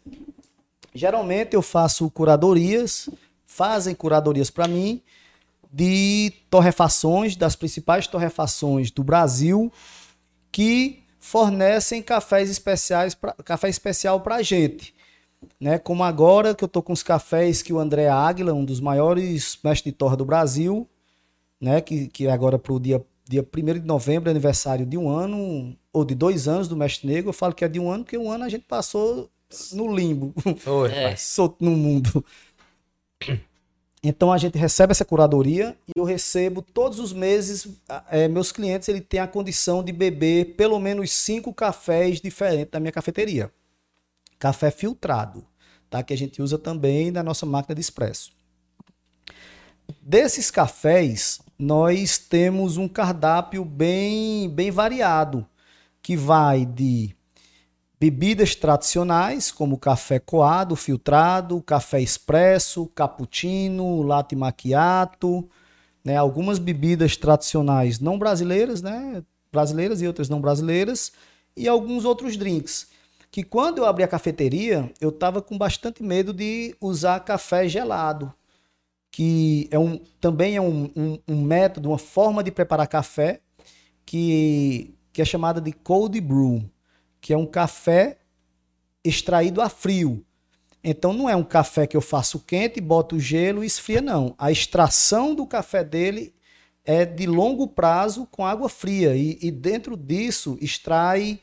[0.93, 3.09] Geralmente eu faço curadorias,
[3.45, 5.01] fazem curadorias para mim
[5.71, 9.71] de torrefações, das principais torrefações do Brasil,
[10.49, 14.94] que fornecem cafés especiais pra, café especial para a gente
[15.59, 15.77] né?
[15.77, 19.57] Como agora que eu tô com os cafés que o André Águila, um dos maiores
[19.63, 20.87] mestres de torra do Brasil,
[21.59, 21.81] né?
[21.81, 26.05] Que, que é agora pro dia, dia 1 de novembro, aniversário de um ano, ou
[26.05, 27.29] de dois anos do Mestre Negro.
[27.29, 29.29] Eu falo que é de um ano, porque um ano a gente passou
[29.73, 31.15] no limbo, Foi, é.
[31.15, 32.23] solto no mundo.
[34.03, 37.67] Então a gente recebe essa curadoria e eu recebo todos os meses.
[38.11, 42.79] É, meus clientes ele têm a condição de beber pelo menos cinco cafés diferentes da
[42.79, 43.51] minha cafeteria
[44.39, 45.45] café filtrado,
[45.89, 46.03] tá?
[46.03, 48.31] que a gente usa também na nossa máquina de expresso.
[50.01, 55.45] Desses cafés, nós temos um cardápio bem, bem variado,
[56.01, 57.15] que vai de
[57.99, 65.49] bebidas tradicionais, como café coado, filtrado, café expresso, cappuccino, latte macchiato,
[66.03, 66.17] né?
[66.17, 69.23] algumas bebidas tradicionais não brasileiras, né?
[69.51, 71.13] brasileiras e outras não brasileiras,
[71.55, 72.87] e alguns outros drinks
[73.35, 78.33] que quando eu abri a cafeteria, eu estava com bastante medo de usar café gelado,
[79.11, 83.41] que é um, também é um, um, um, método, uma forma de preparar café
[84.05, 86.63] que, que é chamada de cold brew,
[87.19, 88.19] que é um café
[89.03, 90.25] extraído a frio.
[90.81, 94.33] Então não é um café que eu faço quente, boto gelo e esfria, não.
[94.37, 96.33] A extração do café dele
[96.85, 101.41] é de longo prazo com água fria e, e dentro disso extrai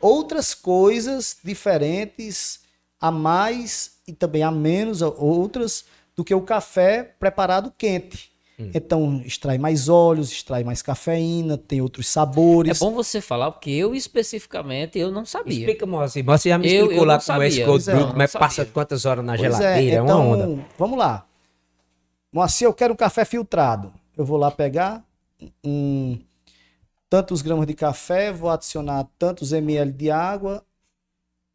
[0.00, 2.60] outras coisas diferentes
[3.00, 8.30] a mais e também a menos outras do que o café preparado quente.
[8.58, 8.70] Hum.
[8.72, 12.80] Então, extrai mais óleos, extrai mais cafeína, tem outros sabores.
[12.80, 15.58] É bom você falar, porque eu especificamente eu não sabia.
[15.58, 16.24] Explica, Moacir.
[16.24, 19.04] Você já me explicou eu, lá como é esse cold brew, como é passa quantas
[19.04, 20.64] horas na pois é, geladeira, é, então, é uma onda.
[20.78, 21.26] Vamos lá.
[22.32, 23.92] Moacir, eu quero um café filtrado.
[24.16, 25.04] Eu vou lá pegar
[25.62, 26.18] um,
[27.08, 30.64] tantos gramas de café, vou adicionar tantos ml de água.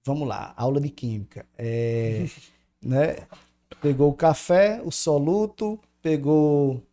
[0.06, 1.46] Vamos lá, aula de química.
[1.58, 2.26] É,
[2.82, 3.28] né?
[3.82, 6.84] Pegou o café, o soluto, pegou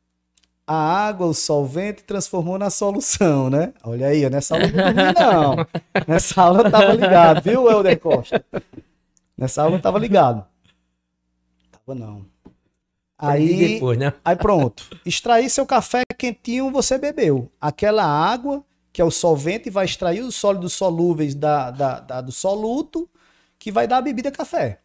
[0.67, 3.73] a água, o solvente, transformou na solução, né?
[3.83, 5.67] Olha aí, nessa aula não dormi, não.
[6.07, 8.45] Nessa aula eu tava ligado, viu, Helder Costa?
[9.37, 10.45] Nessa aula eu tava ligado.
[11.73, 12.27] Tava não.
[13.19, 14.13] Aí, depois, né?
[14.25, 14.97] aí pronto.
[15.05, 17.51] Extrair seu café quentinho, você bebeu.
[17.61, 22.31] Aquela água, que é o solvente, vai extrair os sólidos solúveis da, da, da, do
[22.31, 23.09] soluto,
[23.59, 24.79] que vai dar a bebida café.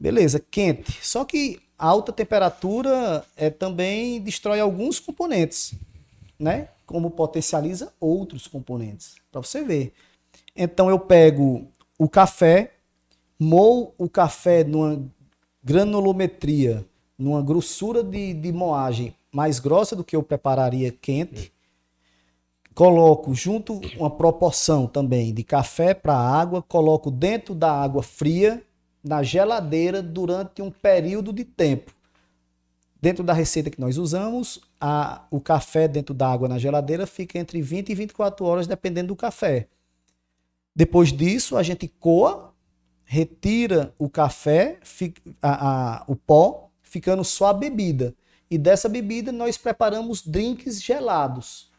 [0.00, 0.98] Beleza, quente.
[1.02, 5.74] Só que a alta temperatura é, também destrói alguns componentes,
[6.38, 6.68] né?
[6.86, 9.16] Como potencializa outros componentes.
[9.30, 9.92] Para você ver.
[10.56, 11.68] Então eu pego
[11.98, 12.72] o café,
[13.38, 15.04] moo o café numa
[15.62, 16.86] granulometria
[17.18, 21.52] numa grossura de, de moagem mais grossa do que eu prepararia quente.
[22.74, 28.62] Coloco junto uma proporção também de café para água, coloco dentro da água fria
[29.02, 31.92] na geladeira durante um período de tempo.
[33.00, 37.38] Dentro da receita que nós usamos, a, o café dentro da água na geladeira fica
[37.38, 39.68] entre 20 e 24 horas, dependendo do café.
[40.74, 42.52] Depois disso, a gente coa,
[43.04, 44.78] retira o café,
[45.42, 45.68] a,
[46.00, 48.14] a, o pó, ficando só a bebida.
[48.50, 51.70] E dessa bebida nós preparamos drinks gelados,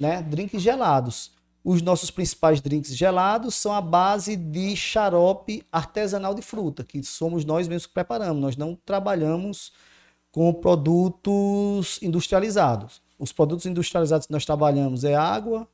[0.00, 0.22] né?
[0.22, 1.32] Drinks gelados.
[1.64, 7.44] Os nossos principais drinks gelados são a base de xarope artesanal de fruta, que somos
[7.44, 8.42] nós mesmos que preparamos.
[8.42, 9.72] Nós não trabalhamos
[10.32, 13.00] com produtos industrializados.
[13.18, 15.68] Os produtos industrializados que nós trabalhamos é água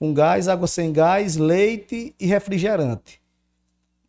[0.00, 3.20] com gás, água sem gás, leite e refrigerante.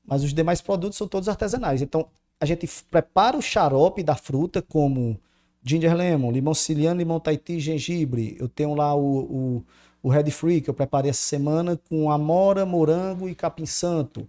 [0.06, 1.82] Mas os demais produtos são todos artesanais.
[1.82, 2.08] Então,
[2.42, 5.16] a gente prepara o xarope da fruta como
[5.64, 8.36] ginger lemon, limão siciliano, limão taiti, gengibre.
[8.40, 9.66] Eu tenho lá o, o,
[10.02, 14.28] o Red Free, que eu preparei essa semana com amora, morango e capim santo.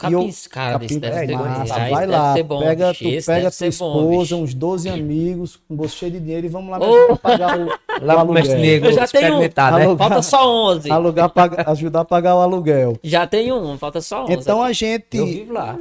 [0.00, 4.54] Capins, cara, capim, deve ser massa, vai lá, pega, tu pega tua esposa, bom, uns
[4.54, 7.16] 12 amigos, com um bolso cheio de dinheiro e vamos lá oh.
[7.18, 7.66] pagar o,
[8.00, 8.58] lá o aluguel.
[8.58, 9.50] Negro, eu já tenho um, né?
[9.54, 10.90] alugar, falta só 11.
[10.90, 12.98] Alugar, paga, ajudar a pagar o aluguel.
[13.02, 14.32] Já tenho um, falta só 11.
[14.32, 15.18] Então a gente...
[15.18, 15.78] Eu vivo lá.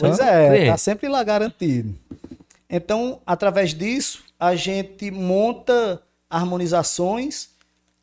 [0.00, 1.94] Pois é, tá sempre lá garantido.
[2.68, 7.50] Então, através disso, a gente monta harmonizações,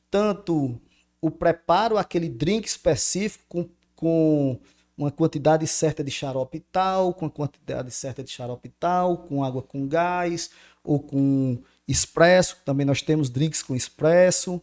[0.10, 0.80] tanto
[1.22, 4.60] o preparo, aquele drink específico com, com
[4.98, 9.62] uma quantidade certa de xarope tal, com a quantidade certa de xarope tal, com água
[9.62, 10.50] com gás
[10.84, 12.58] ou com expresso.
[12.66, 14.62] Também nós temos drinks com expresso.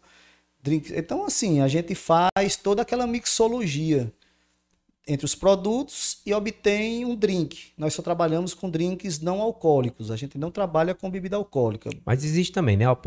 [0.60, 0.90] Drinks.
[0.92, 4.12] Então, assim, a gente faz toda aquela mixologia
[5.06, 7.72] entre os produtos e obtém um drink.
[7.76, 10.10] Nós só trabalhamos com drinks não alcoólicos.
[10.10, 11.90] A gente não trabalha com bebida alcoólica.
[12.04, 12.86] Mas existe também, né?
[12.86, 13.04] Alguns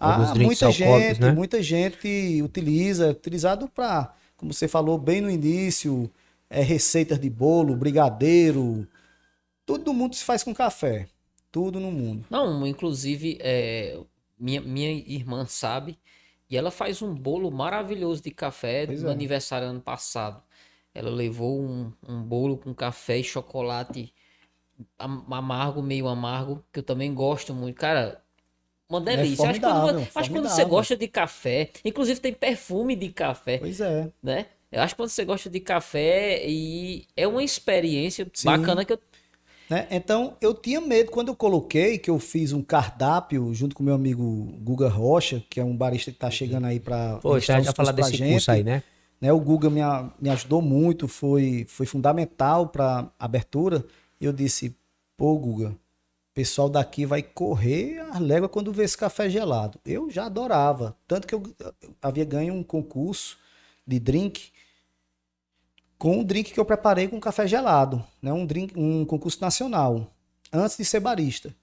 [0.00, 1.32] ah, drinks muita gente, né?
[1.32, 6.10] Muita gente utiliza, utilizado para, como você falou bem no início,
[6.50, 8.86] é, receitas de bolo, brigadeiro.
[9.66, 11.08] Tudo no mundo se faz com café.
[11.50, 12.24] Tudo no mundo.
[12.30, 13.98] Não, inclusive, é,
[14.38, 15.98] minha, minha irmã sabe.
[16.50, 19.12] E ela faz um bolo maravilhoso de café pois no é.
[19.12, 20.42] aniversário ano passado.
[20.94, 24.12] Ela levou um, um bolo com café e chocolate
[24.98, 27.76] amargo, meio amargo, que eu também gosto muito.
[27.76, 28.22] Cara,
[28.88, 29.44] uma é delícia.
[29.44, 33.10] É acho, que quando, acho que quando você gosta de café, inclusive tem perfume de
[33.10, 33.58] café.
[33.58, 34.10] Pois é.
[34.22, 34.46] Né?
[34.70, 38.46] Eu acho que quando você gosta de café e é uma experiência Sim.
[38.46, 39.00] bacana que eu.
[39.68, 39.86] Né?
[39.90, 43.94] Então, eu tinha medo quando eu coloquei, que eu fiz um cardápio junto com meu
[43.94, 44.24] amigo
[44.60, 47.16] Guga Rocha, que é um barista que está chegando aí para.
[47.16, 48.32] Pô, já, já falar desse gente.
[48.32, 48.82] curso aí, né?
[49.20, 49.32] né?
[49.32, 49.80] O Guga me,
[50.20, 53.84] me ajudou muito, foi, foi fundamental para abertura.
[54.20, 54.74] E eu disse,
[55.16, 59.78] pô, Guga, o pessoal daqui vai correr a légua quando vê esse café gelado.
[59.84, 60.96] Eu já adorava.
[61.06, 61.42] Tanto que eu
[62.02, 63.38] havia ganho um concurso
[63.86, 64.50] de drink
[65.98, 68.32] com um drink que eu preparei com café gelado, né?
[68.32, 70.12] Um drink, um concurso nacional,
[70.52, 71.54] antes de ser barista.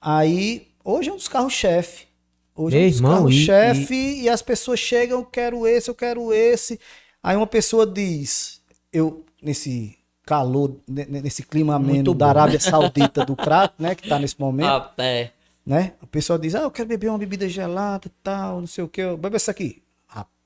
[0.00, 2.06] Aí, hoje é um dos carros-chefe.
[2.54, 4.22] Hoje Ei, é um dos carros-chefe e...
[4.22, 4.28] e...
[4.28, 6.80] as pessoas chegam, eu quero esse, eu quero esse.
[7.22, 8.60] Aí uma pessoa diz,
[8.92, 14.38] eu nesse calor, nesse clima ameno da Arábia Saudita do crack, né, que tá nesse
[14.38, 14.68] momento.
[14.68, 15.30] Ah, é.
[15.64, 15.92] Né?
[16.00, 19.02] O pessoal diz: "Ah, eu quero beber uma bebida gelada, tal, não sei o que.
[19.16, 19.82] Bebe essa aqui.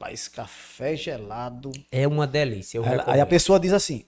[0.03, 1.71] Rapaz, café gelado.
[1.91, 2.79] É uma delícia.
[2.79, 4.05] Ela, aí a pessoa diz assim: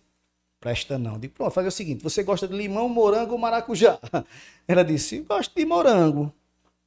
[0.59, 1.21] presta não.
[1.21, 4.01] Digo, pronto, fazer o seguinte: você gosta de limão, morango ou maracujá?
[4.67, 6.35] Ela disse: gosto de morango.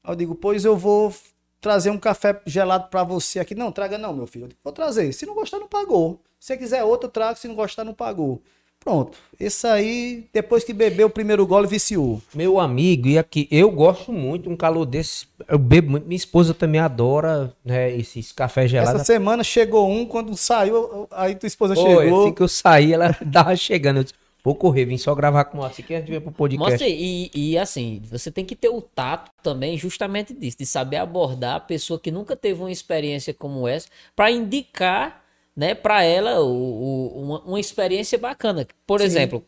[0.04, 1.16] Aí eu digo: pois eu vou
[1.62, 3.56] trazer um café gelado para você aqui.
[3.56, 4.44] Não, traga não, meu filho.
[4.44, 5.14] Eu digo, vou trazer.
[5.14, 6.22] Se não gostar, não pagou.
[6.38, 7.40] Se quiser outro, eu trago.
[7.40, 8.42] Se não gostar, não pagou.
[8.88, 9.18] Pronto.
[9.38, 12.22] Esse aí, depois que bebeu o primeiro gole, viciou.
[12.34, 15.28] Meu amigo, e aqui, eu gosto muito, um calor desse.
[15.46, 16.08] Eu bebo muito.
[16.08, 18.96] Minha esposa também adora, né, esses cafés gelados.
[18.96, 22.22] Essa semana chegou um, quando saiu, aí tua esposa Pô, chegou.
[22.24, 23.98] Assim que eu saí, ela tava chegando.
[23.98, 26.72] Eu disse, vou correr, vim só gravar com você que a gente vem pro podcast.
[26.72, 30.96] Mostra, e, e assim, você tem que ter o tato também, justamente disso, de saber
[30.96, 35.27] abordar a pessoa que nunca teve uma experiência como essa, para indicar
[35.58, 38.68] né, para ela o, o, uma, uma, experiência bacana.
[38.86, 39.08] Por Sim.
[39.08, 39.44] exemplo,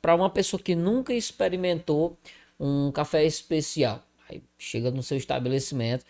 [0.00, 2.16] para uma pessoa que nunca experimentou
[2.58, 6.02] um café especial, aí chega no seu estabelecimento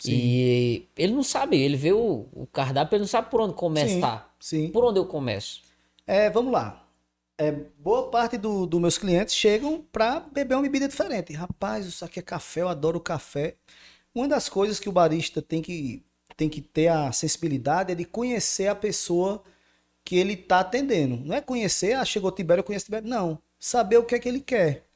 [0.00, 0.10] Sim.
[0.12, 4.34] e ele não sabe, ele vê o, o, cardápio, ele não sabe por onde começar.
[4.40, 4.68] Sim.
[4.70, 5.62] Por onde eu começo?
[6.04, 6.84] É, vamos lá.
[7.40, 11.32] É, boa parte dos do meus clientes chegam para beber uma bebida diferente.
[11.32, 13.54] Rapaz, isso aqui é café, eu adoro café.
[14.12, 16.02] Uma das coisas que o barista tem que
[16.38, 19.42] tem que ter a sensibilidade é de conhecer a pessoa
[20.04, 21.16] que ele está atendendo.
[21.16, 23.08] Não é conhecer, ah, chegou Tibério, eu conheço Tibério.
[23.08, 23.42] Não.
[23.58, 24.86] Saber o que é que ele quer.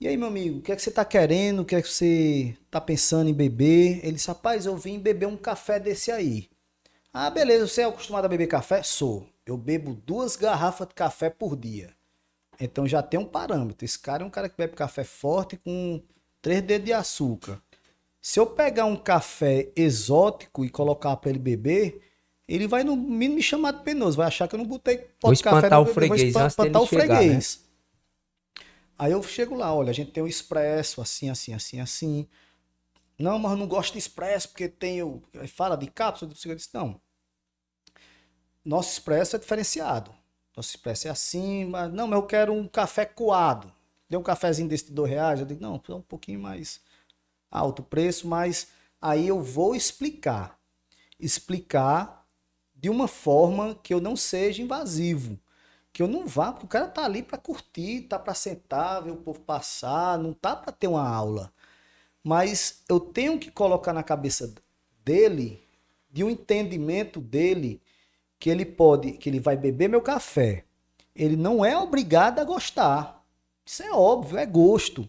[0.00, 1.60] E aí, meu amigo, o que é que você está querendo?
[1.60, 3.98] O que é que você está pensando em beber?
[4.04, 6.48] Ele disse, rapaz, eu vim beber um café desse aí.
[7.12, 8.84] Ah, beleza, você é acostumado a beber café?
[8.84, 9.28] Sou.
[9.44, 11.92] Eu bebo duas garrafas de café por dia.
[12.60, 13.84] Então já tem um parâmetro.
[13.84, 16.00] Esse cara é um cara que bebe café forte com
[16.40, 17.60] três dedos de açúcar.
[18.20, 22.02] Se eu pegar um café exótico e colocar para ele beber,
[22.46, 25.32] ele vai no mínimo me chamar de penoso, vai achar que eu não botei pó
[25.32, 27.60] de café no, o freguês, vou espantar o chegar, freguês.
[27.62, 27.70] Né?
[28.98, 32.28] Aí eu chego lá, olha, a gente tem um expresso assim, assim, assim, assim.
[33.18, 35.22] Não, mas eu não gosto de expresso porque tem o.
[35.48, 37.00] Fala de cápsula, eu disse, não.
[38.62, 40.12] Nosso expresso é diferenciado.
[40.54, 43.72] Nosso expresso é assim, mas não, mas eu quero um café coado.
[44.08, 46.80] Deu um cafezinho desse de dois reais, eu digo, não, é um pouquinho mais
[47.50, 48.68] alto preço, mas
[49.00, 50.58] aí eu vou explicar.
[51.18, 52.26] Explicar
[52.74, 55.38] de uma forma que eu não seja invasivo.
[55.92, 59.10] Que eu não vá, porque o cara tá ali para curtir, tá para sentar, ver
[59.10, 61.52] o povo passar, não tá para ter uma aula.
[62.22, 64.54] Mas eu tenho que colocar na cabeça
[65.04, 65.66] dele,
[66.10, 67.82] de um entendimento dele,
[68.38, 70.64] que ele pode, que ele vai beber meu café.
[71.14, 73.24] Ele não é obrigado a gostar.
[73.66, 75.08] Isso é óbvio, é gosto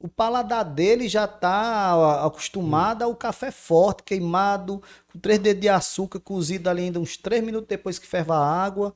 [0.00, 6.20] o paladar dele já está acostumado ao café forte, queimado, com três dedos de açúcar,
[6.20, 8.94] cozido ali ainda uns três minutos depois que ferva a água.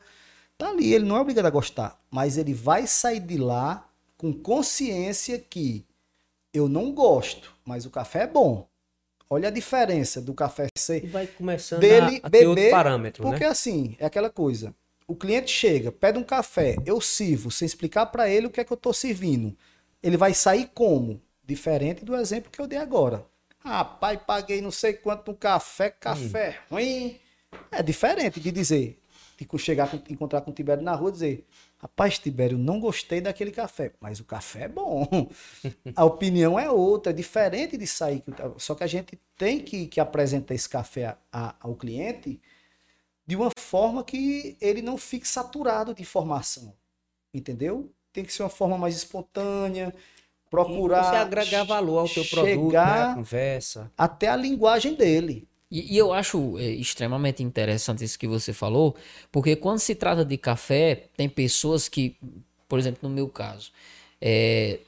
[0.57, 4.33] Tá ali, ele não é obrigado a gostar, mas ele vai sair de lá com
[4.33, 5.85] consciência que
[6.55, 8.69] eu não gosto, mas o café é bom.
[9.29, 13.23] Olha a diferença do café ser e vai começando dele a, a beber, outro parâmetro,
[13.25, 13.51] porque né?
[13.51, 14.73] assim, é aquela coisa.
[15.09, 18.65] O cliente chega, pede um café, eu sirvo, sem explicar para ele o que é
[18.65, 19.57] que eu estou servindo
[20.03, 21.21] ele vai sair como?
[21.45, 23.27] Diferente do exemplo que eu dei agora.
[23.59, 26.75] Rapaz, paguei não sei quanto no café, café hum.
[26.75, 27.21] ruim.
[27.71, 29.01] É diferente de dizer,
[29.39, 31.47] de chegar, encontrar com o Tibério na rua e dizer,
[31.79, 35.07] rapaz, Tibério, não gostei daquele café, mas o café é bom.
[35.95, 38.25] a opinião é outra, é diferente de sair.
[38.57, 42.41] Só que a gente tem que, que apresentar esse café a, ao cliente
[43.27, 46.75] de uma forma que ele não fique saturado de informação.
[47.33, 47.93] Entendeu?
[48.13, 49.95] Tem que ser uma forma mais espontânea,
[50.51, 51.05] procurar.
[51.05, 53.15] você agregar valor ao teu produto, né?
[53.15, 53.91] conversa.
[53.97, 55.49] Até a linguagem dele.
[55.71, 58.95] E, e, eu acho é, extremamente interessante isso que você falou,
[59.31, 62.15] porque quando se trata de café, tem pessoas que,
[62.69, 63.73] por exemplo, no meu caso,
[64.21, 64.81] é,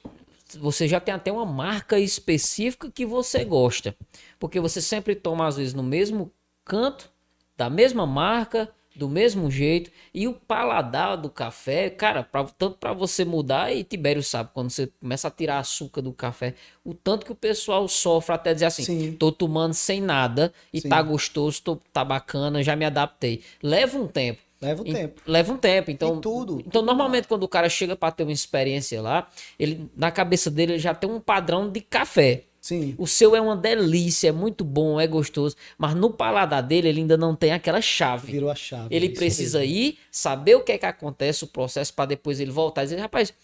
[0.58, 3.96] você já tem até uma marca específica que você gosta.
[4.38, 6.30] Porque você sempre toma, às vezes, no mesmo
[6.64, 7.10] canto,
[7.56, 9.90] da mesma marca, do mesmo jeito.
[10.12, 14.70] E o paladar do café, cara, pra, tanto para você mudar, e Tibério sabe, quando
[14.70, 16.54] você começa a tirar açúcar do café,
[16.84, 19.12] o tanto que o pessoal sofre até dizer assim: Sim.
[19.12, 20.88] tô tomando sem nada e Sim.
[20.88, 23.42] tá gostoso, tô, tá bacana, já me adaptei.
[23.62, 24.40] Leva um tempo.
[24.60, 25.22] Leva um tempo.
[25.26, 25.90] Leva um tempo.
[25.90, 26.54] Então, e tudo.
[26.60, 30.50] Então, tudo normalmente, quando o cara chega para ter uma experiência lá, ele na cabeça
[30.50, 32.44] dele já tem um padrão de café.
[32.64, 32.94] Sim.
[32.96, 37.00] O seu é uma delícia, é muito bom, é gostoso, mas no paladar dele ele
[37.02, 38.32] ainda não tem aquela chave.
[38.32, 38.88] Virou a chave.
[38.90, 39.74] Ele precisa mesmo.
[39.74, 42.96] ir, saber o que é que acontece, o processo, para depois ele voltar e dizer,
[42.96, 43.34] rapaz,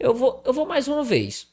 [0.00, 1.46] eu vou, eu vou mais uma vez.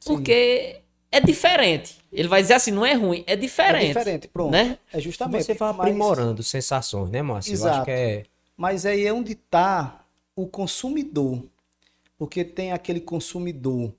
[0.00, 0.14] Sim.
[0.14, 0.80] Porque
[1.12, 1.98] é diferente.
[2.10, 3.96] Ele vai dizer assim, não é ruim, é diferente.
[3.96, 4.50] É diferente, pronto.
[4.50, 4.76] Né?
[4.92, 5.44] É justamente.
[5.44, 6.48] Você vai aprimorando mas...
[6.48, 7.52] sensações, né, Márcio?
[7.52, 7.68] Exato.
[7.68, 8.24] Eu acho que é...
[8.56, 10.04] Mas aí é onde está
[10.34, 11.44] o consumidor.
[12.18, 13.94] Porque tem aquele consumidor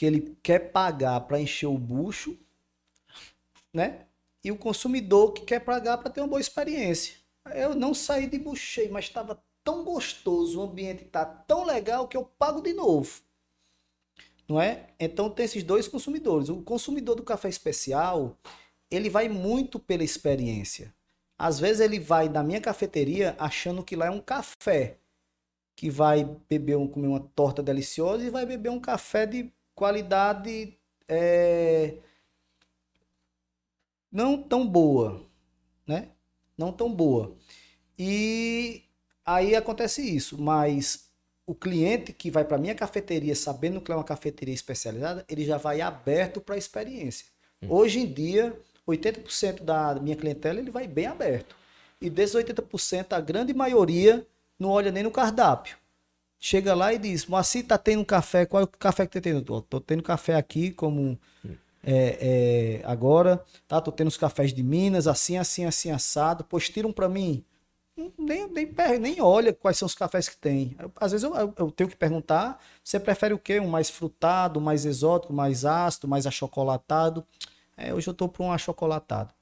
[0.00, 2.34] que ele quer pagar para encher o bucho,
[3.70, 4.06] né?
[4.42, 7.16] E o consumidor que quer pagar para ter uma boa experiência.
[7.54, 12.08] Eu não saí de bucho cheio, mas estava tão gostoso, o ambiente está tão legal
[12.08, 13.20] que eu pago de novo.
[14.48, 14.86] Não é?
[14.98, 16.48] Então tem esses dois consumidores.
[16.48, 18.38] O consumidor do café especial,
[18.90, 20.94] ele vai muito pela experiência.
[21.36, 24.96] Às vezes ele vai na minha cafeteria achando que lá é um café,
[25.76, 30.76] que vai beber um, comer uma torta deliciosa e vai beber um café de qualidade
[31.08, 31.94] é,
[34.12, 35.26] não tão boa,
[35.86, 36.08] né?
[36.56, 37.34] Não tão boa.
[37.98, 38.82] E
[39.24, 41.08] aí acontece isso, mas
[41.46, 45.56] o cliente que vai para minha cafeteria sabendo que é uma cafeteria especializada, ele já
[45.56, 47.24] vai aberto para a experiência.
[47.62, 47.68] Hum.
[47.70, 48.54] Hoje em dia,
[48.86, 51.56] 80% da minha clientela ele vai bem aberto.
[52.02, 54.26] E desses 80%, a grande maioria
[54.58, 55.79] não olha nem no cardápio
[56.40, 58.46] chega lá e diz: Moacir, tá tendo café?
[58.46, 59.42] Qual é o café que tá tendo?
[59.42, 61.18] Tô, tô tendo café aqui, como
[61.84, 63.80] é, é, agora, tá?
[63.80, 66.42] Tô tendo os cafés de Minas, assim, assim, assim, assado.
[66.44, 67.44] Pois tiram para mim.
[68.16, 68.66] Nem, nem,
[68.98, 70.74] nem olha quais são os cafés que tem.
[70.96, 73.60] Às vezes eu, eu, tenho que perguntar: você prefere o quê?
[73.60, 77.24] Um mais frutado, mais exótico, mais ácido, mais achocolatado?
[77.76, 79.34] É, hoje eu tô para um achocolatado.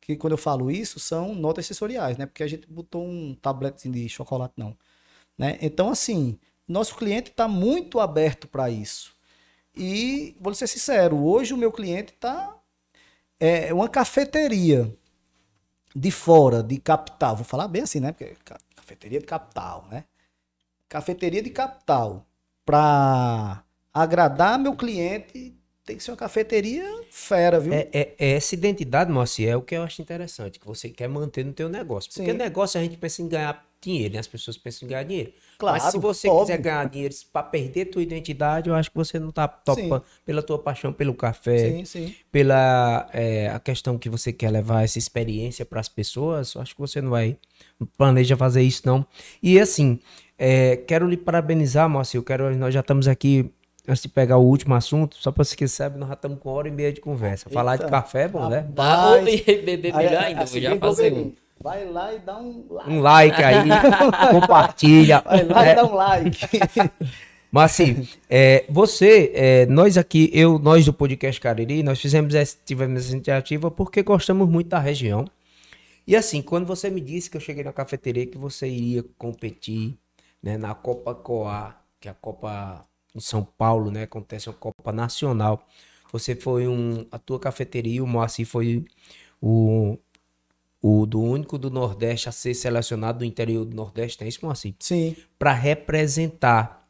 [0.00, 2.26] Que quando eu falo isso, são notas sensoriais, né?
[2.26, 4.76] Porque a gente botou um tabletezinho de chocolate, não.
[5.36, 5.58] Né?
[5.60, 9.14] Então, assim, nosso cliente está muito aberto para isso.
[9.74, 12.56] E vou ser sincero, hoje o meu cliente está
[13.38, 14.92] é uma cafeteria
[15.94, 17.36] de fora, de capital.
[17.36, 18.12] Vou falar bem assim, né?
[18.12, 18.34] Porque
[18.74, 20.04] cafeteria de capital, né?
[20.88, 22.26] Cafeteria de capital
[22.64, 25.55] para agradar meu cliente
[25.86, 27.72] tem que ser uma cafeteria fera, viu?
[27.72, 31.08] É, é, é essa identidade, Moacir, é o que eu acho interessante, que você quer
[31.08, 32.10] manter no teu negócio.
[32.12, 32.36] Porque Sim.
[32.36, 34.20] negócio a gente pensa em ganhar dinheiro, né?
[34.20, 35.32] As pessoas pensam em ganhar dinheiro.
[35.56, 36.46] Claro, Mas se você óbvio.
[36.46, 40.42] quiser ganhar dinheiro para perder tua identidade, eu acho que você não tá topando pela
[40.42, 42.14] tua paixão pelo café, sim, sim.
[42.32, 46.74] pela é, a questão que você quer levar essa experiência para as pessoas, eu acho
[46.74, 47.38] que você não vai
[47.96, 49.06] planeja fazer isso não.
[49.40, 50.00] E assim,
[50.36, 53.52] é, quero lhe parabenizar, eu quero nós já estamos aqui
[53.88, 56.48] antes de pegar o último assunto, só para você que sabe, nós já estamos com
[56.48, 57.48] uma hora e meia de conversa.
[57.50, 58.66] Falar Eita, de café é bom, né?
[58.70, 61.32] Dá, ou beber melhor ainda, assim, vou já fazer um.
[61.60, 62.90] Vai lá e dá um like.
[62.90, 63.68] Um like aí,
[64.30, 65.22] compartilha.
[65.24, 65.72] Vai lá é.
[65.72, 66.40] e dá um like.
[67.50, 72.56] Mas assim, é, você, é, nós aqui, eu, nós do podcast Cariri, nós fizemos essa,
[72.64, 75.24] tivemos essa iniciativa porque gostamos muito da região.
[76.06, 79.96] E assim, quando você me disse que eu cheguei na cafeteria que você iria competir
[80.42, 82.84] né, na Copa Coa, que é a Copa
[83.16, 84.02] em São Paulo, né?
[84.02, 85.66] Acontece uma Copa Nacional.
[86.12, 87.06] Você foi um.
[87.10, 88.84] A tua cafeteria, o Moacir foi
[89.40, 89.98] o,
[90.80, 94.74] o do único do Nordeste a ser selecionado do interior do Nordeste, é isso, Moacir?
[94.78, 95.16] Sim.
[95.38, 96.86] Para representar,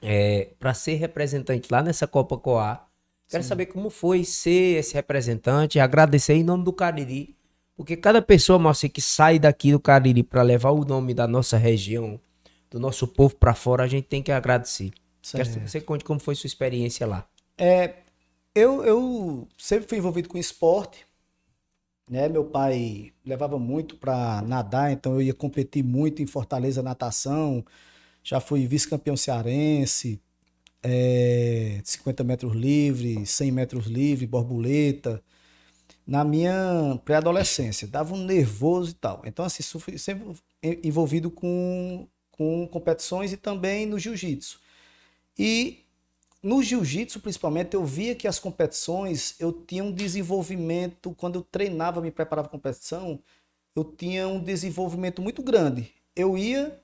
[0.00, 2.80] é, para ser representante lá nessa Copa Coa.
[3.28, 3.48] Quero Sim.
[3.48, 7.36] saber como foi ser esse representante, agradecer em nome do Cariri,
[7.76, 11.58] porque cada pessoa, Moacir, que sai daqui do Cariri para levar o nome da nossa
[11.58, 12.18] região,
[12.70, 14.90] do nosso povo para fora, a gente tem que agradecer.
[15.22, 15.46] Certo.
[15.46, 17.28] Quero que você conte como foi sua experiência lá.
[17.56, 17.96] É,
[18.54, 21.06] eu, eu sempre fui envolvido com esporte.
[22.10, 22.28] Né?
[22.28, 27.64] Meu pai levava muito para nadar, então eu ia competir muito em Fortaleza natação.
[28.22, 30.20] Já fui vice-campeão cearense,
[30.82, 35.22] é, 50 metros livre, 100 metros livre, borboleta.
[36.06, 39.22] Na minha pré-adolescência, dava um nervoso e tal.
[39.26, 39.62] Então, assim,
[39.98, 40.34] sempre
[40.82, 44.58] envolvido com, com competições e também no jiu-jitsu.
[45.38, 45.84] E
[46.42, 52.00] no jiu-jitsu, principalmente, eu via que as competições, eu tinha um desenvolvimento, quando eu treinava,
[52.00, 53.20] me preparava para competição,
[53.74, 55.92] eu tinha um desenvolvimento muito grande.
[56.14, 56.80] Eu ia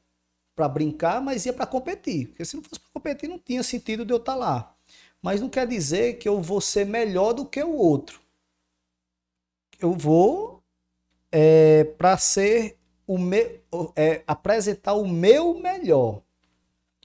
[0.54, 2.28] para brincar, mas ia para competir.
[2.28, 4.76] Porque se não fosse para competir, não tinha sentido de eu estar tá lá.
[5.20, 8.20] Mas não quer dizer que eu vou ser melhor do que o outro.
[9.80, 10.62] Eu vou
[11.32, 13.60] é, para ser o meu,
[13.96, 16.22] é, apresentar o meu melhor.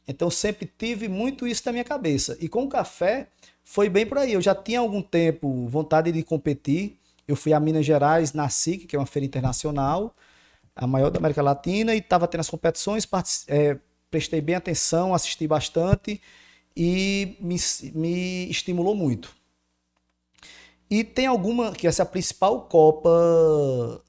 [0.10, 2.36] Então sempre tive muito isso na minha cabeça.
[2.42, 3.28] E com o café
[3.64, 4.34] foi bem por aí.
[4.34, 6.98] Eu já tinha algum tempo vontade de competir.
[7.28, 10.16] Eu fui a Minas Gerais na SIC, que é uma feira internacional,
[10.76, 13.08] a maior da América Latina, e estava tendo as competições,
[13.48, 13.78] é,
[14.10, 16.20] prestei bem atenção, assisti bastante
[16.76, 17.58] e me,
[17.94, 19.36] me estimulou muito.
[20.90, 24.02] E tem alguma, que essa é a principal Copa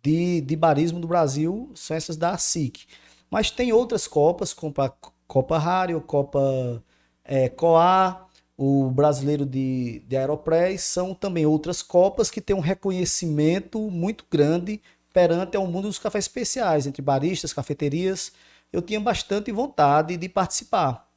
[0.00, 2.86] de, de barismo do Brasil, são essas da SIC.
[3.28, 4.92] Mas tem outras Copas, como a
[5.26, 6.82] Copa Rário, Copa
[7.24, 8.26] é, Coa,
[8.56, 14.80] o brasileiro de, de Aeropress, são também outras Copas que têm um reconhecimento muito grande
[15.12, 18.32] perante ao mundo dos cafés especiais, entre baristas, cafeterias.
[18.72, 21.10] Eu tinha bastante vontade de participar.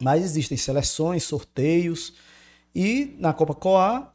[0.00, 2.14] Mas existem seleções, sorteios,
[2.74, 4.12] e na Copa Coa,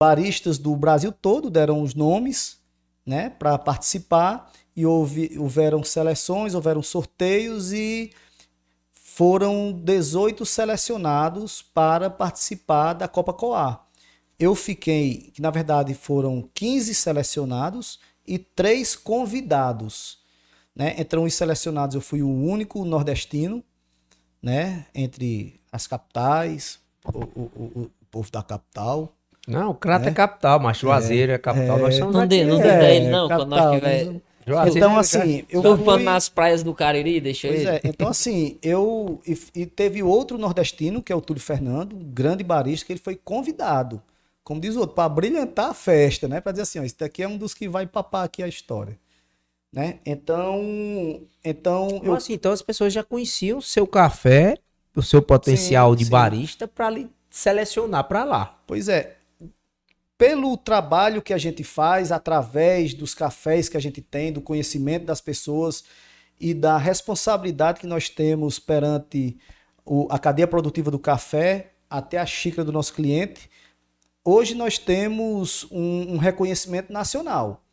[0.00, 2.60] baristas do Brasil todo deram os nomes
[3.04, 8.10] né, para participar e houve, houveram seleções, houveram sorteios e
[8.92, 13.86] foram 18 selecionados para participar da Copa Coar.
[14.38, 20.18] Eu fiquei, que na verdade foram 15 selecionados e 3 convidados.
[20.74, 20.96] Né?
[20.98, 23.62] Entre os selecionados eu fui o único nordestino,
[24.42, 24.86] né?
[24.92, 29.14] entre as capitais, o, o, o, o povo da capital.
[29.46, 31.78] Não, o Crato é, é capital, mas Juazeiro é, é capital.
[31.78, 34.98] É, nós somos não, de, não é, ele, não, capital, quando nós tiver Juazeiro, então,
[34.98, 35.44] assim.
[35.48, 36.02] Eu fui...
[36.02, 39.20] nas praias do Cariri, deixa pois É, então, assim, eu.
[39.26, 43.00] E, e, teve outro nordestino, que é o Túlio Fernando, um grande barista, que ele
[43.00, 44.02] foi convidado,
[44.42, 46.40] como diz o outro, para brilhantar a festa, né?
[46.40, 48.98] Para dizer assim, ó, esse daqui é um dos que vai papar aqui a história.
[49.72, 49.98] Né?
[50.04, 51.22] Então.
[51.42, 52.00] Então.
[52.04, 52.14] Eu...
[52.14, 54.58] Assim, então as pessoas já conheciam o seu café,
[54.94, 56.10] o seu potencial sim, de sim.
[56.10, 58.58] barista, para lhe selecionar para lá.
[58.66, 59.16] Pois é
[60.16, 65.04] pelo trabalho que a gente faz através dos cafés que a gente tem, do conhecimento
[65.04, 65.84] das pessoas
[66.38, 69.36] e da responsabilidade que nós temos perante
[69.84, 73.50] o, a cadeia produtiva do café até a xícara do nosso cliente,
[74.24, 77.64] hoje nós temos um, um reconhecimento nacional.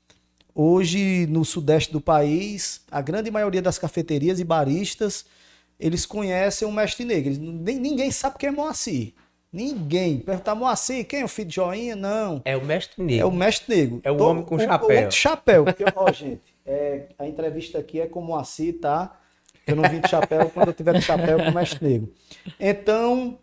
[0.53, 5.25] Hoje, no sudeste do país, a grande maioria das cafeterias e baristas,
[5.79, 7.33] eles conhecem o mestre negro.
[7.39, 9.13] ninguém sabe quem é Moacir.
[9.51, 10.19] Ninguém.
[10.19, 11.95] Perguntar, Moacir, quem é o filho de Joinha?
[11.95, 12.41] Não.
[12.45, 13.21] É o mestre negro.
[13.21, 14.01] É o mestre negro.
[14.03, 15.07] É o Tô, homem com o, chapéu.
[15.07, 15.63] O chapéu.
[15.65, 19.19] Porque, ó, gente, é, a entrevista aqui é com o Moacir, tá?
[19.67, 22.13] Eu não vim de chapéu, quando eu tiver de chapéu com o mestre negro.
[22.59, 23.37] Então,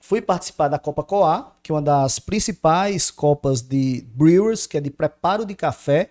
[0.00, 4.80] fui participar da Copa Coa, que é uma das principais copas de brewers, que é
[4.80, 6.10] de preparo de café,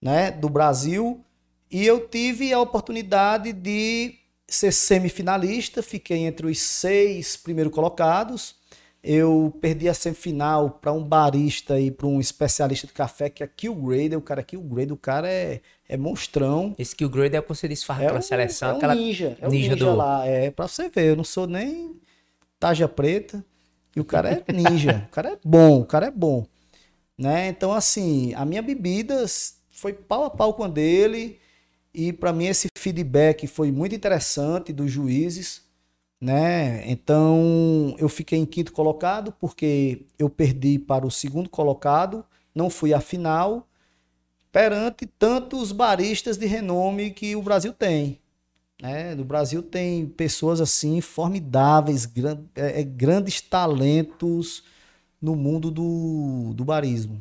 [0.00, 1.22] né, do Brasil.
[1.70, 4.14] E eu tive a oportunidade de
[4.54, 8.56] ser semifinalista, fiquei entre os seis primeiros colocados.
[9.02, 13.46] Eu perdi a semifinal para um barista e para um especialista de café, que é
[13.48, 14.16] Killgrader.
[14.16, 16.74] O cara Killgrader, o cara é, é monstrão.
[16.78, 18.70] Esse Killgrader é o que você disse, é um, seleção.
[18.70, 19.96] É um aquela ninja, é um ninja, ninja do...
[19.96, 20.24] lá.
[20.24, 21.96] É, pra você ver, eu não sou nem
[22.60, 23.44] taja preta.
[23.96, 25.04] E o cara é ninja.
[25.08, 26.46] o cara é bom, o cara é bom.
[27.18, 27.48] Né?
[27.48, 29.24] Então, assim, a minha bebida
[29.70, 31.40] foi pau a pau com a dele.
[31.94, 35.62] E para mim esse feedback foi muito interessante dos juízes,
[36.20, 36.88] né?
[36.90, 42.24] Então eu fiquei em quinto colocado porque eu perdi para o segundo colocado,
[42.54, 43.68] não fui à final
[44.50, 48.18] perante tantos baristas de renome que o Brasil tem.
[48.80, 49.14] Né?
[49.14, 54.64] No Brasil tem pessoas assim formidáveis, gran é, é, grandes talentos
[55.20, 57.20] no mundo do, do barismo.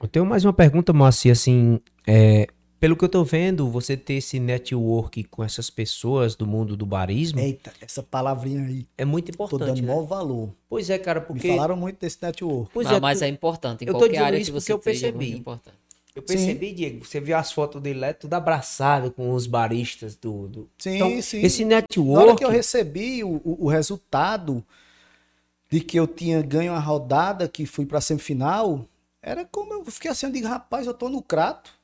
[0.00, 2.48] Eu tenho mais uma pergunta, Moacir, assim, é,
[2.82, 6.84] pelo que eu tô vendo, você ter esse network com essas pessoas do mundo do
[6.84, 7.38] barismo.
[7.38, 8.88] Eita, essa palavrinha aí.
[8.98, 9.60] É muito importante.
[9.60, 9.86] Tô dando né?
[9.86, 10.52] maior valor.
[10.68, 11.46] Pois é, cara, porque.
[11.46, 12.72] Me falaram muito desse network.
[12.74, 13.84] Pois Não, é, mas é importante.
[13.84, 15.44] Em eu tô dizendo área isso que porque eu percebi.
[15.46, 15.70] É
[16.16, 16.74] eu percebi, sim.
[16.74, 20.48] Diego, você viu as fotos dele lá, tudo abraçado com os baristas do.
[20.48, 20.68] do...
[20.76, 21.40] Sim, então, sim.
[21.40, 22.18] Esse network.
[22.18, 24.60] Na hora que eu recebi o, o, o resultado
[25.70, 28.84] de que eu tinha ganho a rodada, que fui pra semifinal,
[29.22, 31.80] era como eu fiquei assim, eu digo, rapaz, eu tô no crato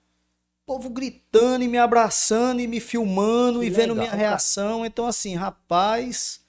[0.68, 4.84] povo gritando e me abraçando e me filmando que e vendo minha reação.
[4.84, 6.42] Então, assim, rapaz,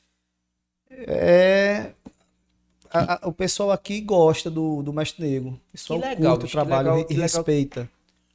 [0.91, 1.93] é.
[2.91, 5.51] A, a, o pessoal aqui gosta do, do Mestre Negro.
[5.51, 7.89] O pessoal que legal, curte o trabalho legal, e respeita.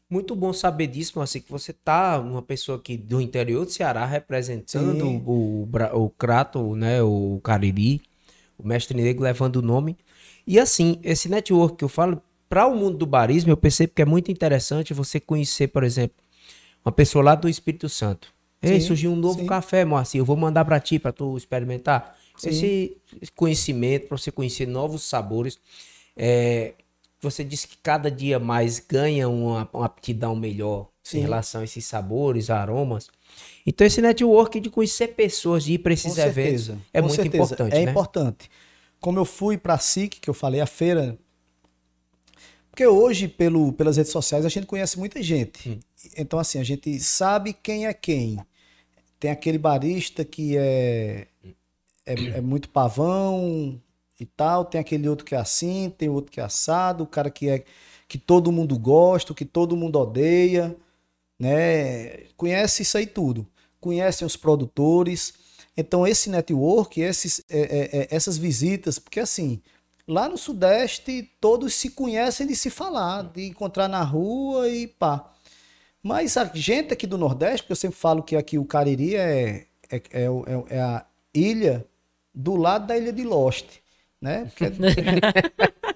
[0.08, 4.06] Muito bom saber disso, assim, que você tá uma pessoa aqui do interior do Ceará
[4.06, 8.00] representando o, o, o Crato, né, o Cariri,
[8.56, 9.98] o Mestre Negro levando o nome.
[10.46, 14.02] E assim, esse network que eu falo, para o mundo do barismo, eu percebo que
[14.02, 16.16] é muito interessante você conhecer, por exemplo,
[16.84, 18.32] uma pessoa lá do Espírito Santo.
[18.62, 19.46] Ei, sim, surgiu um novo sim.
[19.46, 22.16] café, Moacir, eu vou mandar para ti, para tu experimentar.
[22.36, 22.48] Sim.
[22.48, 22.96] Esse
[23.34, 25.58] conhecimento, para você conhecer novos sabores.
[26.16, 26.74] É,
[27.20, 31.84] você disse que cada dia mais ganha uma, uma aptidão melhor em relação a esses
[31.84, 33.08] sabores, aromas.
[33.66, 36.78] Então, esse network de conhecer pessoas, de ir para esses Com eventos, certeza.
[36.92, 37.44] é Com muito certeza.
[37.44, 37.74] importante.
[37.74, 37.90] É né?
[37.90, 38.50] importante.
[39.00, 41.18] Como eu fui para a SIC, que eu falei, a feira
[42.74, 45.70] porque hoje, pelo, pelas redes sociais, a gente conhece muita gente.
[45.70, 45.78] Hum.
[46.18, 48.36] Então, assim, a gente sabe quem é quem.
[49.20, 51.28] Tem aquele barista que é,
[52.04, 53.80] é, é, muito pavão
[54.18, 57.30] e tal, tem aquele outro que é assim, tem outro que é assado, o cara
[57.30, 57.64] que é
[58.08, 60.76] que todo mundo gosta, que todo mundo odeia,
[61.38, 62.24] né?
[62.36, 63.46] Conhece isso aí tudo.
[63.80, 65.32] Conhecem os produtores.
[65.76, 69.62] Então, esse network, esses, é, é, é essas visitas, porque assim,
[70.06, 75.30] Lá no Sudeste, todos se conhecem de se falar, de encontrar na rua e pá.
[76.02, 79.66] Mas a gente aqui do Nordeste, porque eu sempre falo que aqui o Cariri é,
[79.90, 81.86] é, é, é, é a ilha
[82.34, 83.78] do lado da ilha de Lost,
[84.20, 84.50] né?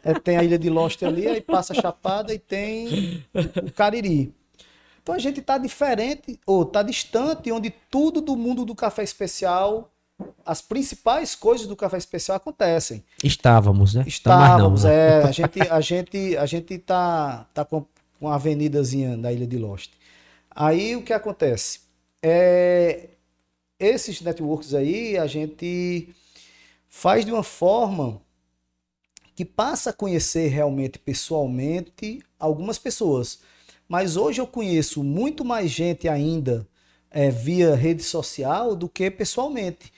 [0.00, 4.32] É, tem a ilha de Lost ali, aí passa a Chapada e tem o Cariri.
[5.02, 9.92] Então a gente está diferente, ou está distante, onde tudo do mundo do café especial
[10.44, 13.04] as principais coisas do café especial acontecem.
[13.22, 14.04] Estávamos, né?
[14.06, 15.20] Estávamos, não, né?
[15.20, 15.22] é.
[15.28, 17.84] A gente, a gente, a gente tá, tá com
[18.20, 19.92] uma avenidazinha da Ilha de Lost.
[20.50, 21.80] Aí o que acontece?
[22.22, 23.10] É,
[23.78, 26.08] esses networks aí a gente
[26.88, 28.20] faz de uma forma
[29.36, 33.38] que passa a conhecer realmente pessoalmente algumas pessoas.
[33.88, 36.66] Mas hoje eu conheço muito mais gente ainda
[37.10, 39.92] é, via rede social do que pessoalmente.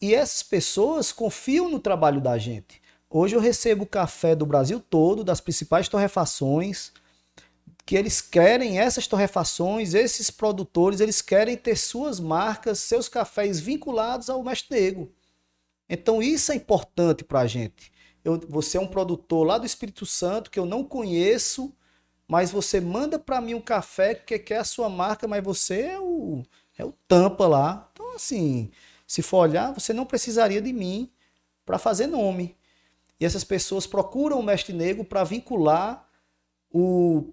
[0.00, 2.82] E essas pessoas confiam no trabalho da gente.
[3.08, 6.92] Hoje eu recebo café do Brasil todo, das principais torrefações,
[7.86, 14.28] que eles querem essas torrefações, esses produtores, eles querem ter suas marcas, seus cafés vinculados
[14.28, 15.12] ao mestre negro.
[15.88, 17.92] Então isso é importante para a gente.
[18.24, 21.72] Eu, você é um produtor lá do Espírito Santo que eu não conheço,
[22.26, 26.00] mas você manda para mim um café que quer a sua marca, mas você é
[26.00, 26.42] o,
[26.76, 27.88] é o tampa lá.
[27.92, 28.72] Então, assim,
[29.06, 31.10] se for olhar, você não precisaria de mim
[31.64, 32.56] para fazer nome.
[33.20, 36.06] E essas pessoas procuram o mestre negro para vincular
[36.70, 37.32] o,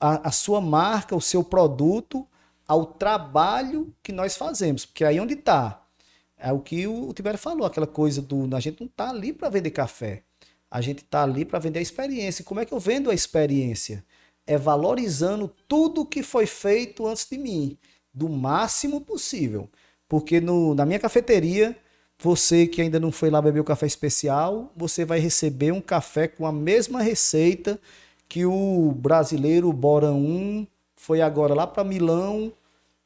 [0.00, 2.26] a, a, sua marca, o seu produto
[2.66, 4.84] ao trabalho que nós fazemos.
[4.84, 5.82] Porque aí onde está?
[6.36, 8.54] É o que o, o Tibério falou, aquela coisa do.
[8.54, 10.22] A gente não está ali para vender café.
[10.70, 12.44] A gente está ali para vender a experiência.
[12.44, 14.04] Como é que eu vendo a experiência?
[14.46, 17.78] É valorizando tudo que foi feito antes de mim,
[18.12, 19.70] do máximo possível.
[20.08, 21.76] Porque no, na minha cafeteria
[22.18, 26.26] você que ainda não foi lá beber o café especial, você vai receber um café
[26.26, 27.78] com a mesma receita
[28.28, 30.66] que o brasileiro Bora 1
[30.96, 32.52] foi agora lá para Milão,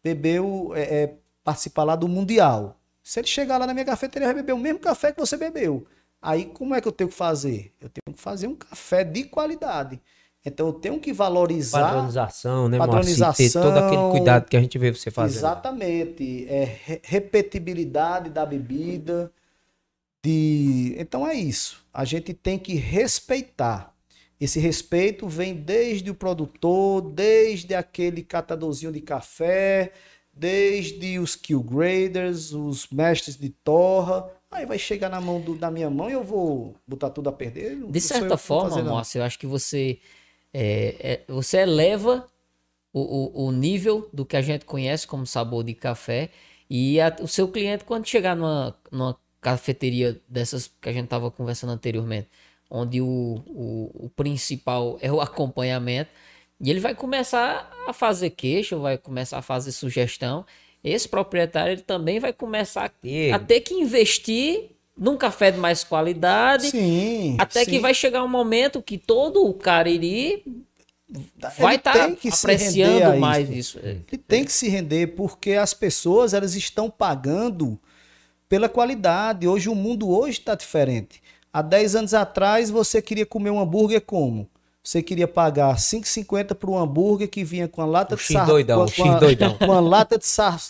[0.02, 2.77] bebeu, é, é, participar lá do Mundial.
[3.02, 5.86] Se ele chegar lá na minha cafeteria, vai beber o mesmo café que você bebeu.
[6.22, 7.72] Aí como é que eu tenho que fazer?
[7.81, 10.01] Eu tenho que fazer um café de qualidade.
[10.44, 11.92] Então eu tenho que valorizar.
[11.92, 13.46] Padronização, né, Padronização.
[13.46, 15.38] Ter todo aquele cuidado que a gente vê você fazer.
[15.38, 16.46] Exatamente.
[16.48, 19.30] É repetibilidade da bebida.
[20.24, 20.94] De...
[20.98, 21.84] Então é isso.
[21.92, 23.94] A gente tem que respeitar.
[24.40, 29.92] Esse respeito vem desde o produtor, desde aquele catadorzinho de café,
[30.32, 34.26] desde os kill graders, os mestres de torra.
[34.50, 37.32] Aí vai chegar na mão do, da minha mão e eu vou botar tudo a
[37.32, 37.76] perder.
[37.86, 39.98] De certa forma, Márcio, eu acho que você
[40.52, 42.27] é, é, você eleva
[42.93, 46.31] o, o, o, nível do que a gente conhece como sabor de café
[46.68, 51.31] e a, o seu cliente, quando chegar numa, numa cafeteria dessas que a gente estava
[51.31, 52.28] conversando anteriormente,
[52.68, 53.06] onde o,
[53.47, 56.10] o, o, principal é o acompanhamento,
[56.60, 60.44] e ele vai começar a fazer queixa, vai começar a fazer sugestão.
[60.85, 64.70] Esse proprietário ele também vai começar a ter que investir
[65.01, 66.70] num café de mais qualidade.
[66.70, 67.36] Sim.
[67.39, 67.70] Até sim.
[67.70, 70.44] que vai chegar um momento que todo o Cariri
[71.59, 73.78] vai estar tá apreciando mais isso.
[73.78, 73.81] isso.
[73.82, 77.81] Ele tem que se render porque as pessoas elas estão pagando
[78.47, 79.48] pela qualidade.
[79.48, 81.22] Hoje o mundo hoje está diferente.
[81.51, 84.47] Há 10 anos atrás você queria comer um hambúrguer como?
[84.82, 88.86] Você queria pagar 5,50 por um hambúrguer que vinha com a lata de sal, com,
[88.86, 90.27] com, com uma lata de,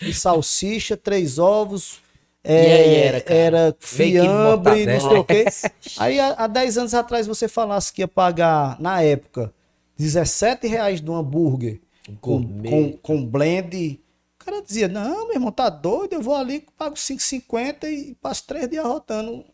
[0.06, 2.00] de salsicha, três ovos,
[2.42, 5.44] é, era, era fiambre, não sei o quê.
[5.98, 9.52] Aí há, 10 anos atrás você falasse que ia pagar, na época,
[9.96, 11.80] 17 reais do hambúrguer
[12.20, 14.00] com, com, com, blend.
[14.40, 18.46] O cara dizia, não, meu irmão, tá doido, eu vou ali, pago 5,50 e passo
[18.46, 19.44] três dias rotando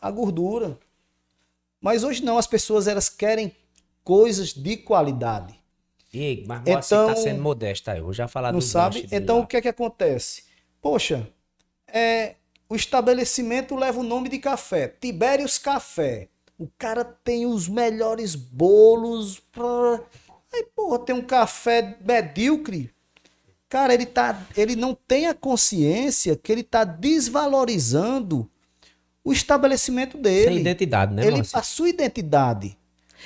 [0.00, 0.78] a gordura.
[1.80, 3.52] Mas hoje não, as pessoas elas querem
[4.02, 5.54] coisas de qualidade.
[6.12, 9.06] E, mas então, você tá sendo modesta, eu vou já falar Não sabe?
[9.12, 9.44] Então lá.
[9.44, 10.44] o que é que acontece?
[10.80, 11.28] Poxa,
[11.92, 12.34] é,
[12.68, 16.28] o estabelecimento leva o nome de café, Tibérios Café.
[16.58, 19.42] O cara tem os melhores bolos.
[20.52, 22.90] Aí, porra, tem um café medíocre.
[23.68, 28.50] Cara, ele, tá, ele não tem a consciência que ele está desvalorizando
[29.24, 30.48] o estabelecimento dele.
[30.48, 32.76] Sem identidade, né, ele, A sua identidade.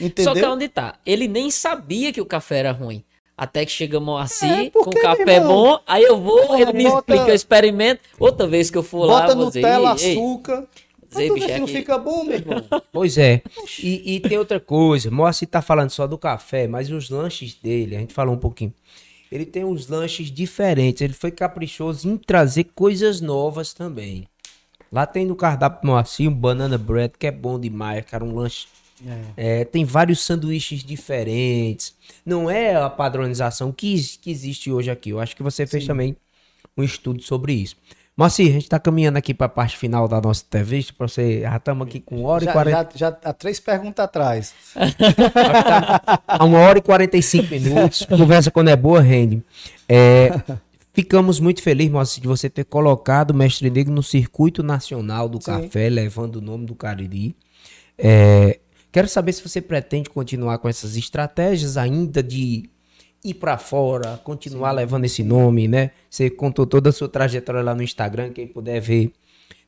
[0.00, 0.34] Entendeu?
[0.34, 0.98] Só que onde tá?
[1.06, 3.04] Ele nem sabia que o café era ruim.
[3.36, 6.98] Até que chegamos assim, é, com café bom, aí eu vou, Porra, ele me bota,
[6.98, 8.00] explica, eu experimento.
[8.18, 10.68] Outra vez que eu for lá, bota vou Nutella, dizer, açúcar.
[11.08, 12.64] Dizer, bicho, não fica bom, meu irmão.
[12.92, 13.42] Pois é.
[13.82, 17.96] E, e tem outra coisa, Moacir tá falando só do café, mas os lanches dele,
[17.96, 18.72] a gente falou um pouquinho.
[19.32, 24.28] Ele tem uns lanches diferentes, ele foi caprichoso em trazer coisas novas também.
[24.92, 28.68] Lá tem no cardápio Moacir um banana bread, que é bom demais, cara, um lanche
[29.06, 29.60] é.
[29.60, 31.94] É, tem vários sanduíches diferentes.
[32.24, 35.10] Não é a padronização que, que existe hoje aqui.
[35.10, 35.88] Eu acho que você fez Sim.
[35.88, 36.16] também
[36.76, 37.76] um estudo sobre isso.
[38.16, 40.92] Mas sim, a gente está caminhando aqui para a parte final da nossa entrevista.
[40.96, 42.90] Para você, já estamos aqui com uma hora já, e quarenta.
[42.94, 44.54] Já, já há três perguntas atrás.
[46.26, 48.06] há uma hora e quarenta e cinco minutos.
[48.06, 49.42] Conversa quando é boa, rende.
[49.88, 50.30] É,
[50.92, 55.38] ficamos muito felizes, Moacir, de você ter colocado o Mestre Negro no circuito nacional do
[55.38, 55.50] Sim.
[55.50, 57.34] café, levando o nome do Cariri.
[57.98, 58.60] É,
[58.94, 62.70] Quero saber se você pretende continuar com essas estratégias ainda de
[63.24, 64.76] ir para fora, continuar Sim.
[64.76, 65.90] levando esse nome, né?
[66.08, 69.10] Você contou toda a sua trajetória lá no Instagram, quem puder ver,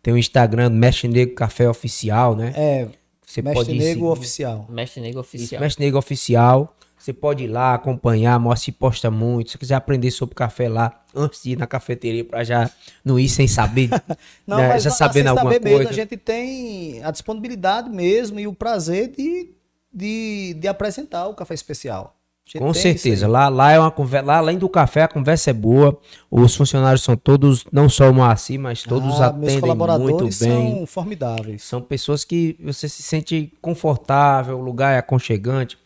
[0.01, 2.53] tem o Instagram Mestre Negro Café Oficial, né?
[2.57, 2.87] É,
[3.27, 4.65] você Mestre pode Negro Oficial.
[4.71, 5.61] Mestre Negro Oficial.
[5.61, 6.76] Mestre Negro Oficial.
[6.99, 9.51] Você pode ir lá acompanhar, mostra se posta muito.
[9.51, 12.71] Se quiser aprender sobre café lá, antes de ir na cafeteria para já
[13.05, 13.91] não ir sem saber.
[14.47, 14.69] não, né?
[14.69, 15.79] mas já sabendo alguma saber coisa.
[15.79, 19.51] Mesmo, a gente tem a disponibilidade mesmo e o prazer de,
[19.93, 22.17] de, de apresentar o café especial.
[22.59, 23.27] Com certeza.
[23.27, 24.27] Lá, lá é uma conversa.
[24.27, 25.99] Lá, além do café, a conversa é boa.
[26.31, 30.31] Os funcionários são todos, não só o Moacir, mas todos ah, atendem muito bem.
[30.31, 31.65] São formidáveis.
[31.65, 35.77] São pessoas que você se sente confortável, o lugar é aconchegante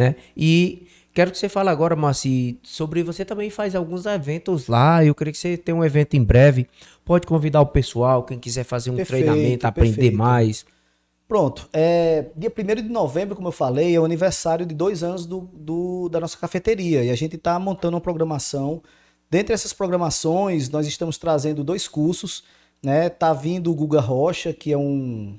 [0.00, 0.16] né?
[0.34, 5.04] E quero que você fale agora, Marci, sobre você também faz alguns eventos lá.
[5.04, 6.66] Eu creio que você tem um evento em breve.
[7.04, 10.16] Pode convidar o pessoal, quem quiser fazer um perfeito, treinamento, aprender perfeito.
[10.16, 10.64] mais.
[11.28, 11.68] Pronto.
[11.72, 15.42] É, dia 1 de novembro, como eu falei, é o aniversário de dois anos do,
[15.52, 17.04] do da nossa cafeteria.
[17.04, 18.82] E a gente está montando uma programação.
[19.30, 22.42] Dentre essas programações, nós estamos trazendo dois cursos.
[22.82, 23.10] Né?
[23.10, 25.38] Tá vindo o Guga Rocha, que é um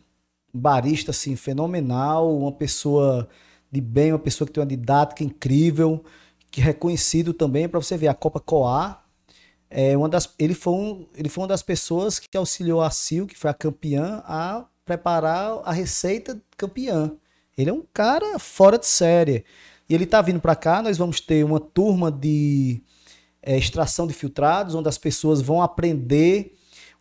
[0.53, 3.27] barista assim, fenomenal, uma pessoa
[3.72, 6.03] de bem, uma pessoa que tem uma didática incrível,
[6.49, 9.06] que é reconhecido também, para você ver, a Copa Coar,
[9.69, 13.23] é uma das, ele, foi um, ele foi uma das pessoas que auxiliou a Sil,
[13.26, 17.14] que foi a campeã, a preparar a receita campeã.
[17.57, 19.45] Ele é um cara fora de série.
[19.88, 22.84] E ele está vindo para cá, nós vamos ter uma turma de
[23.41, 26.53] é, extração de filtrados, onde as pessoas vão aprender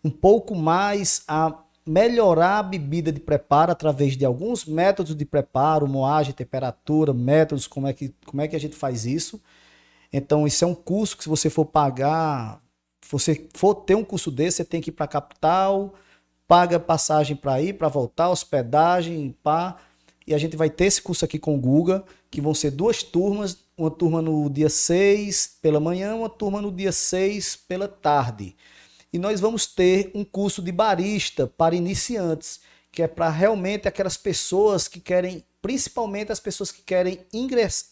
[0.05, 1.57] um pouco mais a
[1.91, 7.89] melhorar a bebida de preparo através de alguns métodos de preparo, moagem, temperatura, métodos, como
[7.89, 9.43] é que, como é que a gente faz isso.
[10.13, 12.63] Então, isso é um curso que se você for pagar,
[13.01, 15.95] se você for ter um curso desse, você tem que ir para a capital,
[16.47, 19.77] paga passagem para ir, para voltar, hospedagem, pá.
[20.25, 23.03] E a gente vai ter esse curso aqui com o Guga, que vão ser duas
[23.03, 28.55] turmas, uma turma no dia 6 pela manhã, uma turma no dia 6 pela tarde.
[29.13, 32.61] E nós vamos ter um curso de barista para iniciantes,
[32.93, 37.21] que é para realmente aquelas pessoas que querem, principalmente as pessoas que querem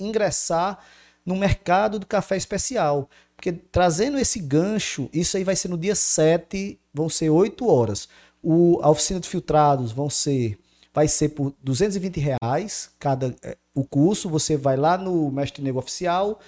[0.01, 0.79] ingressar
[1.25, 3.09] no mercado do café especial.
[3.37, 8.09] Porque trazendo esse gancho, isso aí vai ser no dia 7, vão ser 8 horas.
[8.43, 10.59] O, a oficina de filtrados vão ser,
[10.93, 14.29] vai ser por 220 reais cada é, o curso.
[14.29, 16.41] Você vai lá no Mestre Negro Oficial,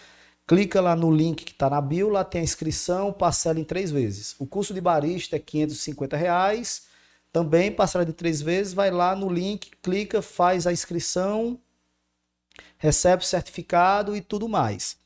[0.50, 3.92] clica lá no link que está na bio, lá tem a inscrição, parcela em três
[3.92, 4.34] vezes.
[4.36, 6.88] O curso de barista é 550 reais,
[7.32, 8.72] também parcela de três vezes.
[8.72, 11.56] Vai lá no link, clica, faz a inscrição,
[12.78, 14.96] recebe o certificado e tudo mais.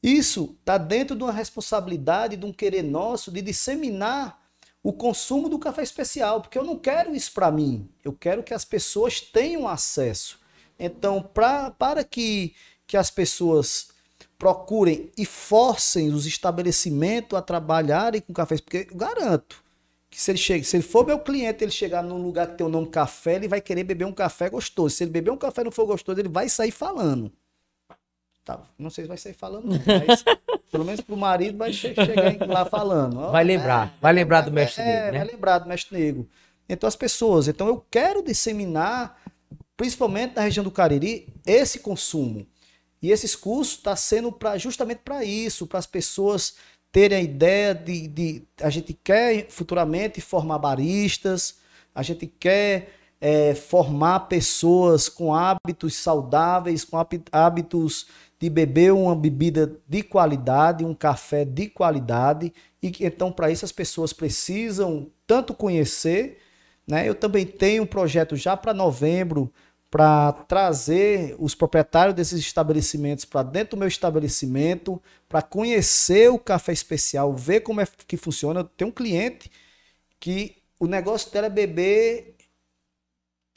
[0.00, 4.40] Isso está dentro de uma responsabilidade, de um querer nosso de disseminar
[4.84, 8.54] o consumo do café especial, porque eu não quero isso para mim, eu quero que
[8.54, 10.38] as pessoas tenham acesso.
[10.78, 12.54] Então, pra, para que,
[12.86, 13.95] que as pessoas
[14.38, 19.64] procurem e forcem os estabelecimentos a trabalharem com café, porque eu garanto
[20.10, 22.66] que se ele, chega, se ele for meu cliente, ele chegar num lugar que tem
[22.66, 24.94] o nome café, ele vai querer beber um café gostoso.
[24.94, 27.32] Se ele beber um café não for gostoso, ele vai sair falando.
[28.44, 30.22] Tá, não sei se vai sair falando, não, mas
[30.70, 33.32] pelo menos pro marido vai che chegar lá falando.
[33.32, 35.18] Vai lembrar, é, vai lembrar do mestre é, negro, né?
[35.18, 36.28] Vai lembrar do mestre negro.
[36.68, 39.20] Então as pessoas, então eu quero disseminar,
[39.76, 42.46] principalmente na região do Cariri, esse consumo.
[43.06, 46.56] E esses cursos está sendo para justamente para isso, para as pessoas
[46.90, 51.58] terem a ideia de, de, a gente quer futuramente formar baristas,
[51.94, 52.88] a gente quer
[53.20, 56.98] é, formar pessoas com hábitos saudáveis, com
[57.30, 58.08] hábitos
[58.40, 62.52] de beber uma bebida de qualidade, um café de qualidade,
[62.82, 66.38] e então para isso as pessoas precisam tanto conhecer,
[66.84, 67.08] né?
[67.08, 69.52] Eu também tenho um projeto já para novembro
[69.90, 76.72] para trazer os proprietários desses estabelecimentos para dentro do meu estabelecimento, para conhecer o café
[76.72, 78.64] especial, ver como é que funciona.
[78.64, 79.50] Tem um cliente
[80.18, 82.36] que o negócio dela é beber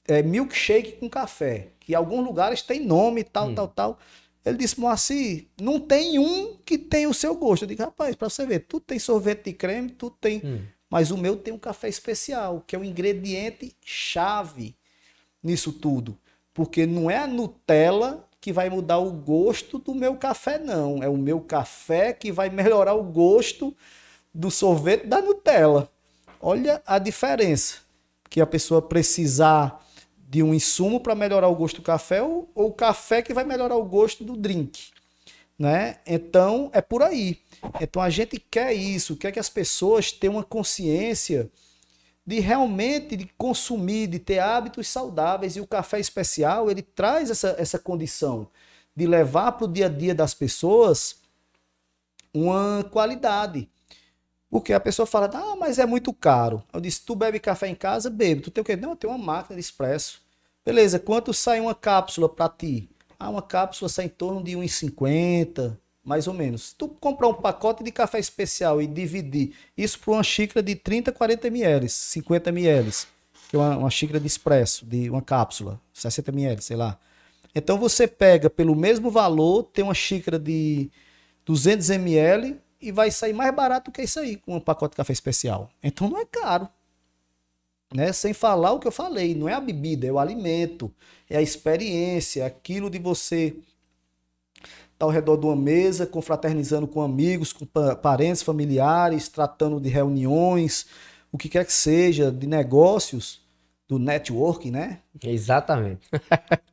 [0.08, 3.56] é, milkshake com café, que em alguns lugares tem nome, tal, hum.
[3.56, 4.00] tal, tal.
[4.46, 7.64] Ele disse, Moacir, não tem um que tem o seu gosto.
[7.64, 10.42] Eu digo, rapaz, para você ver, tudo tem sorvete de creme, tudo tem.
[10.44, 10.66] Hum.
[10.90, 14.79] Mas o meu tem um café especial, que é o um ingrediente chave
[15.44, 16.18] nisso tudo.
[16.54, 21.04] Porque não é a Nutella que vai mudar o gosto do meu café, não.
[21.04, 23.76] É o meu café que vai melhorar o gosto
[24.34, 25.90] do sorvete da Nutella.
[26.42, 27.78] Olha a diferença.
[28.30, 29.84] Que a pessoa precisar
[30.18, 33.44] de um insumo para melhorar o gosto do café ou, ou o café que vai
[33.44, 34.92] melhorar o gosto do drink.
[35.58, 35.98] Né?
[36.06, 37.40] Então é por aí.
[37.82, 41.50] Então a gente quer isso, quer que as pessoas tenham uma consciência
[42.30, 47.56] de realmente de consumir, de ter hábitos saudáveis e o café especial ele traz essa,
[47.58, 48.48] essa condição
[48.96, 51.22] de levar para o dia a dia das pessoas
[52.32, 53.68] uma qualidade.
[54.48, 56.62] Porque a pessoa fala, ah, mas é muito caro.
[56.72, 58.12] Eu disse, tu bebe café em casa?
[58.12, 58.42] Bebe.
[58.42, 58.76] Tu tem o quê?
[58.76, 60.22] Não, eu tenho uma máquina de expresso.
[60.64, 62.88] Beleza, quanto sai uma cápsula para ti?
[63.18, 65.76] Ah, uma cápsula sai em torno de 1,50,
[66.10, 66.70] mais ou menos.
[66.70, 70.74] Se tu comprar um pacote de café especial e dividir isso por uma xícara de
[70.74, 72.92] 30, 40 ml, 50 ml,
[73.48, 76.98] que é uma, uma xícara de expresso, de uma cápsula, 60 ml, sei lá.
[77.54, 80.90] Então você pega pelo mesmo valor, tem uma xícara de
[81.46, 85.14] 200 ml, e vai sair mais barato que isso aí, com um pacote de café
[85.14, 85.70] especial.
[85.84, 86.68] Então não é caro.
[87.94, 88.12] Né?
[88.14, 90.92] Sem falar o que eu falei, não é a bebida, é o alimento,
[91.30, 93.56] é a experiência, aquilo de você
[95.00, 97.66] tá ao redor de uma mesa, confraternizando com amigos, com
[98.02, 100.86] parentes, familiares, tratando de reuniões,
[101.32, 103.42] o que quer que seja, de negócios,
[103.88, 105.00] do networking, né?
[105.24, 106.08] Exatamente.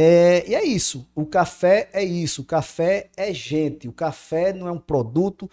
[0.00, 1.08] É, e é isso.
[1.14, 2.42] O café é isso.
[2.42, 3.88] O café é gente.
[3.88, 5.50] O café não é um produto.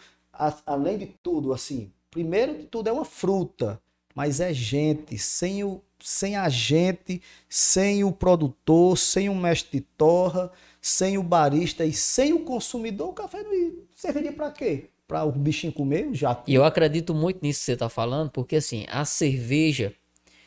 [0.66, 3.82] Além de tudo, assim, primeiro de tudo é uma fruta,
[4.14, 5.18] mas é gente.
[5.18, 10.52] Sem, o, sem a gente, sem o produtor, sem o mestre de torra,
[10.86, 14.90] sem o barista e sem o consumidor, o café não serviria para quê?
[15.08, 16.42] para o bichinho comer, já.
[16.48, 19.94] E eu acredito muito nisso que você está falando, porque assim, a cerveja.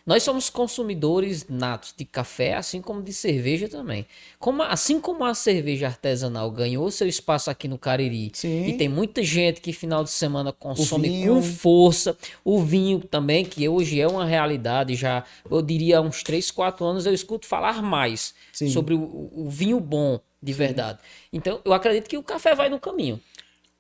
[0.07, 4.07] Nós somos consumidores natos de café, assim como de cerveja também.
[4.39, 8.69] Como, assim como a cerveja artesanal ganhou seu espaço aqui no Cariri, Sim.
[8.69, 13.69] e tem muita gente que final de semana consome com força, o vinho também, que
[13.69, 17.83] hoje é uma realidade, já eu diria há uns 3, 4 anos eu escuto falar
[17.83, 18.71] mais Sim.
[18.71, 20.99] sobre o, o, vinho bom de verdade.
[21.33, 23.21] Então eu acredito que o café vai no caminho.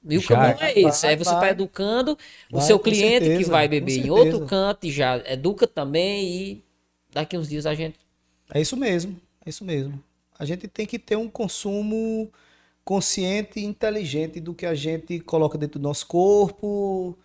[0.08, 2.16] E o caminho é esse, vai, é você está educando
[2.50, 6.24] vai, o seu cliente certeza, que vai beber em outro canto e já educa também
[6.24, 6.64] e
[7.12, 7.98] daqui uns dias a gente...
[8.52, 10.02] É isso mesmo, é isso mesmo.
[10.38, 12.30] A gente tem que ter um consumo
[12.84, 17.18] consciente e inteligente do que a gente coloca dentro do nosso corpo,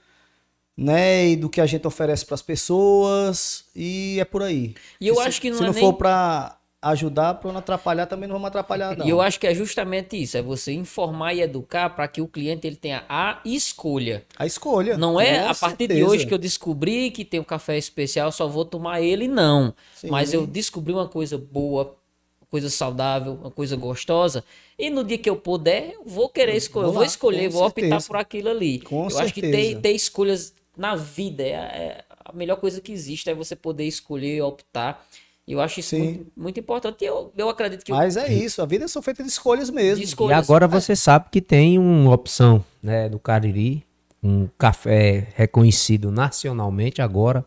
[0.76, 4.74] né, e do que a gente oferece para as pessoas e é por aí.
[5.00, 5.84] E eu se, acho que não se é não nem...
[5.84, 9.06] for para ajudar para não atrapalhar, também não vamos atrapalhar não.
[9.06, 12.28] E eu acho que é justamente isso, é você informar e educar para que o
[12.28, 14.26] cliente ele tenha a escolha.
[14.38, 14.98] A escolha.
[14.98, 15.94] Não é a partir certeza.
[15.94, 19.74] de hoje que eu descobri que tem um café especial, só vou tomar ele, não.
[19.96, 20.10] Sim.
[20.10, 21.96] Mas eu descobri uma coisa boa,
[22.42, 24.44] uma coisa saudável, uma coisa gostosa,
[24.78, 27.96] e no dia que eu puder, eu vou querer escolher, vou, vou escolher, vou certeza.
[27.96, 28.80] optar por aquilo ali.
[28.80, 29.24] Com eu certeza.
[29.24, 33.34] acho que ter, ter escolhas na vida é, é a melhor coisa que existe, é
[33.34, 35.06] você poder escolher, optar.
[35.46, 37.04] E eu acho isso muito, muito, importante.
[37.04, 37.92] Eu, eu acredito que.
[37.92, 38.24] Mas eu...
[38.24, 39.98] é isso, a vida é só feita de escolhas mesmo.
[39.98, 40.38] De escolhas.
[40.38, 43.86] E agora você sabe que tem uma opção né, do Cariri,
[44.22, 47.46] um café reconhecido nacionalmente agora.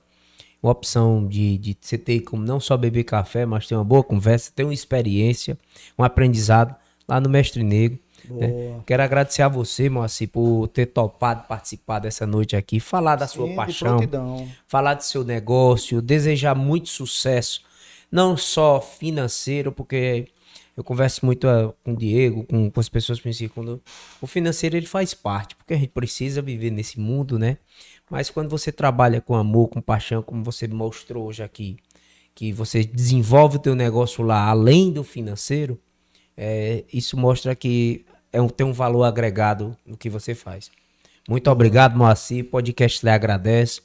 [0.63, 4.03] Uma opção de, de você ter como não só beber café, mas ter uma boa
[4.03, 5.57] conversa, ter uma experiência,
[5.99, 6.75] um aprendizado
[7.09, 7.99] lá no Mestre Negro.
[8.29, 8.81] Né?
[8.85, 13.35] Quero agradecer a você, Moacir, por ter topado participar dessa noite aqui, falar da Sim,
[13.35, 14.01] sua paixão,
[14.67, 17.63] falar do seu negócio, desejar muito sucesso
[18.11, 20.29] não só financeiro, porque
[20.77, 23.81] eu converso muito uh, com o Diego, com, com as pessoas que me circundam.
[24.21, 27.59] O financeiro ele faz parte, porque a gente precisa viver nesse mundo, né?
[28.11, 31.77] Mas quando você trabalha com amor, com paixão, como você mostrou hoje aqui,
[32.35, 35.81] que você desenvolve o teu negócio lá além do financeiro,
[36.37, 40.71] é, isso mostra que é um, tem um valor agregado no que você faz.
[41.29, 42.45] Muito obrigado, Moacir.
[42.45, 43.81] Podcast lhe agradece.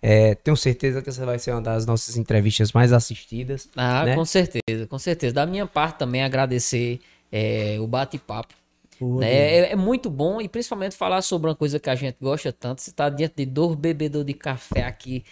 [0.00, 3.68] É, tenho certeza que essa vai ser uma das nossas entrevistas mais assistidas.
[3.76, 4.14] Ah, né?
[4.14, 5.34] com certeza, com certeza.
[5.34, 7.00] Da minha parte também agradecer
[7.30, 8.54] é, o bate-papo.
[9.00, 9.30] Né?
[9.30, 12.80] É, é, muito bom e principalmente falar sobre uma coisa que a gente gosta tanto.
[12.80, 15.22] Você está diante de dois bebedores de café aqui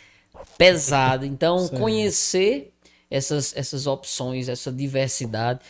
[0.59, 1.25] pesado.
[1.25, 2.73] Então, conhecer
[3.11, 5.61] essas, essas opções, essa diversidade,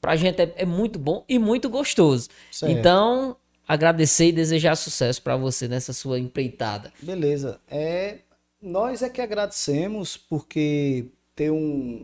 [0.00, 2.28] pra gente é, é muito bom e muito gostoso.
[2.52, 2.70] Certo.
[2.70, 3.36] Então,
[3.66, 6.92] agradecer e desejar sucesso para você nessa sua empreitada.
[7.00, 7.60] Beleza.
[7.68, 8.18] É,
[8.60, 11.56] nós é que agradecemos porque ter um,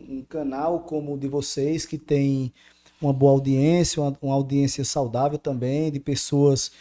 [0.09, 2.53] um canal como o de vocês que tem
[3.01, 6.71] uma boa audiência, uma, uma, audiência saudável também, de pessoas,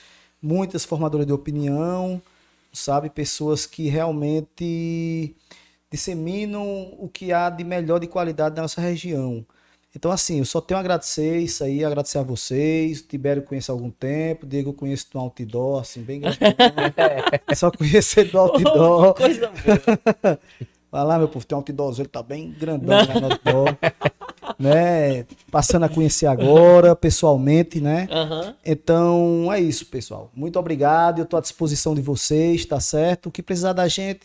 [0.43, 2.21] muitas formadoras de opinião,
[2.73, 3.09] sabe?
[3.09, 5.35] Pessoas que realmente
[5.91, 9.45] disseminam o que há de melhor de qualidade na nossa região.
[9.95, 13.03] Então, assim, eu só tenho a agradecer isso aí, agradecer a vocês.
[13.03, 16.39] Tibério conheço há algum tempo, Diego eu conheço do outdoor, assim, bem grande.
[17.47, 19.15] é só conhecer do outdoor.
[19.19, 20.39] Coisa boa.
[20.93, 23.77] Vai lá, meu povo, tem um outdoor, ele tá bem grandão né, no outdoor.
[24.59, 25.25] né?
[25.51, 28.09] Passando a conhecer agora, pessoalmente, né?
[28.11, 28.55] Uhum.
[28.65, 30.31] Então, é isso, pessoal.
[30.35, 33.27] Muito obrigado, eu tô à disposição de vocês, tá certo?
[33.27, 34.21] O que precisar da gente,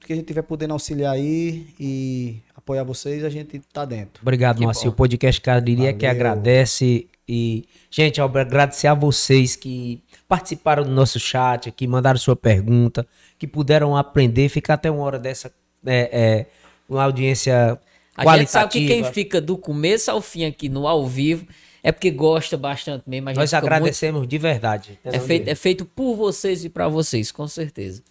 [0.00, 4.22] que a gente tiver podendo auxiliar aí e apoiar vocês, a gente tá dentro.
[4.22, 4.88] Obrigado, Márcio.
[4.90, 7.06] O podcast Cariri é que agradece.
[7.28, 13.06] E, gente, agradecer a vocês que participaram do nosso chat, que mandaram sua pergunta,
[13.38, 15.52] que puderam aprender, ficar até uma hora dessa,
[15.86, 16.46] é, é,
[16.88, 17.78] uma audiência
[18.16, 18.30] qualitativa.
[18.30, 21.46] A gente sabe que quem fica do começo ao fim aqui no ao vivo
[21.82, 23.30] é porque gosta bastante mesmo.
[23.32, 24.30] Nós agradecemos muito...
[24.30, 24.98] de verdade.
[25.04, 28.02] É feito, é feito por vocês e para vocês, com certeza.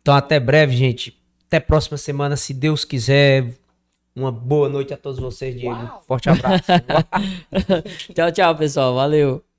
[0.00, 1.19] Então, até breve, gente.
[1.50, 3.54] Até próxima semana, se Deus quiser.
[4.14, 5.74] Uma boa noite a todos vocês, Diego.
[5.74, 6.00] Uau.
[6.06, 6.62] Forte abraço.
[8.14, 8.94] tchau, tchau, pessoal.
[8.94, 9.49] Valeu.